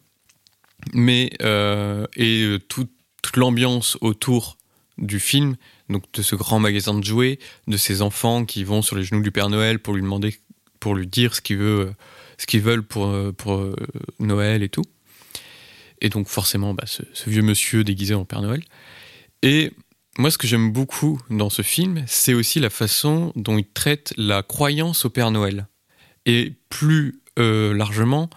[0.93, 2.89] mais euh, et euh, tout-
[3.23, 4.57] toute l'ambiance autour
[4.99, 5.57] du film,
[5.89, 9.23] donc de ce grand magasin de jouets, de ces enfants qui vont sur les genoux
[9.23, 10.37] du Père Noël pour lui demander,
[10.79, 13.75] pour lui dire ce qu'ils veulent pour euh,
[14.19, 14.85] Noël et tout.
[16.01, 18.63] Et donc forcément, bah, ce, vieux monsieur déguisé en Père Noël.
[19.43, 19.73] Et
[20.19, 24.13] moi, ce que j'aime beaucoup dans ce film, c'est aussi la façon dont il traite
[24.17, 25.67] la croyance au Père Noël.
[26.27, 28.29] Et plus euh, largement,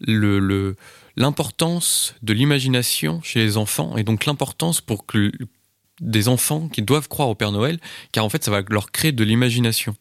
[0.00, 0.76] le-
[1.20, 5.30] l'importance de l'imagination chez les enfants, et donc l'importance pour que
[6.00, 7.78] des enfants qui doivent croire au Père Noël,
[8.10, 9.94] car en fait, ça va leur créer de l'imagination.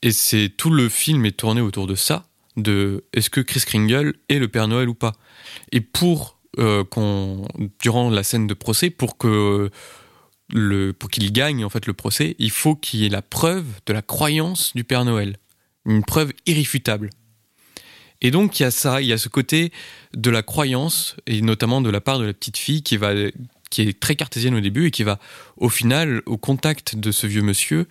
[0.00, 2.24] Et c'est tout le film est tourné autour de ça,
[2.56, 5.12] de est-ce que Chris Kringle est le Père Noël ou pas.
[5.70, 7.46] Et pour euh, qu'on,
[7.82, 9.70] durant la scène de procès, pour que
[10.98, 13.94] pour qu'il gagne en fait le procès, il faut qu'il y ait la preuve de
[13.94, 15.36] la croyance du Père Noël,
[15.86, 17.08] une preuve irréfutable.
[18.22, 19.72] Et donc il y a ça, il y a ce côté
[20.14, 23.12] de la croyance et notamment de la part de la petite fille qui va,
[23.68, 25.18] qui est très cartésienne au début et qui va,
[25.56, 27.86] au final, au contact de ce vieux monsieur,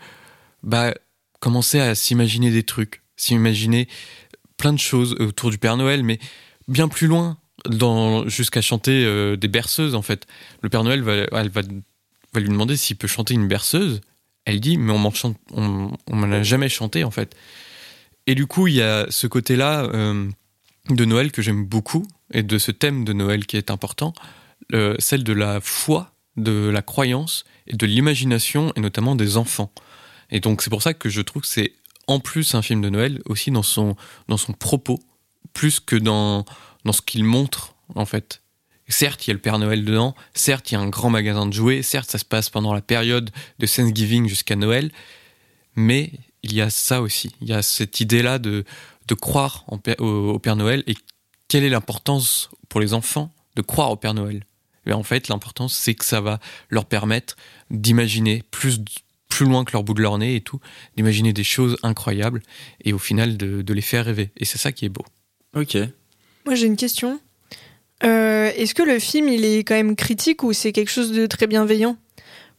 [0.64, 0.94] bah
[1.40, 3.88] commencer à s'imaginer des trucs, s'imaginer
[4.58, 6.20] plein de choses autour du Père Noël, mais
[6.68, 7.38] bien plus loin,
[8.28, 10.28] jusqu'à chanter euh, des berceuses en fait.
[10.62, 11.62] Le Père Noël va, elle va,
[12.34, 14.02] va lui demander s'il peut chanter une berceuse.
[14.46, 15.14] Elle dit, mais on m'en
[15.52, 17.36] on, on m'en a jamais chanté en fait.
[18.28, 20.30] Et du coup, il y a ce côté-là euh,
[20.90, 24.14] de Noël que j'aime beaucoup et de ce thème de Noël qui est important,
[25.00, 29.72] celle de la foi, de la croyance et de l'imagination et notamment des enfants.
[30.30, 31.74] Et donc c'est pour ça que je trouve que c'est
[32.08, 33.96] en plus un film de Noël aussi dans son
[34.28, 35.00] dans son propos
[35.54, 36.46] plus que dans
[36.86, 38.42] dans ce qu'il montre en fait.
[38.88, 41.46] Certes, il y a le Père Noël dedans, certes, il y a un grand magasin
[41.46, 44.92] de jouets, certes, ça se passe pendant la période de Thanksgiving jusqu'à Noël,
[45.76, 46.12] mais
[46.44, 47.36] il y a ça aussi.
[47.42, 48.64] Il y a cette idée-là de,
[49.08, 50.96] de croire en au, au Père Noël et
[51.48, 54.44] quelle est l'importance pour les enfants de croire au Père Noël
[54.86, 56.40] Et En fait, l'importance, c'est que ça va
[56.70, 57.36] leur permettre
[57.70, 58.80] d'imaginer plus,
[59.28, 60.60] plus loin que leur bout de leur nez et tout,
[60.96, 62.42] d'imaginer des choses incroyables
[62.84, 64.32] et au final de, de les faire rêver.
[64.38, 65.06] Et c'est ça qui est beau.
[65.56, 65.78] Ok.
[66.46, 67.20] Moi, j'ai une question.
[68.04, 71.28] Euh, Est-ce que le film, il est quand même critique ou c'est quelque chose de
[71.28, 71.98] très bienveillant?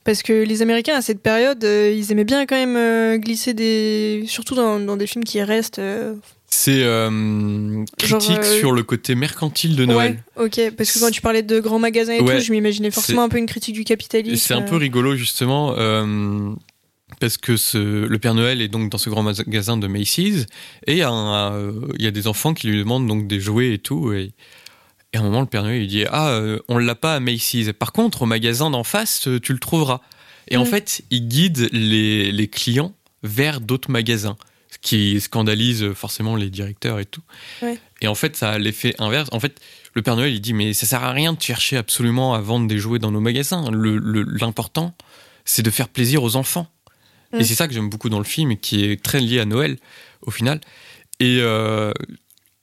[0.05, 3.55] Parce que les Américains, à cette période, euh, ils aimaient bien quand même euh, glisser
[3.55, 4.25] des...
[4.27, 5.79] Surtout dans, dans des films qui restent...
[5.79, 6.15] euh,
[6.49, 7.09] C'est euh,
[8.03, 10.21] Genre, critique sur le côté mercantile de Noël.
[10.37, 10.75] Ouais, ok.
[10.77, 12.39] Parce que quand tu parlais de grands magasins et Ouais.
[12.39, 14.37] tout, je m'imaginais forcément un peu une critique du capitalisme.
[14.37, 15.75] C'est un peu rigolo justement
[17.21, 20.47] parce que ce, le Père Noël est donc dans ce grand magasin de Macy's
[20.87, 23.39] et il y, a un, il y a des enfants qui lui demandent donc des
[23.39, 24.33] jouets et tout et,
[25.13, 27.21] et à un moment le Père Noël lui dit ah euh, on l'a pas à
[27.21, 30.01] Macy's par contre au magasin d'en face euh, tu le trouveras
[30.49, 30.67] et en Mm.
[30.67, 34.37] fait il guide les, les clients vers d'autres magasins
[34.71, 37.21] ce qui scandalise forcément les directeurs et tout.
[38.01, 39.29] Et en fait ça a l'effet inverse.
[39.31, 39.61] En fait
[39.95, 42.67] le Père Noël il dit mais ça sert à rien de chercher absolument à vendre
[42.67, 43.71] des jouets dans nos magasins.
[43.71, 44.95] Le- le- l'important
[45.45, 46.69] c'est de faire plaisir aux enfants.
[47.33, 47.41] Mm.
[47.41, 49.77] et c'est ça que j'aime beaucoup dans le film qui est très lié à Noël
[50.23, 50.59] au final.
[51.21, 51.93] Et euh,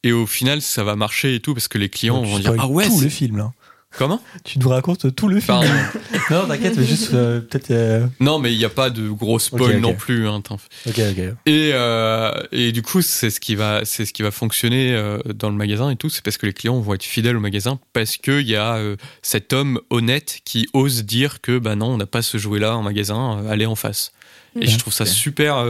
[0.04, 2.68] et au final ça va marcher et tout parce que les clients vont dire ah
[2.68, 3.52] ouais tout c'est- le film là.
[3.98, 5.60] comment Tu nous racontes tout le film.
[5.60, 5.70] Pardon.
[6.32, 7.72] non, t'inquiète, mais juste euh, peut-être.
[7.72, 10.68] euh, non mais il n'y a pas de gros spoil non plus hein, t'en fais.
[10.90, 11.24] Ok, ok.
[11.48, 15.18] Et, euh, et du coup, c'est ce qui va, c'est ce qui va fonctionner euh,
[15.34, 16.10] dans le magasin et tout.
[16.10, 18.96] C'est parce que les clients vont être fidèles au magasin parce qu'il y a euh,
[19.22, 22.84] cet homme honnête qui ose dire que bah non, on n'a pas ce jouet-là en
[22.84, 24.12] magasin, euh, allez en face.
[24.60, 25.64] Et je trouve ça super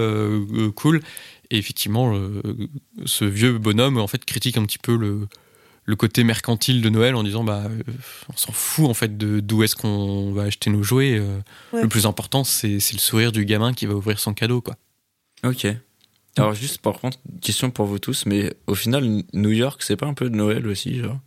[0.76, 1.02] cool.
[1.52, 2.42] Et effectivement, euh,
[3.06, 5.28] ce vieux bonhomme en fait critique un petit peu le
[5.86, 7.82] le côté mercantile de Noël en disant bah euh,
[8.32, 11.18] on s'en fout en fait de d'où est-ce qu'on va acheter nos jouets.
[11.18, 11.40] euh,
[11.74, 11.82] Ouais.
[11.82, 14.76] Le plus important c'est c'est le sourire du gamin qui va ouvrir son cadeau quoi.
[15.44, 15.66] Ok.
[16.38, 19.04] Alors juste par contre, question pour vous tous, mais au final,
[19.34, 21.20] New York, c'est pas un peu de Noël aussi, genre?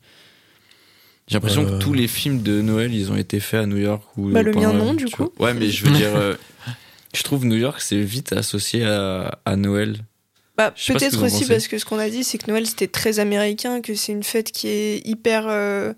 [1.29, 1.79] J'ai l'impression Euh.
[1.79, 4.43] que tous les films de Noël, ils ont été faits à New York ou Bah,
[4.43, 5.31] le mien, non, du coup.
[5.37, 5.49] vois.
[5.49, 6.35] Ouais, mais je veux dire, euh,
[7.15, 9.99] je trouve New York, c'est vite associé à, à Noël.
[10.57, 13.81] Bah, peut-être aussi parce que ce qu'on a dit, c'est que Noël c'était très américain,
[13.81, 15.95] que c'est une fête qui est hyper euh,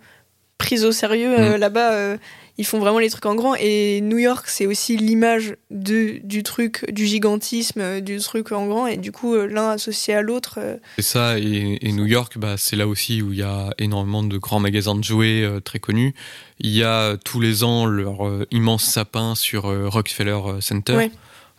[0.58, 1.36] prise au sérieux.
[1.36, 1.40] Mm.
[1.40, 2.16] Euh, Là-bas, euh,
[2.56, 3.56] ils font vraiment les trucs en grand.
[3.56, 8.86] Et New York, c'est aussi l'image de du truc, du gigantisme, du truc en grand.
[8.86, 10.60] Et du coup, l'un associé à l'autre.
[10.98, 14.22] C'est ça, et, et New York, bah, c'est là aussi où il y a énormément
[14.22, 16.14] de grands magasins de jouets très connus.
[16.60, 18.20] Il y a tous les ans leur
[18.52, 21.10] immense sapin sur Rockefeller Center, Ouais.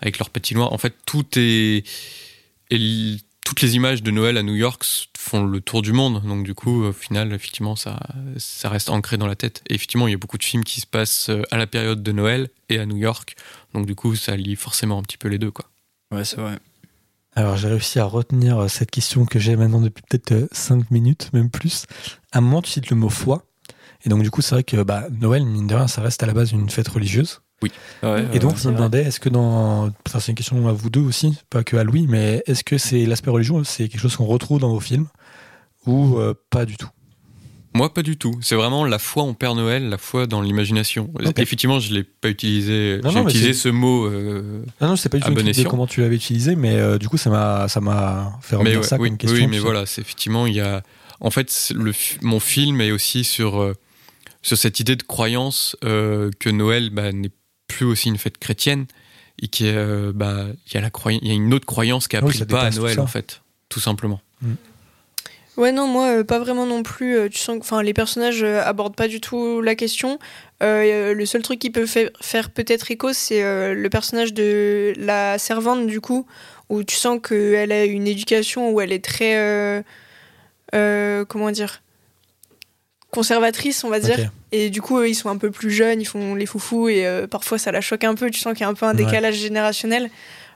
[0.02, 0.72] avec leur patinoire.
[0.72, 1.84] En fait, tout est...
[2.72, 4.84] et toutes les images de Noël à New York
[5.18, 6.22] font le tour du monde.
[6.24, 8.00] Donc du coup, au final, effectivement, ça,
[8.38, 9.64] ça reste ancré dans la tête.
[9.70, 12.02] Et effectivement, il y a beaucoup de films qui se passent euh, à la période
[12.02, 13.36] de Noël et à New York.
[13.74, 15.52] Donc du coup, ça lie forcément un petit peu les deux.
[15.52, 15.66] quoi.
[16.12, 16.58] Ouais, c'est vrai.
[17.36, 21.30] Alors j'ai réussi à retenir euh, cette question que j'ai maintenant depuis peut-être 5 minutes,
[21.34, 21.86] même plus.
[22.32, 23.46] À un moment, tu cites le mot foi.
[24.06, 26.26] Et donc du coup, c'est vrai que bah, Noël, mine de rien, ça reste à
[26.26, 27.42] la base une fête religieuse.
[27.64, 29.92] Ouais, Et donc, je me demandais, est-ce que dans.
[30.20, 33.06] C'est une question à vous deux aussi, pas que à Louis, mais est-ce que c'est
[33.06, 35.08] l'aspect religieux, c'est quelque chose qu'on retrouve dans vos films
[35.88, 36.90] ou euh, pas du tout?
[37.74, 38.34] Moi, pas du tout.
[38.42, 41.12] C'est vraiment la foi en Père Noël, la foi dans l'imagination.
[41.38, 43.02] Effectivement, je l'ai pas utilisé.
[43.04, 44.06] J'ai utilisé ce mot.
[44.06, 46.98] euh, Non, non, je sais pas du tout bon comment tu l'avais utilisé, mais euh,
[46.98, 49.38] du coup, ça m'a, ça m'a fait mais revenir ouais, ça oui, comme question.
[49.38, 50.84] oui, mais voilà, c'est effectivement il y a.
[51.20, 51.92] En fait, le
[52.22, 53.74] mon film est aussi sur euh,
[54.42, 57.32] sur cette idée de croyance euh, que Noël bah, n'est
[57.76, 58.86] plus aussi une fête chrétienne
[59.42, 61.54] et qu'il y a, euh, bah, il y a la croyance, il y a une
[61.54, 64.22] autre croyance qui a Oui, pris le pas à Noël en fait, tout simplement.
[65.58, 67.16] Ouais, non, moi, euh, pas vraiment non plus.
[67.18, 70.20] Euh, tu sens que enfin, les personnages euh, abordent pas du tout la question.
[70.62, 74.94] Euh, le seul truc qui peut fa- faire peut-être écho, c'est euh, le personnage de
[74.98, 76.26] la servante, du coup,
[76.70, 79.38] où tu sens qu'elle a une éducation où elle est très.
[79.38, 79.82] euh,
[80.74, 81.82] euh, comment dire
[83.12, 84.18] conservatrice on va dire.
[84.56, 87.06] Et du coup eux, ils sont un peu plus jeunes ils font les foufous et
[87.06, 88.30] euh, parfois ça la choque un peu.
[88.32, 89.04] Tu sens qu'il y a un peu un Ouais.
[89.06, 90.10] décalage générationnel.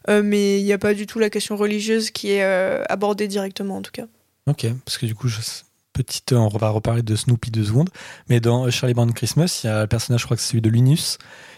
[0.09, 3.27] Euh, mais il n'y a pas du tout la question religieuse qui est euh, abordée
[3.27, 4.05] directement en tout cas.
[4.47, 5.39] Ok, parce que du coup, je...
[5.93, 7.89] petite, on va reparler de Snoopy deux secondes,
[8.30, 10.61] mais dans Charlie Brown Christmas, il y a le personnage, je crois que c'est celui
[10.61, 11.17] de Linus,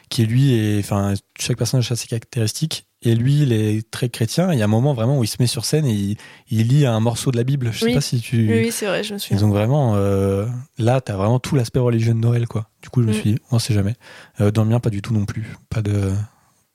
[0.10, 4.54] qui lui est, enfin, chaque personnage a ses caractéristiques, et lui, il est très chrétien.
[4.54, 6.18] Il y a un moment vraiment où il se met sur scène et il,
[6.52, 7.70] il lit un morceau de la Bible.
[7.74, 7.94] Je sais Oui.
[7.96, 8.38] pas si tu.
[8.48, 10.46] oui, oui c'est vrai je me Et souviens donc vraiment, euh,
[10.78, 12.70] là, t'as vraiment tout l'aspect religieux de Noël, quoi.
[12.84, 13.16] Du coup, je me Mm.
[13.16, 13.96] suis dit, on sait jamais.
[14.40, 15.46] Euh, dans le mien, pas du tout non plus.
[15.70, 16.12] Pas de,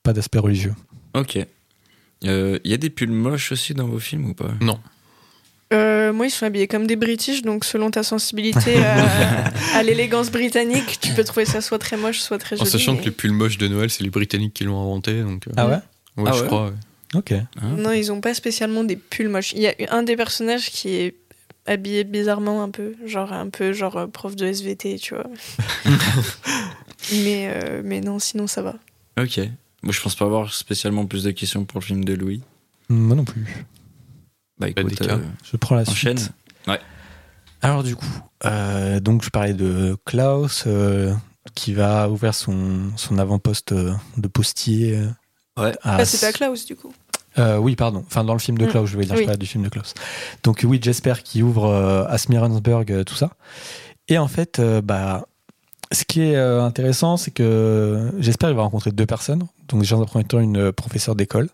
[0.03, 0.73] pas d'aspect religieux.
[1.13, 1.37] Ok.
[2.23, 4.49] Il y a des pulls moches aussi dans vos films ou pas?
[4.59, 4.79] Non.
[5.73, 9.05] Euh, moi, ils sont habillés comme des British, donc selon ta sensibilité à,
[9.75, 12.71] à l'élégance britannique, tu peux trouver ça soit très moche, soit très En joli.
[12.71, 15.21] sachant mais- que les pulls moches de Noël, c'est les Britanniques qui l'ont inventé.
[15.23, 15.77] Donc, euh, Ah ouais?
[16.17, 16.65] Ouais, Ah je ouais crois.
[16.67, 16.73] ouais.
[17.15, 17.33] Ok.
[17.77, 19.53] Non, ils ont pas spécialement des pulls moches.
[19.53, 21.15] Il y a un des personnages qui est
[21.65, 25.25] habillé bizarrement un peu, genre un peu genre euh, prof de SVT, tu vois.
[27.11, 28.75] mais, euh, mais non, sinon ça va.
[29.19, 29.39] Ok.
[29.83, 32.41] Moi, je pense pas avoir spécialement plus de questions pour le film de Louis.
[32.89, 33.65] Moi non plus.
[34.59, 36.17] Bah écoute, euh, Je prends la enchaîne.
[36.17, 36.31] suite.
[36.67, 36.79] Ouais.
[37.61, 38.05] Alors du coup,
[38.45, 41.13] euh, donc je parlais de Klaus euh,
[41.53, 44.99] qui va ouvrir son, son avant-poste euh, de postier.
[45.57, 45.73] Ouais.
[45.83, 46.93] à Ah, c'est pas Klaus du coup.
[47.37, 48.03] Euh, oui, pardon.
[48.07, 48.69] Enfin, dans le film de Mm.
[48.69, 49.21] Klaus, je vais dire, Oui.
[49.21, 49.93] je parlais du film de Klaus.
[50.43, 53.31] Donc oui, j'espère qu'il ouvre euh, à Smirensburg, euh, tout ça.
[54.07, 55.27] Et en fait, euh, bah,
[55.91, 59.45] ce qui est euh, intéressant, c'est que j'espère qu'il va rencontrer deux personnes.
[59.67, 61.49] Donc déjà, dans un premier temps, une euh, professeure d'école.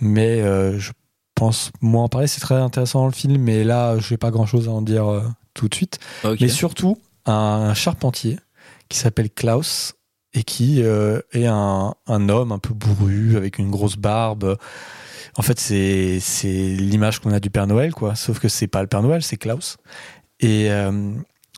[0.00, 0.92] Mais euh, je
[1.34, 3.40] pense, moi, en parler, c'est très intéressant dans le film.
[3.40, 5.22] Mais là, je n'ai pas grand-chose à en dire euh,
[5.54, 5.98] tout de suite.
[6.40, 8.38] Mais surtout, un charpentier
[8.88, 9.94] qui s'appelle Klaus
[10.36, 14.56] et qui euh, est un, un homme un peu bourru avec une grosse barbe.
[15.36, 18.14] En fait, c'est c'est l'image qu'on a du Père Noël, quoi.
[18.14, 19.78] Sauf que c'est pas le Père Noël, c'est Klaus.
[20.40, 21.12] Et, euh,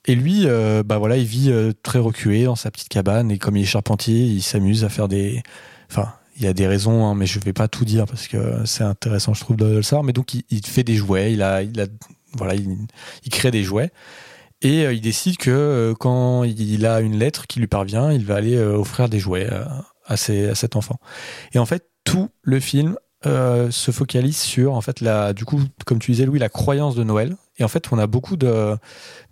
[0.06, 1.52] et lui, euh, bah voilà, il vit
[1.82, 5.08] très reculé dans sa petite cabane et comme il est charpentier, il s'amuse à faire
[5.08, 5.42] des.
[5.90, 8.64] Enfin, il y a des raisons, hein, mais je vais pas tout dire parce que
[8.64, 10.04] c'est intéressant, je trouve, de, de le savoir.
[10.04, 11.32] Mais donc, il, il fait des jouets.
[11.32, 11.86] Il a, il a,
[12.34, 12.76] voilà, il,
[13.24, 13.90] il crée des jouets.
[14.62, 18.24] Et euh, il décide que euh, quand il a une lettre qui lui parvient, il
[18.24, 19.48] va aller euh, offrir des jouets
[20.06, 20.98] à, cet enfant.
[21.52, 25.98] Et en fait, tout le film se focalise sur, en fait, la, du coup, comme
[25.98, 27.36] tu disais, Louis, la croyance de Noël.
[27.58, 28.78] Et en fait, on a beaucoup de,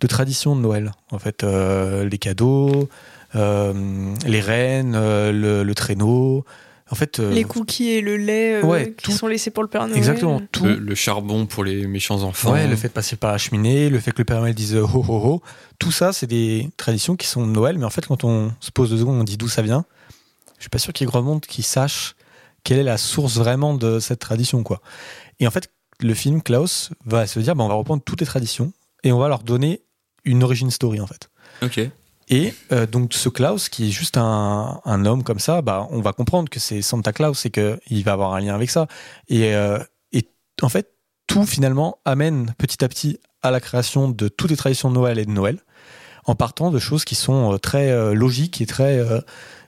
[0.07, 0.91] traditions de Noël.
[1.11, 2.89] En fait, les cadeaux,
[3.33, 6.45] les rennes, le traîneau.
[6.89, 9.61] En fait, euh, Les cookies et le lait euh, ouais, qui tout- sont laissés pour
[9.63, 9.97] le Père Noël.
[9.97, 10.63] exactement tout.
[10.63, 12.53] Le, le charbon pour les méchants enfants.
[12.53, 14.75] Ouais, le fait de passer par la cheminée, le fait que le Père Noël dise
[14.75, 15.41] ho ho ho,
[15.79, 18.71] tout ça, c'est des traditions qui sont de Noël, mais en fait, quand on se
[18.71, 19.83] pose deux secondes, on dit d'où ça vient,
[20.57, 22.15] je suis pas sûr qu'il y ait grand monde qui sache
[22.63, 24.81] quelle est la source vraiment de cette tradition, quoi.
[25.39, 25.69] Et en fait,
[25.99, 28.71] le film Klaus va se dire, bah, on va reprendre toutes les traditions
[29.03, 29.81] et on va leur donner
[30.25, 31.29] une origin story, en fait.
[31.61, 31.79] Ok.
[32.29, 36.13] Et euh, donc ce Klaus, qui est juste un, homme comme ça, bah, on va
[36.13, 38.87] comprendre que c'est Santa Claus et qu'il va avoir un lien avec ça.
[39.29, 39.79] Et, euh,
[40.11, 40.29] et
[40.61, 40.91] en fait,
[41.27, 45.19] tout finalement amène petit à petit à la création de toutes les traditions de Noël
[45.19, 45.59] et de Noël,
[46.25, 49.01] en partant de choses qui sont euh, très logiques et très,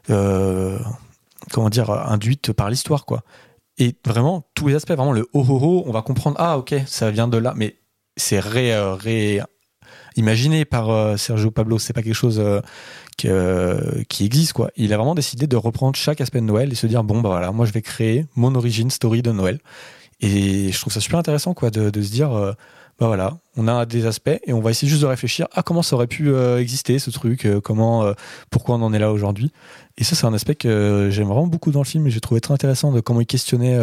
[0.07, 3.23] comment dire, induites par l'histoire, quoi.
[3.77, 6.75] Et vraiment, tous les aspects, vraiment le ho ho ho, on va comprendre, ah ok,
[6.85, 7.77] ça vient de là, mais
[8.17, 9.41] c'est ré, ré,
[10.19, 14.69] imaginé par euh, Sergio Pablo, c'est pas quelque chose euh, qui existe quoi.
[14.75, 17.29] Il a vraiment décidé de reprendre chaque aspect de Noël et se dire bon bah
[17.29, 19.59] voilà, moi je vais créer mon origin story de Noël.
[20.21, 22.51] Et je trouve ça super intéressant quoi de, se dire euh,
[22.99, 25.81] bah voilà, on a des aspects et on va essayer juste de réfléchir à comment
[25.81, 28.13] ça aurait pu exister ce truc, comment
[28.49, 29.53] pourquoi on en est là aujourd'hui.
[29.97, 32.41] Et ça c'est un aspect que j'aime vraiment beaucoup dans le film et j'ai trouvé
[32.41, 33.79] très intéressant de comment il questionnait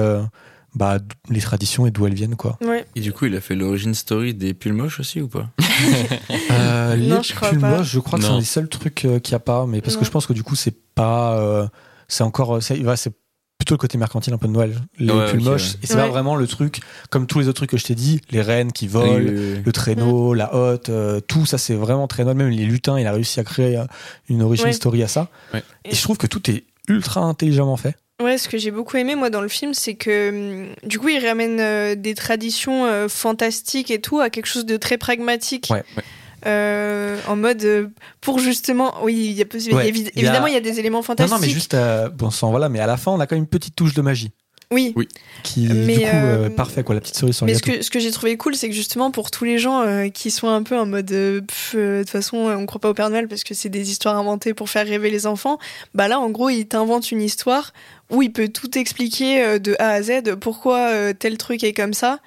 [0.77, 0.99] bah,
[1.31, 2.57] les traditions et d'où elles viennent quoi.
[2.65, 2.87] Ouais.
[2.95, 5.49] Et du coup, il a fait l'origine story des pulls moches aussi ou pas?
[6.51, 7.79] Euh, Non, les je crois pulls pas.
[7.79, 9.81] moches, je crois que c'est un des seuls trucs euh, qu'il n'y a pas, mais
[9.81, 10.01] parce Non.
[10.01, 11.39] que je pense que du coup, c'est pas.
[11.39, 11.67] euh,
[12.09, 12.63] c'est encore.
[12.63, 13.13] C'est ouais, c'est
[13.59, 14.75] plutôt le côté mercantile un peu de Noël.
[14.99, 15.73] Les Ouais, pulls moches.
[15.75, 15.79] ouais.
[15.83, 16.81] Et c'est pas vraiment le truc,
[17.11, 19.53] comme tous les autres trucs que je t'ai dit, les rennes qui volent, Oui, oui,
[19.57, 19.63] oui.
[19.65, 22.37] le traîneau, la hotte, euh, tout ça, c'est vraiment très Noël.
[22.37, 23.83] Même les lutins, il a réussi à créer
[24.29, 24.73] une origin Ouais.
[24.73, 25.29] story à ça.
[25.55, 25.63] Ouais.
[25.85, 27.97] Et je trouve que tout est ultra intelligemment fait.
[28.23, 31.09] Ouais, ce que j'ai beaucoup aimé moi dans le film, c'est que hum, du coup,
[31.09, 35.69] il ramène euh, des traditions euh, fantastiques et tout à quelque chose de très pragmatique.
[35.71, 36.03] Ouais, ouais.
[36.47, 37.91] Euh, en mode
[38.21, 41.35] pour justement, oui, il y a, Ouais, y évidemment, il y a des éléments fantastiques.
[41.35, 41.77] non, mais juste.
[42.15, 44.03] bon sang, voilà, mais à la fin, on a quand même une petite touche de
[44.03, 44.31] magie.
[44.73, 44.93] Oui.
[44.97, 45.07] Oui.
[45.45, 47.63] Qui, Mais, du coup, euh, euh, parfait, quoi, la petite cerise sur le Mais ce
[47.63, 50.31] que, ce que j'ai trouvé cool, c'est que justement pour tous les gens euh, qui
[50.33, 53.45] sont un peu en mode de toute façon on croit pas au Père Noël parce
[53.45, 55.59] que c'est des histoires inventées pour faire rêver les enfants,
[55.95, 57.73] bah là en gros il t'invente une histoire
[58.11, 61.73] où il peut tout expliquer euh, de A à Z pourquoi euh, tel truc est
[61.73, 62.21] comme ça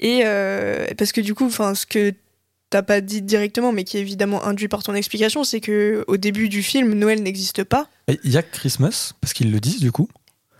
[0.00, 2.12] et euh, parce que du coup enfin ce que
[2.70, 6.16] t'as pas dit directement mais qui est évidemment induit par ton explication c'est que au
[6.16, 7.88] début du film Noël n'existe pas.
[8.08, 10.08] Et Il y a Christmas, parce qu'ils le disent du coup.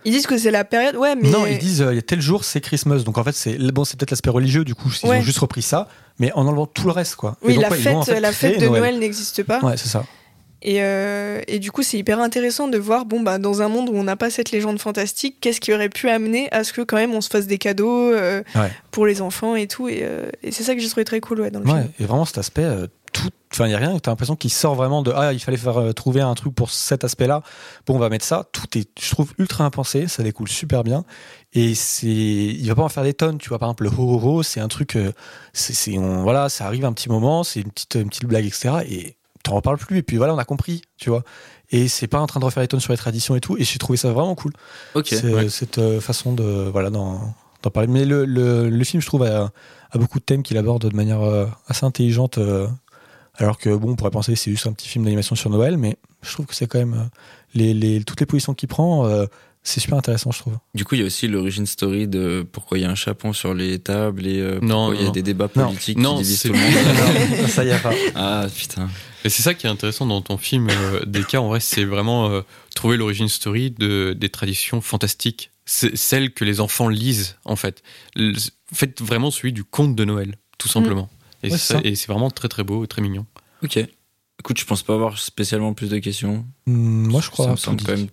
[0.05, 2.01] Ils disent que c'est la période ouais mais Non, ils disent euh, il y a
[2.03, 2.99] tel jour c'est Christmas.
[2.99, 5.17] Donc en fait c'est bon c'est peut-être l'aspect religieux du coup ils Ouais.
[5.17, 5.87] ont juste repris ça,
[6.19, 7.37] mais en enlevant tout le reste quoi.
[7.43, 9.43] Et oui donc, la ouais, fête ont, en fait, la créé fête de Noël n'existe
[9.43, 9.59] pas.
[9.61, 10.05] Ouais c'est ça.
[10.61, 13.87] Et, euh, et du coup, c'est hyper intéressant de voir, bon, bah, dans un monde
[13.87, 16.81] où on n'a pas cette légende fantastique, qu'est-ce qui aurait pu amener à ce que
[16.81, 18.71] quand même on se fasse des cadeaux euh, Ouais.
[18.89, 19.89] pour les enfants et tout.
[19.89, 21.91] Et, euh, et c'est ça que j'ai trouvé très cool ouais, dans le Ouais, film.
[21.99, 22.87] et vraiment cet aspect, euh,
[23.55, 23.97] enfin, il y a rien.
[23.99, 26.69] T'as l'impression qu'il sort vraiment de ah, il fallait faire euh, trouver un truc pour
[26.69, 27.41] cet aspect-là.
[27.87, 28.47] Bon, on va mettre ça.
[28.51, 30.07] Tout est, je trouve, ultra impensé.
[30.07, 31.05] Ça découle super bien.
[31.53, 33.37] Et c'est, il va pas en faire des tonnes.
[33.37, 35.11] Tu vois, par exemple, le ho ho ho, c'est un truc, euh,
[35.53, 38.69] c'est, on- voilà, ça arrive un petit moment, c'est une petite, une petite blague, etc.
[38.89, 39.97] Et t'en reparles plus.
[39.99, 41.23] Et puis voilà, on a compris, tu vois.
[41.71, 43.57] Et c'est pas en train de refaire les tonnes sur les traditions et tout.
[43.57, 44.51] Et j'ai trouvé ça vraiment cool.
[44.95, 45.07] Ok.
[45.09, 45.49] C'est- ouais.
[45.49, 47.33] cette euh, façon de voilà d'en
[47.73, 47.87] parler.
[47.87, 49.49] Mais le, le, le film, je trouve, a,
[49.91, 51.21] a beaucoup de thèmes qu'il aborde de manière
[51.67, 52.37] assez intelligente.
[53.37, 55.77] Alors que bon, on pourrait penser que c'est juste un petit film d'animation sur Noël,
[55.77, 57.03] mais je trouve que c'est quand même euh,
[57.53, 59.25] les, les, toutes les positions qu'il prend, euh,
[59.63, 60.57] c'est super intéressant, je trouve.
[60.75, 63.33] Du coup, il y a aussi l'origine story de pourquoi il y a un chapon
[63.33, 65.11] sur les tables et euh, Non, pourquoi il y a non.
[65.11, 65.67] des débats Non.
[65.67, 66.59] politiques Non, qui divisent c'est- tout le
[67.39, 67.47] monde.
[67.49, 67.93] ça y a pas.
[68.13, 68.89] ah putain.
[69.23, 72.29] Et c'est ça qui est intéressant dans ton film, euh, Deka, en vrai, c'est vraiment
[72.29, 72.41] euh,
[72.75, 75.49] trouver l'origine story de, des traditions fantastiques.
[75.65, 77.81] C'est celles que les enfants lisent, en fait.
[78.71, 81.09] Faites vraiment celui du conte de Noël, tout simplement.
[81.45, 81.85] Et Ouais, c'est c'est ça- ça.
[81.87, 83.25] et c'est vraiment très très beau et très mignon.
[83.63, 83.77] Ok.
[84.39, 86.45] Écoute, je pense pas avoir spécialement plus de questions.
[86.67, 87.45] Hum, Moi, je crois.
[87.45, 87.85] Ça me semble dit.
[87.85, 88.07] quand même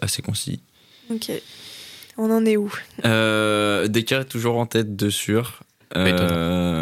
[0.00, 0.60] assez concis.
[1.10, 1.30] Ok.
[2.18, 2.72] On en est où?
[3.04, 5.60] Euh, Descartes toujours en tête de sûr.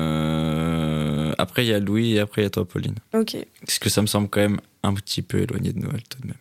[0.00, 2.94] Euh, après il y a Louis et après il y a toi Pauline.
[3.14, 3.36] Ok.
[3.64, 6.26] Parce que ça me semble quand même un petit peu éloigné de Noël tout de
[6.28, 6.36] même.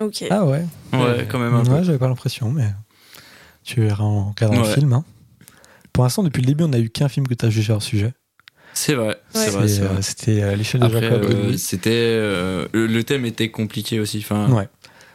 [0.00, 0.24] Ok.
[0.30, 0.64] Ah ouais.
[0.92, 1.26] Ouais, Ouais.
[1.30, 1.84] quand même un Ouais, peu.
[1.84, 2.68] j'avais pas l'impression, mais
[3.64, 4.74] tu verras en regardant le Ouais.
[4.74, 4.92] film.
[4.92, 5.04] hein.
[5.92, 7.82] Pour l'instant, depuis le début, on n'a eu qu'un film que tu as jugé hors
[7.82, 8.12] sujet.
[8.80, 9.50] C'est vrai, c'est Ouais.
[9.50, 9.86] vrai, vrai.
[9.98, 11.24] euh, C'était euh, l'échelle de Après, Jacob.
[11.24, 14.18] euh, c'était euh, le, le thème était compliqué aussi.
[14.18, 14.68] Enfin, Ouais.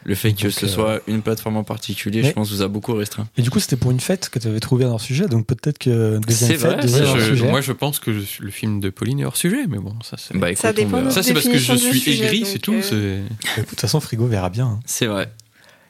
[0.04, 2.62] le fait que Donc, ce euh, soit une plateforme en particulier, mais- je pense, vous
[2.62, 3.26] a beaucoup restreint.
[3.38, 5.46] Et du coup, c'était pour une fête que tu avais trouvé un hors sujet, donc
[5.48, 7.50] peut-être que deuxième C'est fête vrai, hors Je- sujet.
[7.50, 10.18] moi, je pense que je le film de Pauline est hors sujet, mais bon, ça
[10.18, 10.38] c'est.
[10.38, 12.74] Bah, écoute, Ça dépend ça c'est parce que je suis sujet, aigri, c'est tout.
[12.74, 12.82] euh,
[13.56, 14.66] c'est- De toute façon, Frigo verra bien.
[14.68, 14.80] hein.
[14.86, 15.32] C'est vrai.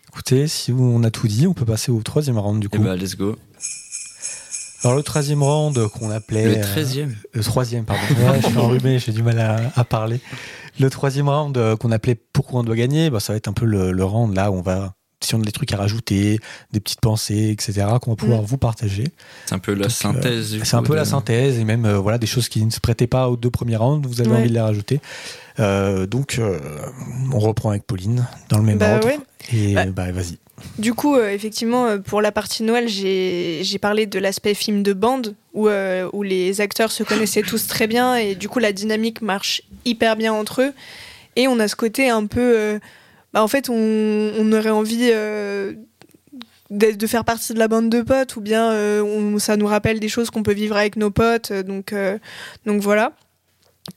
[0.09, 2.83] Écoutez, si on a tout dit, on peut passer au troisième round du Et coup.
[2.83, 3.35] bah, let's go.
[4.83, 6.45] Alors le troisième round qu'on appelait...
[6.45, 8.01] Le euh, 13 e le troisième, pardon.
[8.19, 10.19] Ouais, je suis enrhumé, j'ai du mal à, à parler.
[10.79, 13.53] Le troisième round euh, qu'on appelait Pourquoi on doit gagner, bah, ça va être un
[13.53, 14.93] peu le, le round là où on va...
[15.21, 16.37] Si on a des trucs à rajouter,
[16.73, 19.05] des petites pensées, etc., qu'on va pouvoir vous partager.
[19.45, 20.51] C'est un peu la Donc, synthèse.
[20.51, 22.69] du C'est un peu de- la synthèse et même euh, voilà des choses qui ne
[22.69, 24.05] se prêtaient pas aux deux premiers rounds.
[24.05, 24.35] Vous avez Ouais.
[24.39, 24.99] envie de les rajouter.
[25.61, 26.59] Euh, donc euh,
[27.31, 29.07] on reprend avec Pauline dans le même Bah ordre.
[29.07, 29.19] ouais.
[29.53, 29.85] Et Bah.
[29.85, 30.37] bah vas-y.
[30.79, 34.93] Du coup, euh, effectivement, euh, pour la partie Noël, j'ai parlé de l'aspect film de
[34.93, 38.73] bande, où, euh, où les acteurs se connaissaient tous très bien, et du coup, la
[38.73, 40.73] dynamique marche hyper bien entre eux.
[41.35, 42.79] Et on a ce côté un peu...
[43.33, 45.11] bah, en fait, on, aurait envie
[46.69, 48.71] de, faire partie de la bande de potes, ou bien
[49.39, 51.93] ça nous rappelle des choses qu'on peut vivre avec nos potes, donc,
[52.65, 53.13] donc voilà.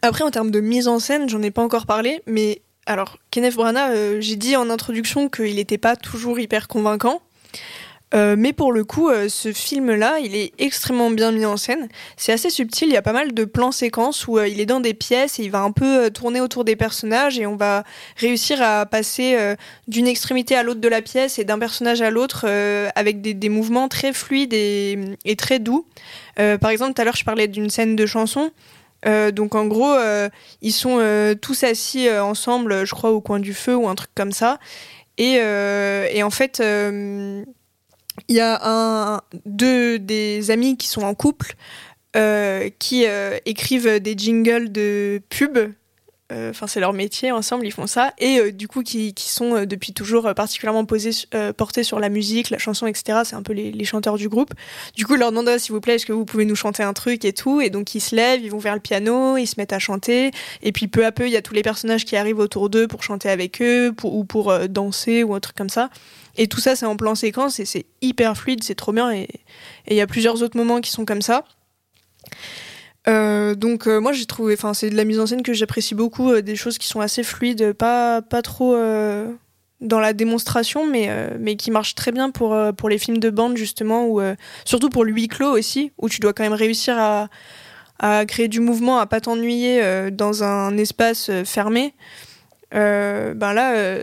[0.03, 3.57] Après, en termes de mise en scène, j'en ai pas encore parlé, mais alors, Kenneth
[3.57, 7.21] Branagh, euh, j'ai dit en introduction qu'il n'était pas toujours hyper convaincant.
[8.15, 11.89] Euh, mais pour le coup, euh, ce film-là, il est extrêmement bien mis en scène.
[12.17, 14.79] C'est assez subtil, il y a pas mal de plans séquences où il est dans
[14.79, 17.83] des pièces et il va un peu tourner autour des personnages et on va
[18.17, 19.37] réussir à passer
[19.89, 22.47] d'une extrémité à l'autre de la pièce et d'un personnage à l'autre
[22.95, 25.85] avec des, des mouvements très fluides et, et très doux.
[26.37, 28.53] Par exemple, tout à l'heure, je parlais d'une scène de chanson.
[29.07, 30.29] Euh, donc en gros, euh,
[30.63, 34.11] ils sont euh, tous assis ensemble, je crois, au coin du feu ou un truc
[34.15, 34.59] comme ça.
[35.19, 35.41] Et,
[36.23, 37.45] en fait, il
[38.37, 41.55] y a deux des amis qui sont en couple
[42.79, 43.05] qui
[43.45, 45.23] écrivent des jingles de
[46.33, 48.13] Enfin, c'est leur métier ensemble, ils font ça.
[48.19, 51.11] Et euh, du coup, qui, sont euh, depuis toujours euh, particulièrement posés,
[51.57, 53.21] portés sur la musique, la chanson, etc.
[53.25, 54.53] C'est un peu les, chanteurs du groupe.
[54.97, 56.93] Du coup, leur demandent Ah, s'il vous plaît, est-ce que vous pouvez nous chanter un
[56.93, 57.61] truc et tout?
[57.61, 60.33] Et donc, ils se lèvent, ils vont vers le piano, ils se mettent à chanter.
[60.63, 62.89] Et puis, peu à peu, il y a tous les personnages qui arrivent autour d'eux
[62.89, 65.91] pour chanter avec eux ou pour danser ou un truc comme ça.
[66.37, 69.13] Et tout ça, c'est en plan séquence et c'est hyper fluide, c'est trop bien.
[69.13, 69.29] Et
[69.89, 71.45] il y a plusieurs autres moments qui sont comme ça.
[73.09, 75.95] Euh, donc euh, moi j'ai trouvé, enfin c'est de la mise en scène que j'apprécie
[75.95, 78.77] beaucoup, euh, des choses qui sont assez fluides, pas pas trop
[79.81, 83.57] dans la démonstration, mais mais qui marchent très bien pour pour les films de bande
[83.57, 84.21] justement, ou
[84.65, 87.29] surtout pour le huis clos aussi, où tu dois quand même réussir à
[87.99, 91.95] à créer du mouvement, à pas t'ennuyer dans un espace fermé.
[92.73, 93.99] Ben là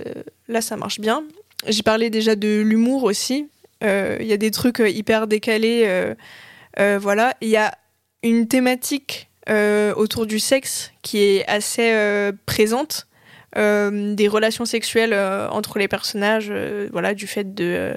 [0.47, 1.23] là ça marche bien.
[1.67, 3.49] J'ai parlé déjà de l'humour aussi.
[3.81, 6.13] Il y a des trucs hyper décalés,
[6.77, 7.33] voilà.
[7.41, 7.73] Il y a
[8.23, 13.07] une thématique euh, autour du sexe qui est assez euh, présente,
[13.57, 15.13] euh, des relations sexuelles
[15.51, 16.51] entre les personnages,
[16.91, 17.93] voilà, du fait de,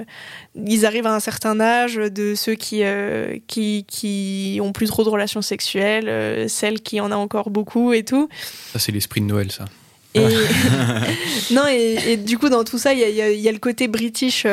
[0.55, 2.83] ils arrivent à un certain âge, de ceux qui
[3.47, 8.05] qui qui ont plus trop de relations sexuelles, celles qui en a encore beaucoup et
[8.05, 8.29] tout.
[8.73, 9.65] Ça, c'est l'esprit de Noël, ça.
[10.15, 10.21] Et
[11.53, 13.53] non, et, et du coup, dans tout ça, il y y a- il y a
[13.53, 14.47] le côté british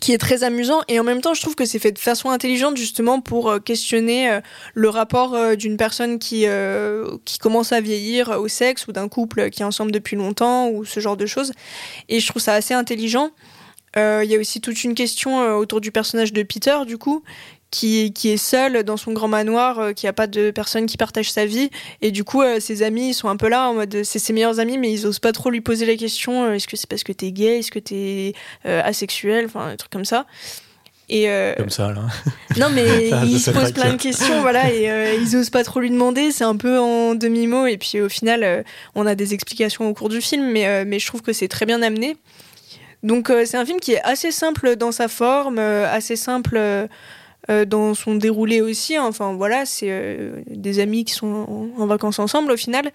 [0.00, 2.28] qui est très amusant et en même temps je trouve que c'est fait de façon
[2.30, 4.40] intelligente justement pour euh, questionner euh,
[4.74, 6.46] le rapport euh, d'une personne qui
[7.24, 10.84] qui commence à vieillir au sexe ou d'un couple qui est ensemble depuis longtemps ou
[10.84, 11.52] ce genre de choses.
[12.08, 13.30] Et je trouve ça assez intelligent.
[13.96, 17.24] Il y a aussi toute une question autour du personnage de Peter du coup
[17.70, 20.96] qui, qui est seul dans son grand manoir, euh, qui a pas de personne qui
[20.96, 21.70] partage sa vie.
[22.00, 24.32] Et du coup, euh, ses amis, ils sont un peu là en mode, c'est ses
[24.32, 26.88] meilleurs amis, mais ils osent pas trop lui poser la question, euh, est-ce que c'est
[26.88, 28.32] parce que t'es gay, est-ce que t'es
[28.64, 30.26] asexuel, enfin, un truc comme ça.
[31.10, 31.26] Et
[31.56, 32.02] Comme ça, là.
[32.58, 35.90] Non, mais ils se posent plein de questions, voilà, et ils osent pas trop lui
[35.90, 36.32] demander.
[36.32, 38.64] C'est un peu en demi-mot, et puis au final,
[38.94, 41.64] on a des explications au cours du film, mais, mais je trouve que c'est très
[41.64, 42.16] bien amené.
[43.02, 46.88] Donc, c'est un film qui est assez simple dans sa forme, assez simple
[47.48, 48.96] dans son déroulé aussi.
[48.96, 49.04] Hein.
[49.06, 52.92] Enfin voilà, c'est euh, des amis qui sont en, vacances ensemble au final,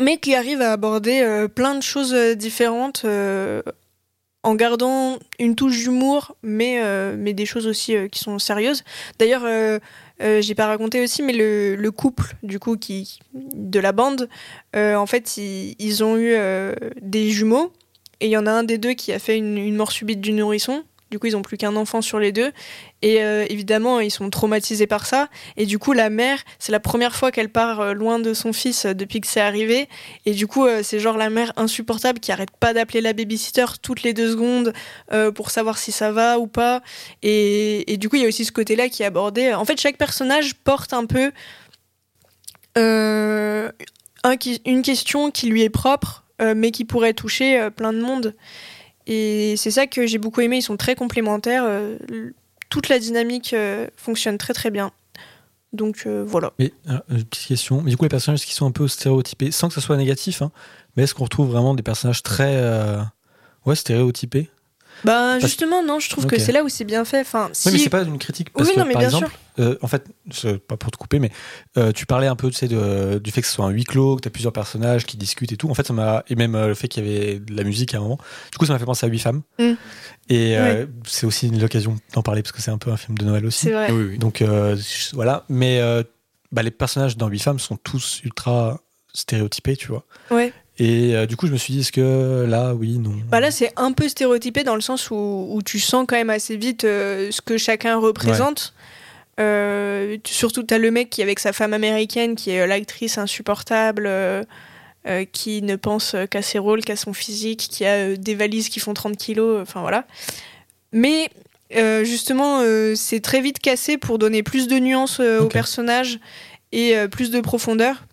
[0.00, 3.06] mais qui arrivent à aborder euh, plein de choses différentes
[4.42, 6.82] en gardant une touche d'humour, mais,
[7.16, 8.84] mais des choses aussi qui sont sérieuses.
[9.18, 9.42] D'ailleurs,
[10.18, 14.30] j'ai pas raconté aussi, mais le, le, couple du coup qui de la bande,
[14.74, 16.34] en fait, ils, ils ont eu
[17.02, 17.70] des jumeaux
[18.20, 20.22] et il y en a un des deux qui a fait une, une mort subite
[20.22, 22.52] du nourrisson du coup, ils ont plus qu'un enfant sur les deux.
[23.02, 25.28] Et euh, évidemment, ils sont traumatisés par ça.
[25.56, 28.52] Et du coup, la mère, c'est la première fois qu'elle part euh, loin de son
[28.52, 29.88] fils euh, depuis que c'est arrivé.
[30.26, 34.02] Et du coup, c'est genre la mère insupportable qui arrête pas d'appeler la babysitter toutes
[34.02, 34.72] les deux secondes
[35.34, 36.82] pour savoir si ça va ou pas.
[37.22, 39.54] Et, du coup, il y a aussi ce côté-là qui est abordé.
[39.54, 41.32] En fait, chaque personnage porte un peu
[42.76, 43.72] une
[44.82, 48.34] question qui lui est propre, mais qui pourrait toucher plein de monde.
[49.06, 51.64] Et c'est ça que j'ai beaucoup aimé, ils sont très complémentaires.
[52.70, 54.92] Euh, toute la dynamique euh, fonctionne très très bien.
[55.72, 56.52] Donc euh, voilà.
[56.58, 56.72] Mais
[57.08, 57.82] une petite question.
[57.82, 60.50] du coup, les personnages qui sont un peu stéréotypés, sans que ce soit négatif, hein,
[60.96, 62.60] mais est-ce qu'on retrouve vraiment des personnages très
[63.66, 64.50] ouais, stéréotypés?
[65.04, 67.20] Bah justement non, je trouve que c'est là où c'est bien fait.
[67.20, 67.68] Enfin, si...
[67.68, 69.76] Oui, mais c'est pas une critique parce oui, que non, mais par bien exemple, euh,
[69.82, 70.04] en fait,
[70.66, 71.30] pas pour te couper, mais
[71.76, 73.84] euh, tu parlais un peu, tu sais, de, du fait que ce soit un huis
[73.84, 75.70] clos, que t'as plusieurs personnages qui discutent et tout.
[75.70, 77.94] En fait, ça m'a et même euh, le fait qu'il y avait de la musique
[77.94, 78.18] à un moment.
[78.52, 79.42] Du coup, ça m'a fait penser à huit femmes.
[79.58, 79.72] Mm.
[80.28, 80.56] Et
[81.06, 83.66] c'est aussi l'occasion d'en parler parce que c'est un peu un film de Noël aussi.
[83.66, 83.90] C'est vrai.
[83.90, 84.44] Oui, Donc
[85.12, 85.80] voilà, mais
[86.52, 88.80] bah, les personnages dans huit femmes sont tous ultra
[89.12, 90.04] stéréotypés, tu vois.
[90.30, 90.49] Ouais.
[90.80, 93.12] Et euh, du coup, je me suis dit, est-ce que là, oui, non?
[93.28, 96.30] Bah Là, c'est un peu stéréotypé dans le sens où, où tu sens quand même
[96.30, 98.72] assez vite euh, ce que chacun représente.
[99.38, 104.10] Euh, surtout, tu as le mec qui, avec sa femme américaine, qui est l'actrice insupportable,
[105.32, 108.94] qui ne pense qu'à ses rôles, qu'à son physique, qui a des valises qui font
[108.94, 110.06] 30 kilos, enfin voilà.
[110.92, 111.30] Mais
[112.04, 112.62] justement,
[112.94, 116.20] c'est très vite cassé pour donner plus de nuances au personnage
[116.72, 118.04] et plus de profondeur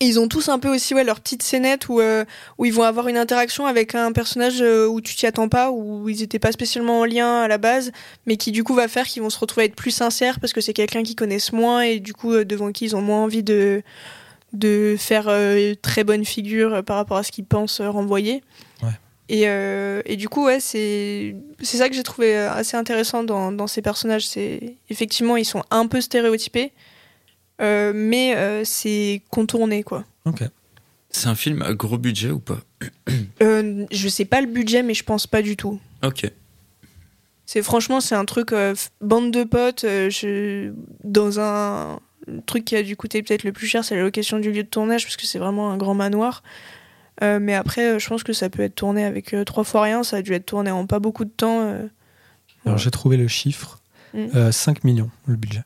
[0.00, 2.24] ils ont tous un peu aussi ouais, leur petite scénette où, euh,
[2.56, 5.70] où ils vont avoir une interaction avec un personnage euh, où tu t'y attends pas,
[5.70, 7.92] où ils étaient pas spécialement en lien à la base,
[8.26, 10.54] mais qui du coup va faire qu'ils vont se retrouver à être plus sincères parce
[10.54, 13.22] que c'est quelqu'un qu'ils connaissent moins et du coup euh, devant qui ils ont moins
[13.22, 13.82] envie de,
[14.54, 15.30] de faire
[15.82, 18.42] très bonne figure par rapport à ce qu'ils pensent renvoyer.
[18.82, 18.88] Ouais.
[19.28, 19.42] Et,
[20.10, 24.26] et, du coup, ouais, c'est ça que j'ai trouvé assez intéressant dans, dans ces personnages.
[24.26, 26.72] C'est effectivement, ils sont un peu stéréotypés,
[27.60, 30.04] euh, mais euh, c'est contourné, quoi.
[30.24, 30.42] Ok.
[31.10, 32.60] C'est un film à gros budget ou pas?
[33.42, 35.78] Euh, Je sais pas le budget, mais je pense pas du tout.
[36.02, 36.30] Ok.
[37.46, 38.54] C'est franchement, c'est un truc
[39.00, 39.82] bande de potes.
[39.82, 40.72] je,
[41.02, 42.00] dans un
[42.46, 44.68] truc qui a dû coûter peut-être le plus cher, c'est la location du lieu de
[44.68, 46.42] tournage parce que c'est vraiment un grand manoir.
[47.20, 50.02] mais après, je pense que ça peut être tourné avec trois fois rien.
[50.04, 51.76] Ça a dû être tourné en pas beaucoup de temps.
[52.64, 53.80] Alors j'ai trouvé le chiffre
[54.14, 54.86] 5 mm.
[54.86, 55.64] millions le budget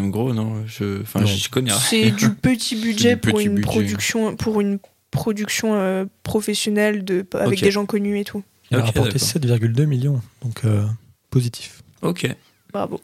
[0.00, 0.64] même gros, non?
[0.66, 4.78] Je, enfin, je connais C'est du petit budget pour une production, pour une
[5.10, 8.42] production euh, professionnelle de, avec des gens connus et tout.
[8.70, 10.84] Il a rapporté 7,2 millions, donc euh,
[11.30, 11.82] positif.
[12.02, 12.26] Ok.
[12.72, 13.00] Bravo.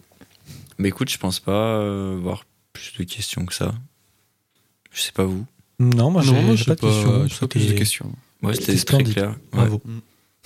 [0.79, 3.75] Mais écoute, je pense pas euh, avoir plus de questions que ça.
[4.93, 5.47] Je sais pas vous.
[5.79, 6.33] Non, moi j'ai
[6.65, 6.81] pas, de
[7.27, 7.47] questions.
[7.47, 8.13] plus de questions.
[8.43, 9.37] Ouais, c'était très clair.
[9.53, 9.81] Bravo.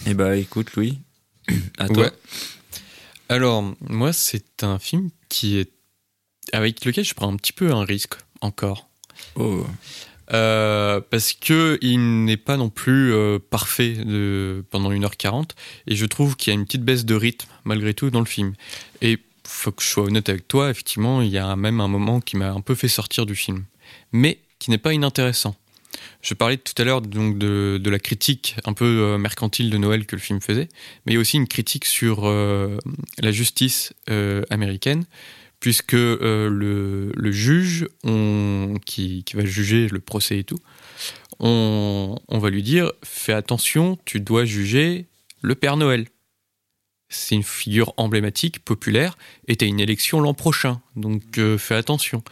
[0.07, 0.99] Et eh bah écoute, Louis,
[1.79, 2.11] à toi.
[3.29, 5.73] Alors, moi, c'est un film qui est
[6.53, 8.89] avec lequel je prends un petit peu un risque encore.
[9.37, 9.65] Oh.
[10.33, 15.51] Euh, parce que il n'est pas non plus euh, parfait de, pendant 1h40
[15.87, 18.27] et je trouve qu'il y a une petite baisse de rythme malgré tout dans le
[18.27, 18.55] film.
[19.03, 22.21] Et faut que je sois honnête avec toi, effectivement, il y a même un moment
[22.21, 23.65] qui m'a un peu fait sortir du film,
[24.13, 25.57] mais qui n'est pas inintéressant.
[26.23, 29.77] Je parlais tout à l'heure donc de, de, la critique un peu euh, mercantile de
[29.77, 30.69] Noël que le film faisait,
[31.05, 33.93] mais il y a aussi une critique sur la justice
[34.49, 35.05] américaine
[35.65, 37.89] puisque euh, le, juge
[38.85, 40.59] qui, va juger le procès et tout,
[41.41, 45.07] on, va lui dire fais attention, tu dois juger
[45.41, 46.07] le Père Noël.
[47.09, 49.17] C'est une figure emblématique, populaire,
[49.49, 52.23] et t'as une élection l'an prochain, donc euh, fais attention.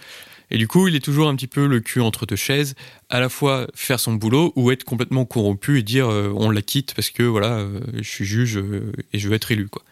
[0.52, 2.74] Et du coup, il est toujours un petit peu le cul entre deux chaises,
[3.08, 6.60] à la fois faire son boulot ou être complètement corrompu et dire euh, on la
[6.60, 9.82] quitte parce que voilà, euh, je suis juge euh, et je veux être élu quoi.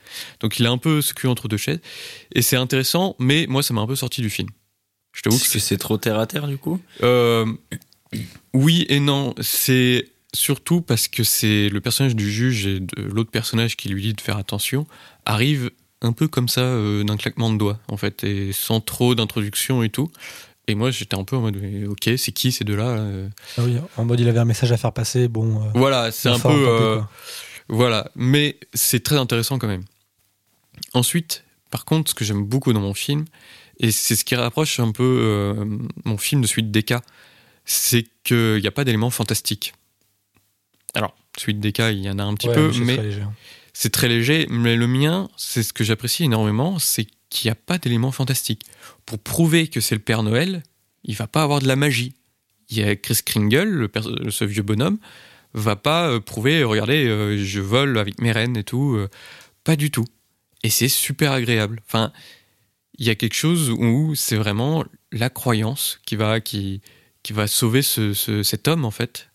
[0.41, 1.81] Donc il a un peu ce cul entre deux chaises
[2.35, 4.51] et c'est intéressant, mais moi ça m'a un peu sorti du film.
[5.13, 6.79] Je t'avoue Est-ce que c'est trop terre à terre du coup?
[8.53, 9.35] Oui et non.
[9.41, 14.03] C'est surtout parce que c'est le personnage du juge et de l'autre personnage qui lui
[14.03, 14.87] dit de faire attention
[15.25, 15.71] arrive
[16.03, 19.83] un peu comme ça euh, d'un claquement de doigts en fait et sans trop d'introduction
[19.83, 20.11] et tout.
[20.71, 21.57] Et moi j'étais un peu en mode
[21.89, 23.29] ok c'est qui ces deux-là euh
[23.59, 25.63] Ah oui, en mode il avait un message à faire passer, bon.
[25.65, 27.01] euh, Voilà c'est un peu euh,
[27.69, 29.85] voilà mais c'est très intéressant quand même.
[30.95, 33.25] Ensuite par contre ce que j'aime beaucoup dans mon film
[33.79, 35.65] et c'est ce qui rapproche un peu euh,
[36.05, 37.01] mon film de suite des cas
[37.65, 39.75] c'est qu'il n'y a pas d'éléments fantastiques.
[40.95, 43.05] Alors, suite des cas, il y en a un petit Ouais, peu, c'est mais très
[43.05, 43.33] léger, hein.
[43.73, 44.47] c'est très léger.
[44.51, 48.65] Mais le mien, c'est ce que j'apprécie énormément, c'est qu'il n'y a pas d'éléments fantastiques.
[49.11, 50.63] Pour prouver que c'est le Père Noël,
[51.03, 52.15] il va pas avoir de la magie.
[52.69, 53.89] Il y a Chris Kringle,
[54.29, 54.99] ce vieux bonhomme,
[55.53, 58.95] va pas euh, prouver, regardez, euh, je vole avec mes rennes et tout.
[58.95, 59.09] euh,
[59.65, 60.05] pas du tout.
[60.63, 61.83] Et c'est super agréable.
[61.89, 62.13] Enfin,
[62.99, 66.81] il y a quelque chose où c'est vraiment la croyance qui va, qui,
[67.25, 69.29] qui va sauver ce- ce- cet homme, en fait.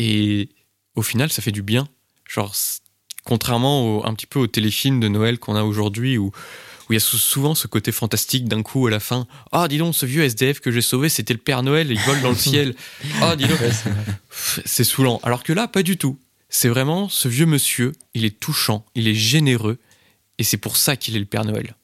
[0.00, 0.48] Et
[0.96, 1.86] au final, ça fait du bien.
[2.28, 2.56] Genre,
[3.22, 6.32] contrairement un petit peu aux téléfilms de Noël qu'on a aujourd'hui, où
[6.90, 9.26] où il y a sou- souvent ce côté fantastique d'un coup à la fin.
[9.52, 12.00] Ah, dis donc, ce vieux SDF que j'ai sauvé, c'était le Père Noël, et il
[12.00, 12.74] vole dans le ciel.
[13.22, 13.60] Ah, dis donc.
[13.60, 13.70] Ouais,
[14.64, 15.20] c'est saoulant.
[15.22, 16.18] Alors que là, pas du tout.
[16.48, 19.78] C'est vraiment ce vieux monsieur, il est touchant, il est généreux,
[20.38, 21.76] et c'est pour ça qu'il est le Père Noël.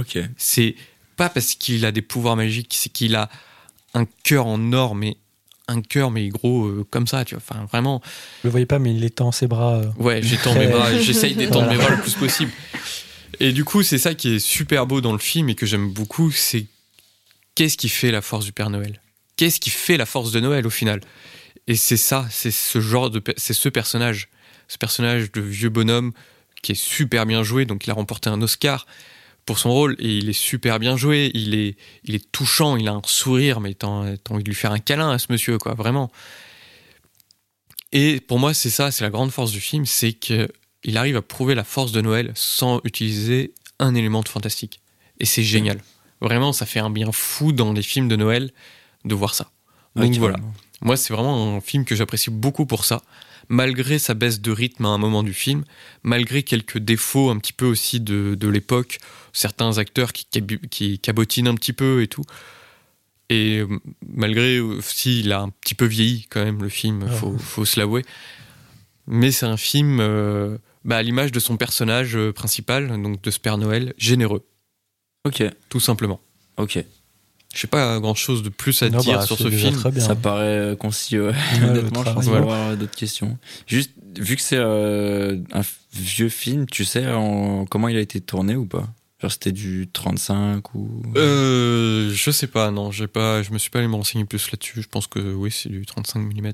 [0.00, 0.18] Ok.
[0.38, 0.74] C'est
[1.16, 3.28] pas parce qu'il a des pouvoirs magiques, c'est qu'il a
[3.92, 5.18] un cœur en or, mais
[5.68, 7.42] un cœur, mais gros, euh, comme ça, tu vois.
[7.46, 8.00] Enfin, vraiment.
[8.42, 9.74] Je le voyais pas, mais il étend ses bras.
[9.80, 11.72] euh, Ouais, j'étends Très- mes bras, j'essaye d'étendre Voilà.
[11.72, 12.52] mes bras le plus possible.
[13.40, 15.90] Et du coup, c'est ça qui est super beau dans le film et que j'aime
[15.90, 16.66] beaucoup, c'est
[17.54, 19.00] qu'est-ce qui fait la force du Père Noël?
[19.36, 21.00] Qu'est-ce qui fait la force de Noël au final?
[21.66, 24.28] Et c'est ça, c'est ce genre de, c'est ce personnage,
[24.68, 26.12] ce personnage de vieux bonhomme
[26.62, 27.66] qui est super bien joué.
[27.66, 28.86] Donc, il a remporté un Oscar
[29.44, 31.30] pour son rôle et il est super bien joué.
[31.34, 34.72] Il est, il est touchant, il a un sourire, mais t'as envie de lui faire
[34.72, 36.10] un câlin à ce monsieur, quoi, vraiment.
[37.92, 40.48] Et pour moi, c'est ça, c'est la grande force du film, c'est que
[40.86, 44.80] il arrive à prouver la force de Noël sans utiliser un élément de fantastique.
[45.20, 45.80] Et c'est génial.
[46.22, 48.50] Vraiment, ça fait un bien fou dans les films de Noël
[49.04, 49.50] de voir ça.
[49.96, 50.18] Donc Ok.
[50.18, 50.36] voilà.
[50.80, 53.02] Moi, c'est vraiment un film que j'apprécie beaucoup pour ça.
[53.48, 55.64] Malgré sa baisse de rythme à un moment du film,
[56.02, 58.98] malgré quelques défauts un petit peu aussi de, de l'époque,
[59.32, 60.26] certains acteurs qui,
[60.70, 62.24] qui cabotinent un petit peu et tout.
[63.28, 63.68] Et euh,
[64.08, 67.12] malgré aussi, il a un petit peu vieilli quand même le film, Ah.
[67.12, 68.04] faut, faut se l'avouer.
[69.06, 73.30] Mais c'est un film euh, bah, à l'image de son personnage euh, principal, donc de
[73.30, 74.46] ce Père Noël, généreux,
[75.26, 75.42] Ok.
[75.68, 76.20] tout simplement.
[76.56, 76.82] Ok.
[77.54, 79.74] Je sais pas grand chose de plus à non, dire bah, sur ce film.
[79.76, 80.04] Très bien.
[80.04, 81.18] Ça paraît euh, concis.
[81.18, 81.28] ouais.
[81.28, 83.38] Ouais, Honnêtement, je pense pas avoir d'autres questions.
[83.66, 85.62] Juste, vu que c'est euh, un
[85.94, 88.86] vieux film, tu sais en- comment il a été tourné ou pas?
[89.22, 91.02] Genre c'était du 35 ou...
[91.16, 94.50] Euh, je sais pas, non, j'ai pas, je me suis pas allé me renseigner plus
[94.50, 94.82] là-dessus.
[94.82, 96.52] Je pense que oui, c'est du 35 mm.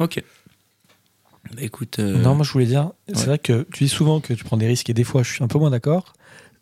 [0.00, 0.22] Ok.
[1.52, 1.98] Bah écoute...
[1.98, 3.24] euh, Non, moi je voulais dire, c'est ouais.
[3.26, 5.44] vrai que tu dis souvent que tu prends des risques et des fois je suis
[5.44, 6.12] un peu moins d'accord.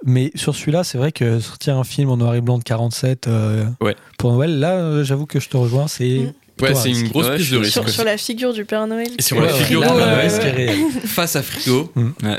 [0.05, 3.29] Mais sur celui-là, c'est vrai que sortir un film en noir et blanc de 47
[3.29, 3.95] euh, Ouais.
[4.19, 5.87] pour Noël, là, euh, j'avoue que je te rejoins.
[5.89, 6.65] C'est Mm.
[6.65, 7.73] Ouais, c'est une grosse Ouais, prise de risque.
[7.73, 9.09] Sur, sur la figure du Père Noël.
[9.19, 10.71] Et sur Ouais, la figure du Père Noël,
[11.07, 11.91] face à Frigo.
[11.97, 12.39] Ouais.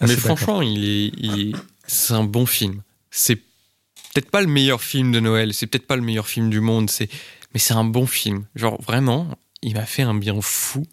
[0.00, 1.56] Ah, mais franchement, il est, il est-
[1.86, 2.82] c'est un bon film.
[3.10, 6.60] C'est peut-être pas le meilleur film de Noël, c'est peut-être pas le meilleur film du
[6.60, 7.08] monde, c'est,
[7.52, 8.44] mais c'est un bon film.
[8.54, 9.28] Genre vraiment,
[9.62, 10.84] il m'a fait un bien fou,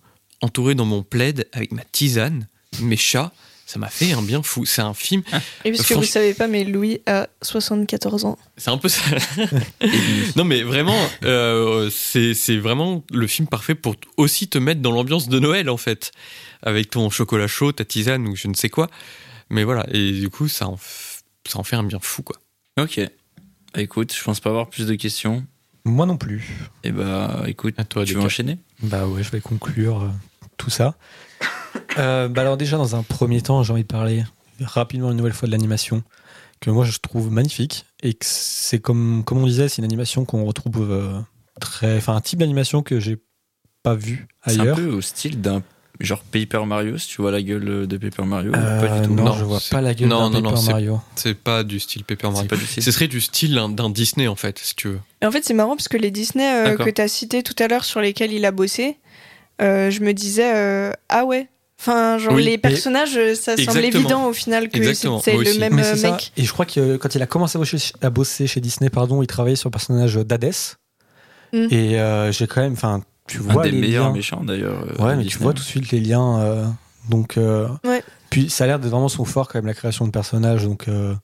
[0.42, 2.48] entouré dans mon plaid avec ma tisane,
[2.82, 3.32] mes chats.
[3.68, 4.66] Ça m'a fait un bien fou.
[4.66, 5.24] C'est un film.
[5.64, 8.38] Et puisque Franch- vous savez pas, mais Louis a 74 ans.
[8.58, 9.02] C'est un peu ça.
[10.36, 15.30] non, mais vraiment, euh, c'est vraiment le film parfait pour aussi te mettre dans l'ambiance
[15.30, 16.12] de Noël, en fait.
[16.64, 18.90] Avec ton chocolat chaud, ta tisane ou je ne sais quoi.
[19.50, 22.36] Mais voilà, et du coup, ça en, f- ça en fait un bien fou, quoi.
[22.80, 23.00] Ok.
[23.74, 25.46] Bah, écoute, je pense pas avoir plus de questions.
[25.86, 26.50] Moi non plus.
[26.84, 28.58] Et bah écoute, À toi, tu veux enchaîner?
[28.84, 30.10] Bah ouais, je vais conclure euh,
[30.62, 30.96] tout ça.
[31.98, 34.24] Euh, bah alors déjà, dans un premier temps, j'ai envie de parler
[34.62, 36.04] rapidement une nouvelle fois de l'animation,
[36.60, 40.26] que moi je trouve magnifique, et que c'est comme, comme on disait, c'est une animation
[40.26, 41.20] qu'on retrouve euh,
[41.60, 41.98] très...
[41.98, 43.18] Enfin, un type d'animation que j'ai
[43.84, 44.76] pas vu C'est un ailleurs.
[44.76, 45.64] peu au style d'un
[46.00, 48.52] genre Paper Mario, si tu vois la gueule de Paper Mario.
[48.52, 49.14] ou Euh, pas du tout.
[49.14, 51.02] non, Non, je vois pas la gueule non, d'un non, non, Paper c'est- Mario.
[51.16, 52.48] C'est pas du style Paper Mario.
[52.48, 52.82] pas du style.
[52.84, 55.00] Ce serait du style d'un- Disney, en fait, si tu veux.
[55.22, 57.56] Et en fait, c'est marrant parce que les Disney euh, que tu as cités tout
[57.60, 59.01] à l'heure sur lesquels il a bossé, euh,
[59.62, 61.48] je me disais, euh, ah ouais,
[61.80, 65.74] Enfin, genre Oui, les personnages, euh, ça semble évident au final que c'est le même
[65.74, 66.12] Mais euh, c'est ça.
[66.12, 66.32] mec.
[66.38, 68.92] Et je crois que euh, quand il a commencé à bosser, à bosser chez Disney,
[68.92, 70.76] pardon, il travaillait sur le personnage d'Hadès.
[71.54, 71.68] Mm.
[71.72, 74.14] Et euh, j'ai quand même, enfin, tu Un vois des les meilleurs liens.
[74.14, 74.80] méchants d'ailleurs.
[75.00, 75.44] euh, Ouais, de mais tu Disney.
[75.44, 76.40] vois tout de suite les liens.
[76.42, 76.66] euh,
[77.10, 78.04] donc, euh, Ouais.
[78.30, 80.64] puis ça a l'air d'être vraiment son fort quand même la création de personnages.
[80.64, 81.16] Donc, euh,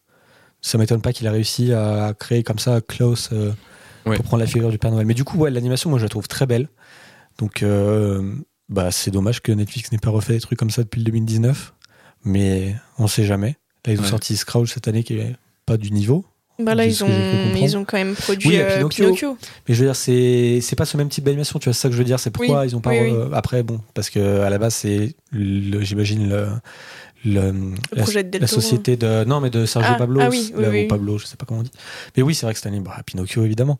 [0.61, 3.51] ça m'étonne pas qu'il a réussi à créer comme ça Klaus euh,
[4.07, 4.15] Ouais.
[4.15, 5.05] pour prendre la figure du Père Noël.
[5.05, 6.67] Mais du coup, ouais, l'animation, moi, je la trouve très belle.
[7.37, 8.33] Donc, euh,
[8.69, 11.73] bah, c'est dommage que Netflix n'ait pas refait des trucs comme ça depuis le 2019.
[12.25, 13.55] Mais on sait jamais.
[13.85, 14.09] Là, ils ont Ouais.
[14.09, 15.35] sorti Scrooge cette année qui est
[15.65, 16.25] pas du niveau.
[16.59, 17.07] Bah là, ils ont,
[17.55, 19.05] ils ont quand même produit Oui, euh, Pinocchio.
[19.05, 19.37] Pinocchio.
[19.69, 21.87] Mais je veux dire, c'est c'est pas ce même type d'animation, tu vois, c'est ça
[21.87, 22.89] que je veux dire, c'est pourquoi Oui, ils ont pas.
[22.89, 23.11] oui, oui.
[23.11, 26.35] re- Après, bon, parce que à la base, c'est, le- j'imagine,
[27.27, 29.23] le, projet de Del la société de.
[29.23, 30.19] Non, mais de Sergio Ah, Pablo.
[30.21, 30.85] ah oui, oui, là, oui.
[30.85, 31.71] ou Pablo, je sais pas comment on dit.
[32.15, 33.77] Mais oui, c'est vrai que cette année, bah, Pinocchio, évidemment.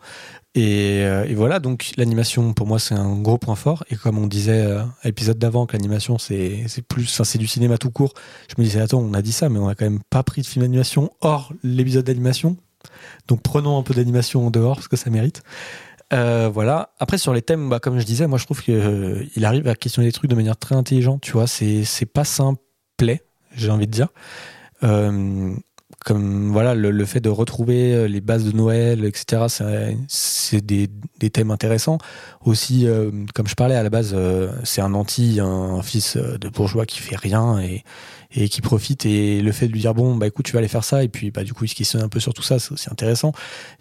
[0.55, 3.83] Et, euh, et voilà, donc l'animation, pour moi, c'est un gros point fort.
[3.89, 7.05] Et comme on disait euh, à l'épisode d'avant, que l'animation, c'est c'est plus.
[7.23, 8.13] C'est du cinéma tout court.
[8.49, 10.41] Je me disais, attends, on a dit ça, mais on a quand même pas pris
[10.41, 12.57] de film d'animation hors l'épisode d'animation.
[13.27, 15.43] Donc prenons un peu d'animation en dehors, parce que ça mérite.
[16.13, 16.93] Euh, voilà.
[16.99, 19.67] Après sur les thèmes, bah, comme je disais, moi je trouve que euh, il arrive
[19.67, 21.21] à questionner les trucs de manière très intelligente.
[21.21, 23.23] Tu vois, c'est pas simplet,
[23.57, 24.09] j'ai envie de dire.
[24.83, 25.53] Euh,
[26.05, 29.45] comme voilà le, fait de retrouver euh, les bases de Noël, etc.
[30.07, 30.89] c'est- des,
[31.19, 31.97] des thèmes intéressants.
[32.45, 34.15] Aussi, euh, comme je parlais à la base,
[34.63, 37.83] c'est un anti, un, un fils de bourgeois qui fait rien et,
[38.37, 39.05] et qui profite.
[39.05, 41.07] Et le fait de lui dire bon bah écoute tu vas aller faire ça et
[41.07, 43.33] puis bah du coup il se questionne un peu sur tout ça, c'est aussi intéressant.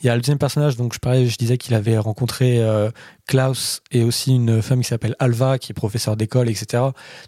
[0.03, 2.91] Il y a le deuxième personnage, donc je parlais, je disais qu'il avait rencontré euh,
[3.29, 6.83] Klaus et aussi une femme qui s'appelle Alva, qui est professeure d'école, etc.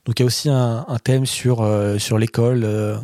[0.06, 2.96] Donc il y a aussi un, un thème sur euh, sur l'école, euh,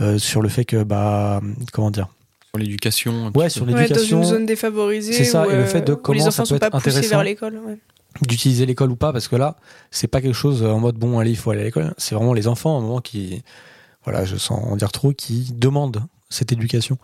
[0.00, 1.40] euh, sur le fait que bah
[1.72, 2.08] comment dire,
[2.54, 3.26] Sur l'éducation.
[3.26, 3.70] un ouais, sur peu.
[3.72, 5.12] Ouais, dans l'éducation, une zone défavorisée.
[5.12, 6.72] C'est ça, où, et le fait de comment les ça enfants peut sont pas être
[6.78, 7.10] poussés intéressant.
[7.16, 7.60] vers l'école.
[7.66, 7.78] ouais.
[8.26, 9.56] D'utiliser l'école ou pas, parce que là
[9.90, 11.94] c'est pas quelque chose en mode bon allez il faut aller à l'école.
[11.98, 13.42] C'est vraiment les enfants à un moment qui,
[14.04, 16.98] voilà, je sens en dire trop, qui demandent cette éducation.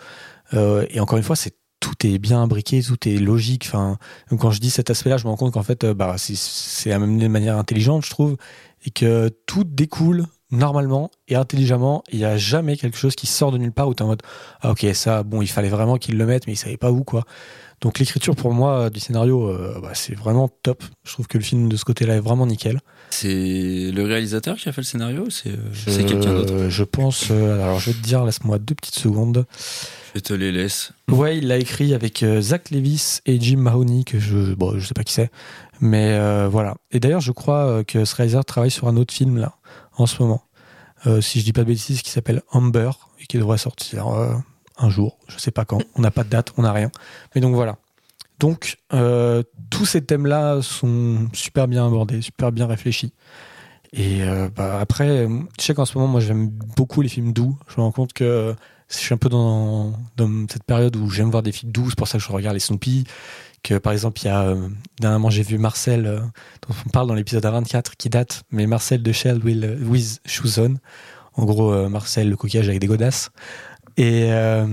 [0.54, 3.64] Euh, et encore une fois, c'est tout est bien imbriqué, tout est logique.
[3.68, 3.98] Enfin,
[4.38, 7.22] quand je dis cet aspect-là, je me rends compte qu'en fait, euh, bah, c'est- amené
[7.24, 8.36] de manière intelligente, je trouve,
[8.84, 12.02] et que tout découle normalement et intelligemment.
[12.10, 14.08] Il n'y a jamais quelque chose qui sort de nulle part où tu es en
[14.08, 14.22] mode
[14.62, 17.04] ah ok ça bon il fallait vraiment qu'ils le mettent mais ils savaient pas où
[17.04, 17.24] quoi.
[17.80, 20.82] Donc l'écriture pour moi euh, du scénario euh, bah, c'est vraiment top.
[21.04, 22.80] Je trouve que le film de ce côté-là est vraiment nickel.
[23.10, 26.68] C'est le réalisateur qui a fait le scénario ou c'est euh, quelqu'un d'autre?
[26.68, 27.28] Je pense.
[27.30, 29.46] euh, alors je vais te dire laisse-moi deux petites secondes.
[30.14, 30.92] Je te les laisse.
[31.08, 34.84] Ouais, il l'a écrit avec euh, Zach Levis et Jim Mahoney, que je, bon, je
[34.86, 35.30] sais pas qui c'est,
[35.80, 36.76] mais euh, voilà.
[36.90, 39.56] Et d'ailleurs, je crois euh, que ce réalisateur travaille sur un autre film là,
[39.96, 40.42] en ce moment,
[41.06, 42.90] Euh, si je dis pas de bêtises, qui s'appelle Amber
[43.20, 44.34] et qui devrait sortir euh,
[44.78, 45.80] un jour, je sais pas quand.
[45.94, 46.90] On n'a pas de date, on n'a rien.
[47.34, 47.76] Mais donc voilà.
[48.38, 53.12] Donc euh, tous ces thèmes-là sont super bien abordés, super bien réfléchis.
[53.92, 57.32] Et euh, bah, après, euh, je sais qu'en ce moment, moi, j'aime beaucoup les films
[57.32, 57.58] doux.
[57.68, 58.54] Je me rends compte que
[58.88, 59.94] je suis un peu dans,
[60.50, 61.90] cette période où j'aime voir des films doux.
[61.90, 63.04] C'est pour ça que je regarde les Snoopy.
[63.62, 64.68] Que par exemple, il y a euh,
[65.00, 69.02] dernièrement, j'ai vu Marcel, euh, dont on parle dans l'épisode 24, qui date, mais Marcel
[69.02, 70.76] de Shell will, with Shoes On.
[71.34, 73.30] En gros, euh, Marcel, le coquillage avec des godasses.
[73.98, 74.66] Et, euh,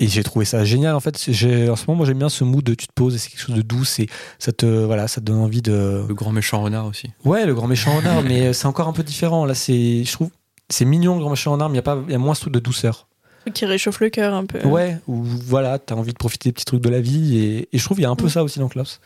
[0.00, 0.94] et j'ai trouvé ça génial.
[0.94, 3.18] En fait, en ce moment, moi, j'aime bien ce mood de tu te poses et
[3.18, 3.84] c'est quelque chose de doux.
[3.98, 4.08] Et
[4.38, 7.10] ça te, voilà, ça te donne envie de, Le grand méchant renard aussi.
[7.24, 9.44] Ouais, le grand méchant renard, mais euh, c'est encore un peu différent.
[9.44, 10.30] Là, c'est, je trouve,
[10.70, 12.34] c'est mignon le grand méchant renard, mais il y a pas, il y a moins
[12.34, 13.08] ce truc de douceur.
[13.42, 14.66] Truc Qui réchauffe le cœur un peu.
[14.66, 17.78] Ouais, où voilà, t'as envie de profiter des petits trucs de la vie, et, et
[17.78, 18.30] je trouve il y a un peu Mm.
[18.30, 19.00] ça aussi dans Klaus.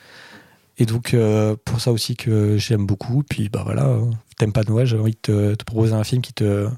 [0.80, 3.24] Et donc euh, pour ça aussi que j'aime beaucoup.
[3.28, 4.05] Puis bah voilà, euh,
[4.39, 6.68] t'aimes pas Noël, j'ai envie de te, te proposer un film qui te,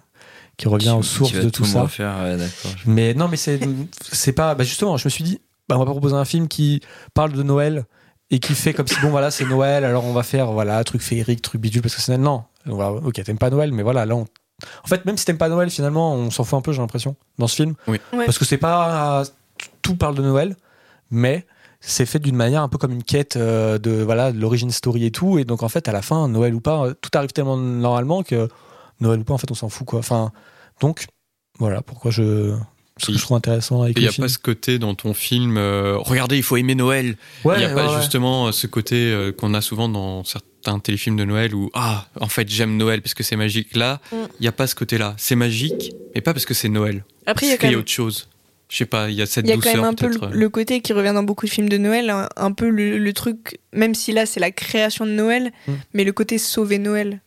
[0.61, 1.83] qui revient Qui- aux sources de tout me ça.
[1.83, 2.71] refaire, ouais, d'accord.
[2.85, 4.55] Mais non, mais c'est pas.
[4.55, 6.81] Bah justement, je me suis dit, bah on va pas proposer un film qui
[7.15, 7.85] parle de Noël
[8.31, 11.01] et qui fait comme si bon voilà c'est Noël, alors on va faire voilà truc
[11.03, 12.45] féerique, truc bidule parce que c'est non.
[12.69, 14.27] Ok, t'aimes pas Noël, mais voilà là on.
[14.85, 17.17] En fait, même si t'aimes pas Noël, finalement, on s'en fout un peu, j'ai l'impression,
[17.39, 17.75] dans ce film.
[17.89, 17.99] Oui.
[18.13, 18.27] Ouais.
[18.27, 19.23] Parce que c'est pas.
[19.81, 20.55] Tout parle de Noël,
[21.11, 21.47] mais
[21.81, 25.07] c'est fait d'une manière un peu comme une quête euh, de voilà de l'origine story
[25.07, 25.39] et tout.
[25.39, 28.23] Et donc, en fait, à la fin, Noël ou pas, euh, tout arrive tellement normalement
[28.23, 28.49] que
[29.01, 30.01] Noël ou pas, en fait, on s'en fout, quoi.
[30.01, 30.31] Enfin,
[30.81, 31.07] donc,
[31.59, 32.55] voilà pourquoi je.
[32.99, 34.27] Ce que je trouve intéressant avec Il n'y a film.
[34.27, 37.17] pas ce côté dans ton film, euh, regardez, il faut aimer Noël.
[37.45, 40.23] Ouais, il n'y a pas ouais, justement euh, ce côté euh, qu'on a souvent dans
[40.25, 43.75] certains téléfilms de Noël où, ah, en fait, j'aime Noël parce que c'est magique.
[43.75, 44.29] Là, il Mm.
[44.43, 45.15] n'y a pas ce côté-là.
[45.17, 47.03] C'est magique, mais pas parce que c'est Noël.
[47.25, 48.29] Après, il y a Parce quand qu'il y a même autre chose.
[48.69, 50.09] Je sais pas, il y a cette Il y a quand douceur même un peu
[50.09, 52.99] le, le côté qui revient dans beaucoup de films de Noël, un, un peu le,
[52.99, 55.73] le truc, même si là c'est la création de Noël, Mm.
[55.95, 57.21] mais le côté sauver Noël.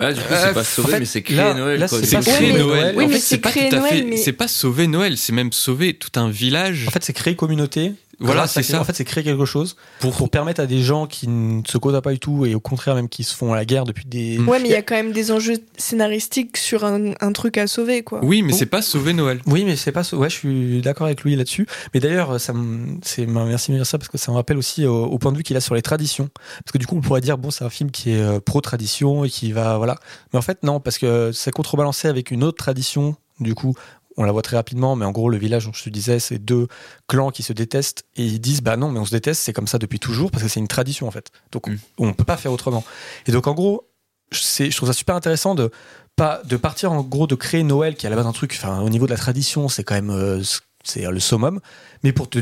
[0.00, 1.86] Ah, du coup, Euh, c'est pas en sauver, fait, mais c'est créer là- Noël.
[1.88, 2.94] c'est pas créer Noël.
[2.96, 4.16] oui, en mais fait, c'est pas tout à fait.
[4.16, 6.84] C'est pas sauver Noël, c'est même sauver tout un village.
[6.86, 8.80] En fait, c'est créer communauté Voilà, c'est ça.
[8.80, 11.78] En fait, c'est créer quelque chose Pour, pour permettre à des gens qui ne se
[11.78, 14.38] côtoient pas du tout et au contraire même qui se font la guerre depuis des.
[14.38, 14.48] Mm.
[14.48, 17.66] Ouais, mais il y a quand même des enjeux scénaristiques sur un, un truc à
[17.66, 18.20] sauver, quoi.
[18.22, 18.56] Oui, mais Oh.
[18.58, 19.40] c'est pas sauver Noël.
[19.46, 20.02] Oui, mais c'est pas.
[20.12, 21.66] Ouais, je suis d'accord avec Louis là-dessus.
[21.94, 24.58] Mais d'ailleurs, ça me, c'est merci de me dire ça parce que ça me rappelle
[24.58, 26.28] aussi au, au point de vue qu'il a sur les traditions.
[26.64, 28.60] Parce que du coup, on pourrait dire bon, c'est un film qui est euh, pro
[28.60, 29.96] tradition et qui va voilà.
[30.32, 33.16] Mais en fait, non, parce que c'est contrebalancé avec une autre tradition.
[33.40, 33.74] Du coup,
[34.20, 36.38] on la voit très rapidement, mais en gros, le village dont je te disais, c'est
[36.38, 36.68] deux
[37.08, 39.66] clans qui se détestent et ils disent bah non, mais on se déteste, c'est comme
[39.66, 41.30] ça depuis toujours parce que c'est une tradition en fait.
[41.52, 41.76] Donc Mm.
[41.98, 42.84] on peut pas faire autrement.
[43.26, 43.88] Et donc en gros,
[44.30, 45.70] je trouve ça super intéressant de
[46.16, 48.52] pas de partir en gros de créer Noël qui est à la base un truc,
[48.54, 50.42] enfin au niveau de la tradition, c'est quand même euh,
[50.84, 51.60] c'est le summum,
[52.02, 52.40] mais pour te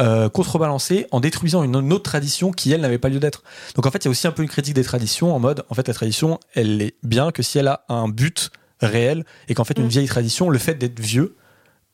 [0.00, 3.42] euh, contrebalancer en détruisant une, une autre tradition qui elle n'avait pas lieu d'être.
[3.74, 5.64] Donc en fait, il y a aussi un peu une critique des traditions en mode
[5.68, 8.50] en fait la tradition, elle est bien que si elle a un but
[8.80, 9.88] réel et qu'en fait une Mm.
[9.88, 11.36] vieille tradition, le fait d'être vieux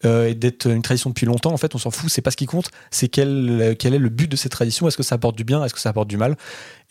[0.04, 2.10] euh, et d'être une tradition depuis longtemps, en fait, on s'en fout.
[2.10, 2.70] C'est pas ce qui compte.
[2.90, 5.64] C'est quel, quel est le but de cette tradition Est-ce que ça apporte du bien
[5.64, 6.36] Est-ce que ça apporte du mal?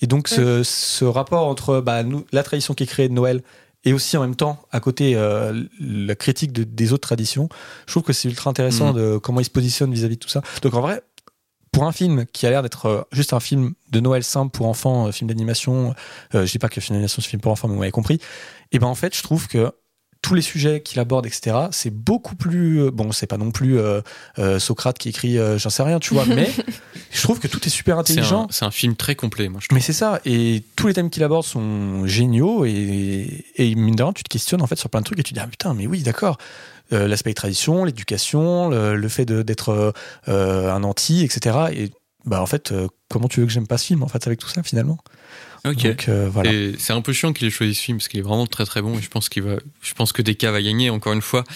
[0.01, 3.43] Et donc, ce, ce rapport entre bah, nous, la tradition qui est créée de Noël
[3.83, 7.49] et aussi en même temps, à côté, euh, la critique de- des autres traditions,
[7.85, 8.95] je trouve que c'est ultra intéressant Mhm.
[8.99, 10.41] de comment ils se positionnent vis-à-vis de tout ça.
[10.63, 11.03] Donc, en vrai,
[11.71, 14.67] pour un film qui a l'air d'être euh, juste un film de Noël simple pour
[14.67, 15.93] enfants, euh, film d'animation,
[16.33, 18.19] euh, je dis pas que film d'animation c'est film pour enfants, mais vous m'avez compris.
[18.71, 19.71] Et ben en fait, je trouve que
[20.23, 22.81] tous les sujets qu'il aborde, etc., c'est beaucoup plus.
[22.81, 24.01] euh, Bon, c'est pas non plus euh,
[24.39, 26.49] euh, Socrate qui écrit euh, j'en sais rien, tu vois, mais
[27.11, 28.47] je trouve que tout est super intelligent.
[28.49, 29.75] c'est un film très complet, moi je trouve.
[29.75, 34.01] Mais c'est ça, et tous les thèmes qu'il aborde sont géniaux, et, et mine de
[34.03, 35.47] rien, tu te questionnes en fait sur plein de trucs, et tu te dis, ah
[35.47, 36.37] putain, mais oui, d'accord.
[36.91, 39.93] L'aspect tradition, l'éducation, le, le fait d'être
[40.27, 41.57] un anti, etc.
[41.73, 41.91] Et
[42.25, 42.73] bah en fait,
[43.09, 44.97] comment tu veux que j'aime pas ce film en fait avec tout ça finalement?
[45.65, 45.83] Ok.
[45.87, 46.51] Donc euh, voilà.
[46.51, 48.65] Et c'est un peu chiant qu'il ait choisi ce film parce qu'il est vraiment très
[48.65, 51.21] très bon et je pense qu'il va, je pense que DK va gagner encore une
[51.21, 51.43] fois.
[51.45, 51.53] Bah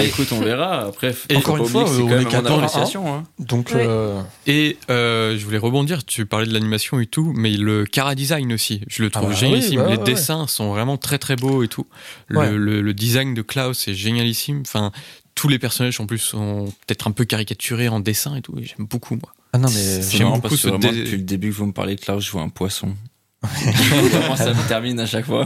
[0.00, 0.82] Mais écoute, on verra.
[0.86, 2.38] Après, Et encore une fois, c'est on quand est même qu'à.
[2.40, 3.24] Hein.
[3.38, 3.86] Donc Ouais.
[3.86, 6.04] euh, et euh, je voulais rebondir.
[6.04, 9.34] Tu parlais de l'animation et tout, mais le cara design aussi, je le trouve bah
[9.34, 9.80] génialissime.
[9.80, 11.86] oui, bah Les ouais, dessins sont vraiment très très beaux et tout.
[12.26, 12.50] Le, Ouais.
[12.52, 14.60] le- le design de Klaus est génialissime.
[14.60, 14.92] Enfin,
[15.34, 18.58] tous les personnages en plus sont peut-être un peu caricaturés en dessin et tout.
[18.58, 19.32] et J'aime beaucoup moi.
[19.54, 21.64] ah non mais J'aime beaucoup parce que ce vraiment, dé- depuis le début que vous
[21.66, 22.94] me parlez de Klaus, je vois un poisson.
[23.42, 25.44] Vraiment, ça me termine à chaque fois.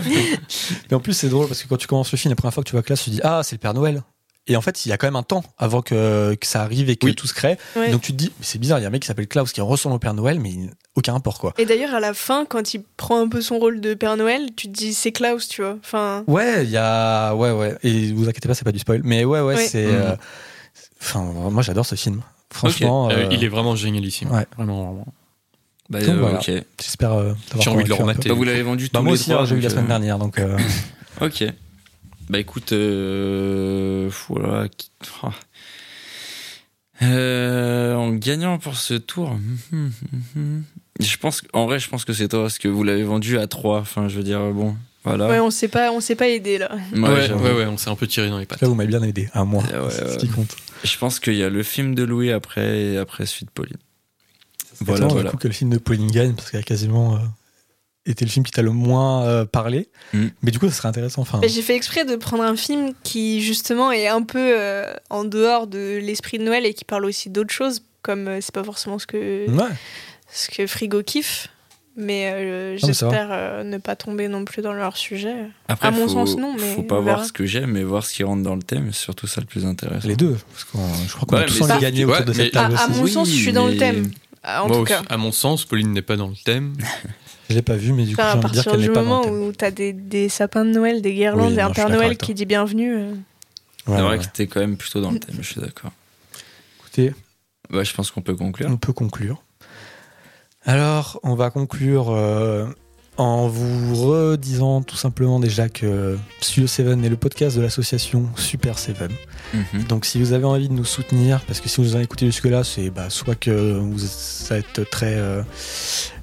[0.90, 2.62] Mais en plus, c'est drôle parce que quand tu commences le film, la première fois
[2.62, 4.02] que tu vois Classe, tu dis Ah, c'est le Père Noël.
[4.48, 6.90] Et en fait, il y a quand même un temps avant que, que ça arrive
[6.90, 7.14] et que Oui.
[7.14, 7.58] tout se crée.
[7.92, 9.60] Donc tu te dis c'est bizarre, il y a un mec qui s'appelle Klaus qui
[9.60, 10.52] ressemble au Père Noël, mais
[10.96, 11.54] aucun rapport quoi.
[11.58, 14.48] Et d'ailleurs, à la fin, quand il prend un peu son rôle de Père Noël,
[14.56, 15.76] tu te dis c'est Klaus, tu vois.
[15.84, 17.34] Enfin, Ouais, il y a.
[17.36, 17.76] Ouais, ouais.
[17.84, 19.02] Et vous inquiétez pas, c'est pas du spoil.
[19.04, 19.66] Mais ouais, ouais, Oui.
[19.68, 19.86] c'est.
[19.86, 19.92] Mhm.
[19.92, 20.16] euh,
[21.00, 22.22] Enfin, moi j'adore ce film.
[22.52, 24.30] Franchement, Euh, euh, il est vraiment génialissime.
[24.32, 24.46] ouais.
[24.56, 25.06] Vraiment, vraiment.
[25.90, 26.38] Bah, Donc, euh, voilà.
[26.38, 26.50] ok.
[26.80, 28.28] j'espère euh, J'ai envie de le remater.
[28.28, 29.42] Bah, vous l'avez vendu tous Bah, moi les aussi, trois.
[29.42, 30.38] hein, j'ai vu la semaine euh, dernière, donc.
[30.38, 30.56] euh,
[31.20, 31.44] Ok.
[32.30, 34.68] Bah écoute, euh, voilà.
[35.22, 35.30] ah.
[37.02, 39.92] Euh, en gagnant pour ce tour, hum, hum,
[40.36, 40.62] hum.
[41.00, 43.46] je pense, en vrai, je pense que c'est toi parce que vous l'avez vendu à
[43.48, 45.28] 3 Enfin, je veux dire, bon, voilà.
[45.28, 46.70] ouais, on s'est pas, on s'est pas aidé là.
[46.94, 47.00] Ouais,
[47.32, 48.60] Ouais, ouais, on s'est un peu tiré dans les pattes.
[48.62, 49.64] Là, vous m'avez bien aidé, à moi.
[49.64, 50.54] Ouais, ouais, c'est ce qui compte.
[50.84, 53.76] Je pense qu'il y a le film de Louis après et après celui de Pauline.
[54.84, 55.06] Voilà.
[55.24, 57.18] Du coup, que le film de Pauline gagne, parce qu'elle a quasiment euh,
[58.06, 59.88] été le film qui t'a le moins euh, parlé.
[60.12, 60.26] Mm.
[60.42, 61.22] Mais du coup, ça serait intéressant.
[61.22, 65.24] Enfin, J'ai fait exprès de prendre un film qui justement est un peu euh, en
[65.24, 68.64] dehors de l'esprit de Noël et qui parle aussi d'autres choses, comme euh, c'est pas
[68.64, 69.64] forcément ce que, ouais.
[70.32, 71.48] ce que Frigo kiffe.
[71.94, 75.34] Mais euh, j'espère euh, ne pas tomber non plus dans leur sujet.
[75.68, 77.82] Après, À mon faut, sens, non, mais faut pas on voir ce que j'aime, mais
[77.82, 78.88] voir ce qui rentre dans le thème.
[78.94, 80.08] C'est surtout ça le plus intéressant.
[80.08, 80.38] Les deux.
[80.52, 82.56] Parce qu'on, je crois qu'on Ouais, a tous envie de gagner ouais, autour de cette
[82.56, 82.92] À, table à aussi.
[82.96, 84.10] mon Oui, sens, je suis dans le thème.
[84.42, 85.02] Ah, En Moi tout aussi, cas.
[85.08, 86.74] à mon sens, Pauline n'est pas dans le thème.
[87.50, 88.88] Je l'ai pas vu, mais du coup, j'ai à envie de dire partir qu'elle du
[88.88, 89.42] n'est pas dans moment le thème.
[89.48, 92.32] où t'as des, des sapins de Noël, des guirlandes Oui, et un Père Noël qui
[92.34, 92.94] dit bienvenue.
[92.94, 93.10] euh,
[93.86, 94.24] Ouais, c'est vrai ouais.
[94.24, 95.90] que t'es quand même plutôt dans le thème, je suis d'accord.
[96.80, 97.12] Écoutez,
[97.68, 98.68] Bah, je pense qu'on peut conclure.
[98.70, 99.42] on peut conclure.
[100.64, 102.66] Alors, on va conclure euh,
[103.18, 108.78] en vous redisant tout simplement déjà que Studio 7 est le podcast de l'association Super
[108.78, 108.96] 7.
[109.52, 109.84] Mhm.
[109.84, 112.64] Donc si vous avez envie de nous soutenir, parce que si vous avez écouté jusque-là,
[112.64, 114.02] c'est bah, soit que vous
[114.52, 115.14] êtes très...
[115.16, 115.42] euh,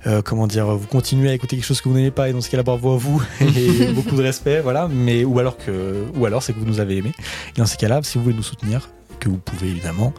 [0.07, 2.41] euh, comment dire Vous continuez à écouter quelque chose que vous n'aimez pas, et dans
[2.41, 4.87] ce cas-là, bravo à vous, et beaucoup de respect, voilà.
[4.87, 7.11] Mais, ou alors, que, ou alors c'est que vous nous avez aimé.
[7.55, 8.89] Et dans ces cas-là, si vous voulez nous soutenir,
[9.19, 10.13] que vous pouvez évidemment,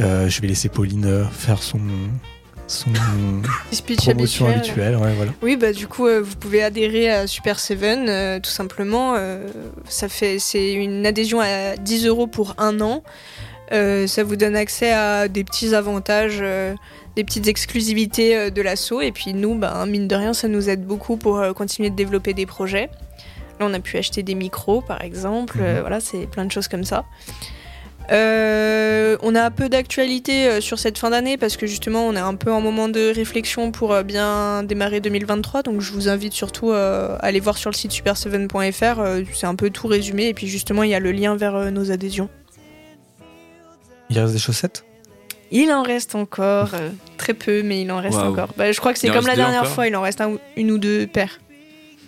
[0.00, 1.80] euh, je vais laisser Pauline faire son...
[2.66, 2.90] Son
[3.72, 4.94] speech promotion habituel.
[4.94, 5.32] habituelle, ouais, voilà.
[5.42, 9.14] Oui, bah du coup, euh, vous pouvez adhérer à Super Seven, euh, tout simplement.
[9.16, 9.46] euh,
[9.88, 13.02] ça fait, c'est une adhésion à 10 euros pour un an.
[13.70, 16.38] Ça vous donne accès à des petits avantages,
[17.16, 19.00] des petites exclusivités de l'assaut.
[19.00, 22.34] Et puis nous, bah, mine de rien, ça nous aide beaucoup pour continuer de développer
[22.34, 22.88] des projets.
[23.58, 25.58] Là, on a pu acheter des micros, par exemple.
[25.58, 25.80] Mhm.
[25.80, 27.04] Voilà, c'est plein de choses comme ça.
[28.10, 32.14] Euh, on a un peu d'actualité euh, sur cette fin d'année parce que justement on
[32.14, 35.62] est un peu en moment de réflexion pour euh, bien démarrer 2023.
[35.62, 38.98] Donc je vous invite surtout à aller voir sur le site super7.fr.
[38.98, 41.72] euh, c'est un peu tout résumé et puis justement il y a le lien vers
[41.72, 42.28] nos adhésions.
[44.10, 44.84] Il reste des chaussettes?
[45.50, 46.70] Il en reste encore
[47.16, 48.48] très peu, mais il en reste encore.
[48.56, 50.70] Bah, je crois que c'est comme la dernière fois, il en reste un ou- une
[50.72, 51.38] ou deux paires.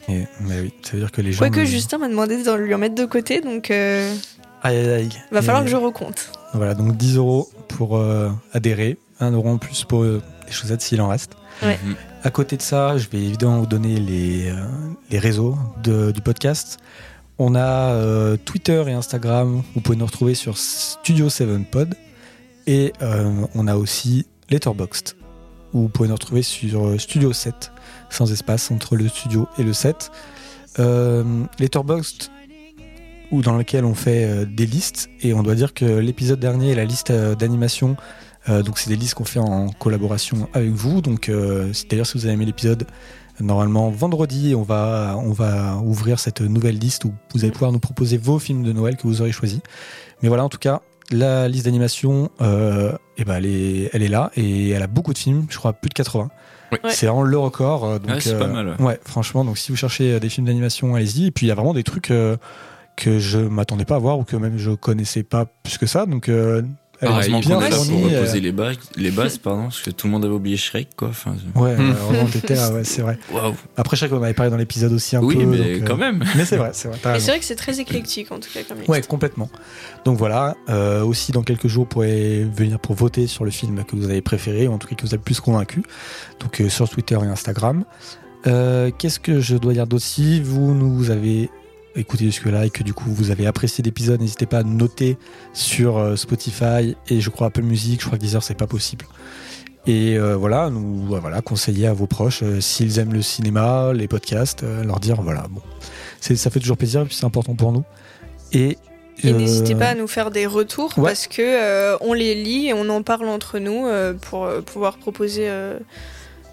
[0.08, 1.38] Et, mais oui, ça veut dire que les gens.
[1.38, 4.12] Quoique Justin m'a demandé de lui en mettre de côté, donc euh,
[4.66, 5.08] Aïe, aïe, aïe.
[5.30, 6.32] va falloir que je recompte.
[6.54, 10.80] Voilà, donc 10 euros pour euh, adhérer, 1 euro en plus pour euh, les chaussettes
[10.82, 11.32] s'il en reste.
[11.62, 11.78] Ouais.
[11.84, 11.94] Mhm.
[12.22, 14.54] À côté de ça, je vais évidemment vous donner les, euh,
[15.10, 16.78] les réseaux de- du podcast.
[17.38, 19.62] On a euh, Twitter et Instagram.
[19.74, 21.94] Vous pouvez nous retrouver sur Studio 7 Pod.
[22.66, 25.14] Et euh, on a aussi Letterboxd,
[25.72, 27.70] où vous pouvez nous retrouver sur Studio 7,
[28.10, 30.10] sans espace entre le studio et le 7.
[30.78, 31.22] Euh,
[31.58, 32.28] Letterboxd,
[33.30, 35.10] où dans lequel on fait euh, des listes.
[35.22, 37.96] Et on doit dire que l'épisode dernier, la liste euh, d'animation,
[38.48, 41.00] euh, donc c'est des listes qu'on fait en collaboration avec vous.
[41.00, 42.86] Donc euh, d'ailleurs si vous avez aimé l'épisode,
[43.40, 47.78] normalement vendredi on va on va ouvrir cette nouvelle liste où vous allez pouvoir nous
[47.80, 49.60] proposer vos films de Noël que vous aurez choisis.
[50.22, 50.82] Mais voilà en tout cas
[51.12, 55.12] la liste d'animation, euh, eh ben, elle, est, elle est là et elle a beaucoup
[55.12, 56.28] de films, je crois plus de 80.
[56.72, 56.78] Oui.
[56.82, 56.90] Ouais.
[56.90, 58.00] C'est vraiment le record.
[58.00, 58.84] Donc, Ouais, c'est pas mal, ouais.
[58.84, 61.26] Ouais, franchement, donc si vous cherchez des films d'animation, allez-y.
[61.26, 62.36] Et puis il y a vraiment des trucs euh,
[62.96, 66.06] que je m'attendais pas à voir ou que même je connaissais pas plus que ça.
[66.06, 66.62] Donc euh,
[67.02, 69.90] elle est Heureusement bien pour fournie, euh, reposer les bases, les bases pardon, parce que
[69.90, 71.08] tout le monde avait oublié Shrek, quoi.
[71.08, 71.90] Enfin, Ouais, Hmm.
[71.90, 73.18] euh, là, ouais, c'est vrai.
[73.30, 73.54] Waouh.
[73.76, 75.44] Après, Shrek, on en avait parlé dans l'épisode aussi un Oui, peu.
[75.44, 76.24] mais donc, euh, quand même.
[76.36, 76.98] Mais c'est vrai, c'est vrai.
[77.20, 78.88] c'est vrai que c'est très éclectique en tout cas comme liste.
[78.88, 79.50] Ouais, complètement.
[80.06, 83.84] Donc voilà, euh, aussi dans quelques jours, vous pourrez venir pour voter sur le film
[83.84, 85.82] que vous avez préféré, ou en tout cas que vous avez le plus convaincu.
[86.40, 87.84] Donc euh, sur Twitter et Instagram.
[88.46, 91.50] Euh, Qu'est-ce que je dois dire d'aussi Vous nous avez
[91.96, 95.16] écouté jusque-là et que du coup vous avez apprécié l'épisode, n'hésitez pas à noter
[95.52, 99.06] sur euh, Spotify et je crois Apple Music, je crois que Deezer c'est pas possible.
[99.86, 103.92] Et euh, voilà, nous euh, voilà, conseiller à vos proches euh, s'ils aiment le cinéma,
[103.92, 105.60] les podcasts, euh, leur dire voilà, bon,
[106.20, 107.84] ça fait toujours plaisir et puis c'est important pour nous.
[108.52, 108.78] Et
[109.22, 111.04] Et n'hésitez pas à nous faire des retours ouais.
[111.04, 113.86] parce que on les lit et on en parle entre nous
[114.22, 115.48] pour pouvoir proposer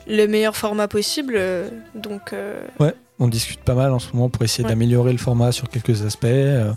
[0.07, 1.39] le meilleur format possible.
[1.95, 2.61] donc euh,
[3.19, 4.69] On discute pas mal en ce moment pour essayer Ouais.
[4.69, 6.26] d'améliorer le format sur quelques aspects.
[6.26, 6.73] euh,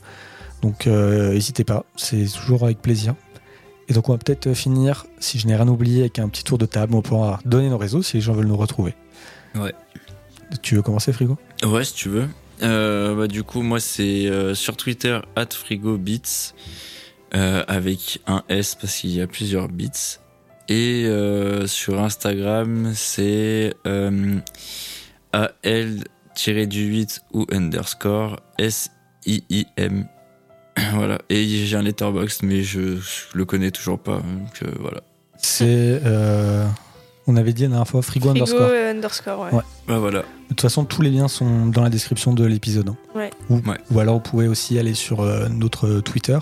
[0.63, 3.15] donc euh, n'hésitez pas, c'est toujours avec plaisir.
[3.89, 6.59] Et donc on va peut-être finir, si je n'ai rien oublié, avec un petit tour
[6.59, 6.95] de table.
[6.95, 8.95] On pourra donner nos réseaux si les gens veulent nous retrouver.
[9.55, 9.73] Ouais.
[10.63, 11.37] Tu veux commencer, Frigo?
[11.65, 12.29] Ouais, si tu veux.
[12.63, 15.19] Euh, bah, du coup, moi, c'est euh, sur Twitter,
[15.51, 16.53] FrigoBeats,
[17.35, 20.19] euh, avec un S parce qu'il y a plusieurs bits.
[20.69, 23.75] Et euh, sur Instagram, c'est
[26.49, 30.07] euh, AL-du-8 ou underscore S-I-I-M.
[30.95, 31.19] voilà.
[31.31, 34.17] Et j'ai un letterbox, mais je, je le connais toujours pas.
[34.17, 35.01] Donc euh, voilà.
[35.39, 36.01] C'est.
[36.05, 36.67] euh,
[37.29, 38.69] on avait dit la dernière fois Frigo, frigo underscore.
[38.71, 39.53] euh, underscore, ouais.
[39.53, 39.63] Ouais.
[39.89, 40.21] Bah voilà.
[40.21, 42.89] De toute façon, tous les liens sont dans la description de l'épisode.
[42.91, 42.97] hein.
[43.17, 43.31] Ouais.
[43.51, 43.79] Ou, Ouais.
[43.91, 46.39] ou alors vous pouvez aussi aller sur euh, notre Twitter.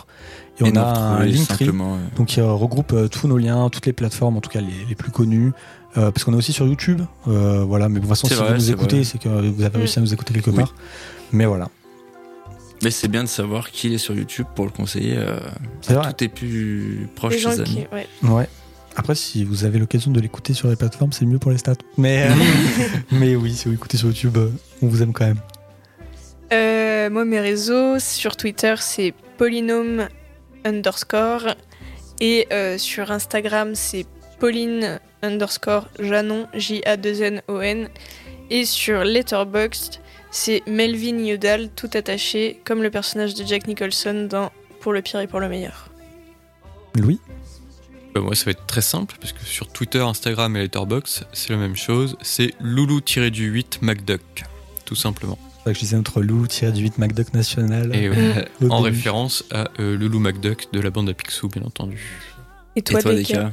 [0.60, 1.70] Et, on nous a un Linktree.
[2.16, 4.94] Donc qui regroupe euh, tous nos liens, toutes les plateformes, en tout cas les, les
[4.94, 5.52] plus connues.
[5.96, 7.02] Euh, parce qu'on est aussi sur YouTube.
[7.28, 9.62] Euh, voilà, mais de toute façon, si vrai, vous nous c'est écoutez, c'est que vous
[9.62, 9.78] avez Mm.
[9.80, 10.56] réussi à nous écouter quelque Oui.
[10.56, 10.74] part.
[11.32, 11.68] Mais voilà.
[12.82, 15.14] Mais c'est bien de savoir qui est sur YouTube pour le conseiller.
[15.16, 15.38] euh,
[15.80, 16.12] C'est vrai.
[16.12, 17.86] tout est plus proche Les de gens ses qui, amis.
[17.92, 18.06] ouais.
[18.30, 18.48] Ouais.
[18.96, 21.74] Après, si vous avez l'occasion de l'écouter sur les plateformes, c'est mieux pour les stats.
[21.96, 22.34] Mais, euh,
[23.12, 24.36] mais oui, si vous écoutez sur YouTube,
[24.82, 25.40] on vous aime quand même.
[26.52, 30.08] Euh, moi, mes réseaux, sur Twitter, c'est polynôme
[30.64, 31.54] underscore.
[32.20, 34.06] Et euh, sur Instagram, c'est
[34.38, 37.88] pauline underscore Janon, J-A-2-N-O-N.
[38.50, 44.50] Et sur Letterboxd, c'est Melvin Udall, tout attaché, comme le personnage de Jack Nicholson dans
[44.80, 45.88] Pour le pire et pour le meilleur.
[46.94, 47.20] Louis?
[48.14, 51.50] Bah, moi, ça va être très simple parce que sur Twitter, Instagram et Letterboxd, c'est
[51.50, 52.16] la même chose.
[52.22, 54.44] C'est loulou-du-8 MacDuck,
[54.84, 55.38] tout simplement.
[55.40, 57.94] C'est ça que je disais notre loup tiré du 8 MacDuck national.
[57.94, 58.96] Et euh, ouais, en début.
[58.96, 62.20] référence à euh, Loulou MacDuck de la bande à Picsou, bien entendu.
[62.76, 63.52] Et toi, Et toi, Deka?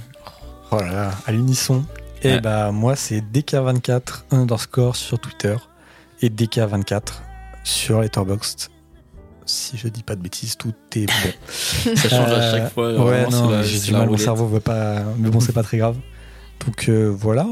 [0.72, 1.84] Oh là là, à l'unisson.
[2.24, 2.40] Et Ouais.
[2.42, 5.56] bah moi c'est DK24 underscore sur Twitter
[6.22, 7.02] et DK24
[7.64, 8.70] sur Letterboxd.
[9.46, 11.14] Si je dis pas de bêtises, tout est bon.
[11.96, 12.90] Ça change à Euh, chaque fois.
[12.92, 12.96] ouais,
[13.26, 15.04] vraiment, non, la- j'ai du mal, mon cerveau veut pas.
[15.18, 15.98] Mais bon, c'est pas très grave.
[16.66, 17.48] Donc euh, voilà,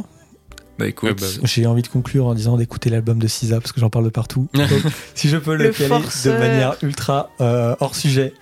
[0.77, 3.79] Bah écoute, bah, j'ai envie de conclure en disant d'écouter l'album de Sisa parce que
[3.81, 4.47] j'en parle de partout.
[4.53, 4.69] Donc,
[5.15, 6.35] si je peux le, Le caler forceur.
[6.35, 8.33] de manière ultra euh, hors sujet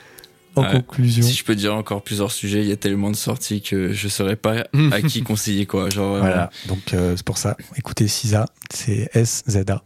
[0.58, 0.72] en Ouais.
[0.72, 1.24] conclusion.
[1.24, 4.08] si je peux dire encore plusieurs sujets, il y a tellement de sorties que je
[4.08, 5.90] saurais pas à qui conseiller quoi.
[5.90, 6.26] Genre, vraiment.
[6.28, 7.56] Voilà, donc euh, c'est pour ça.
[7.76, 9.84] Écoutez Sisa, c'est S-Z-A.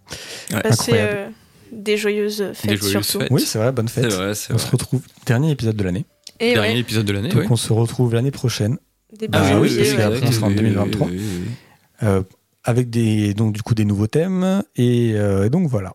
[0.62, 1.12] Passez incroyable.
[1.18, 1.28] euh,
[1.72, 3.20] des joyeuses fêtes Des joyeuses surtout.
[3.24, 3.32] fêtes.
[3.32, 4.06] Oui, c'est vrai, bonne fête.
[4.06, 4.16] vrai,
[4.50, 4.66] On vrai.
[4.66, 6.06] se retrouve, dernier épisode de l'année.
[6.40, 7.48] Et Dernier ouais, épisode de l'année, Donc ouais.
[7.52, 8.78] on se retrouve l'année prochaine
[9.18, 9.98] début Ah oui, parce ouais.
[9.98, 11.08] qu'après, on sera en 2023.
[11.08, 12.08] oui, oui, oui, oui.
[12.08, 12.24] euh,
[12.64, 15.94] avec des donc du coup des nouveaux thèmes et euh, donc voilà.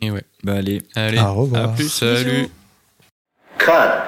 [0.00, 0.22] Et ouais.
[0.44, 0.82] Bah allez.
[0.94, 1.70] Allez, revoir.
[1.70, 2.30] à plus, salut.
[2.30, 2.50] Bisous.
[3.64, 4.02] 看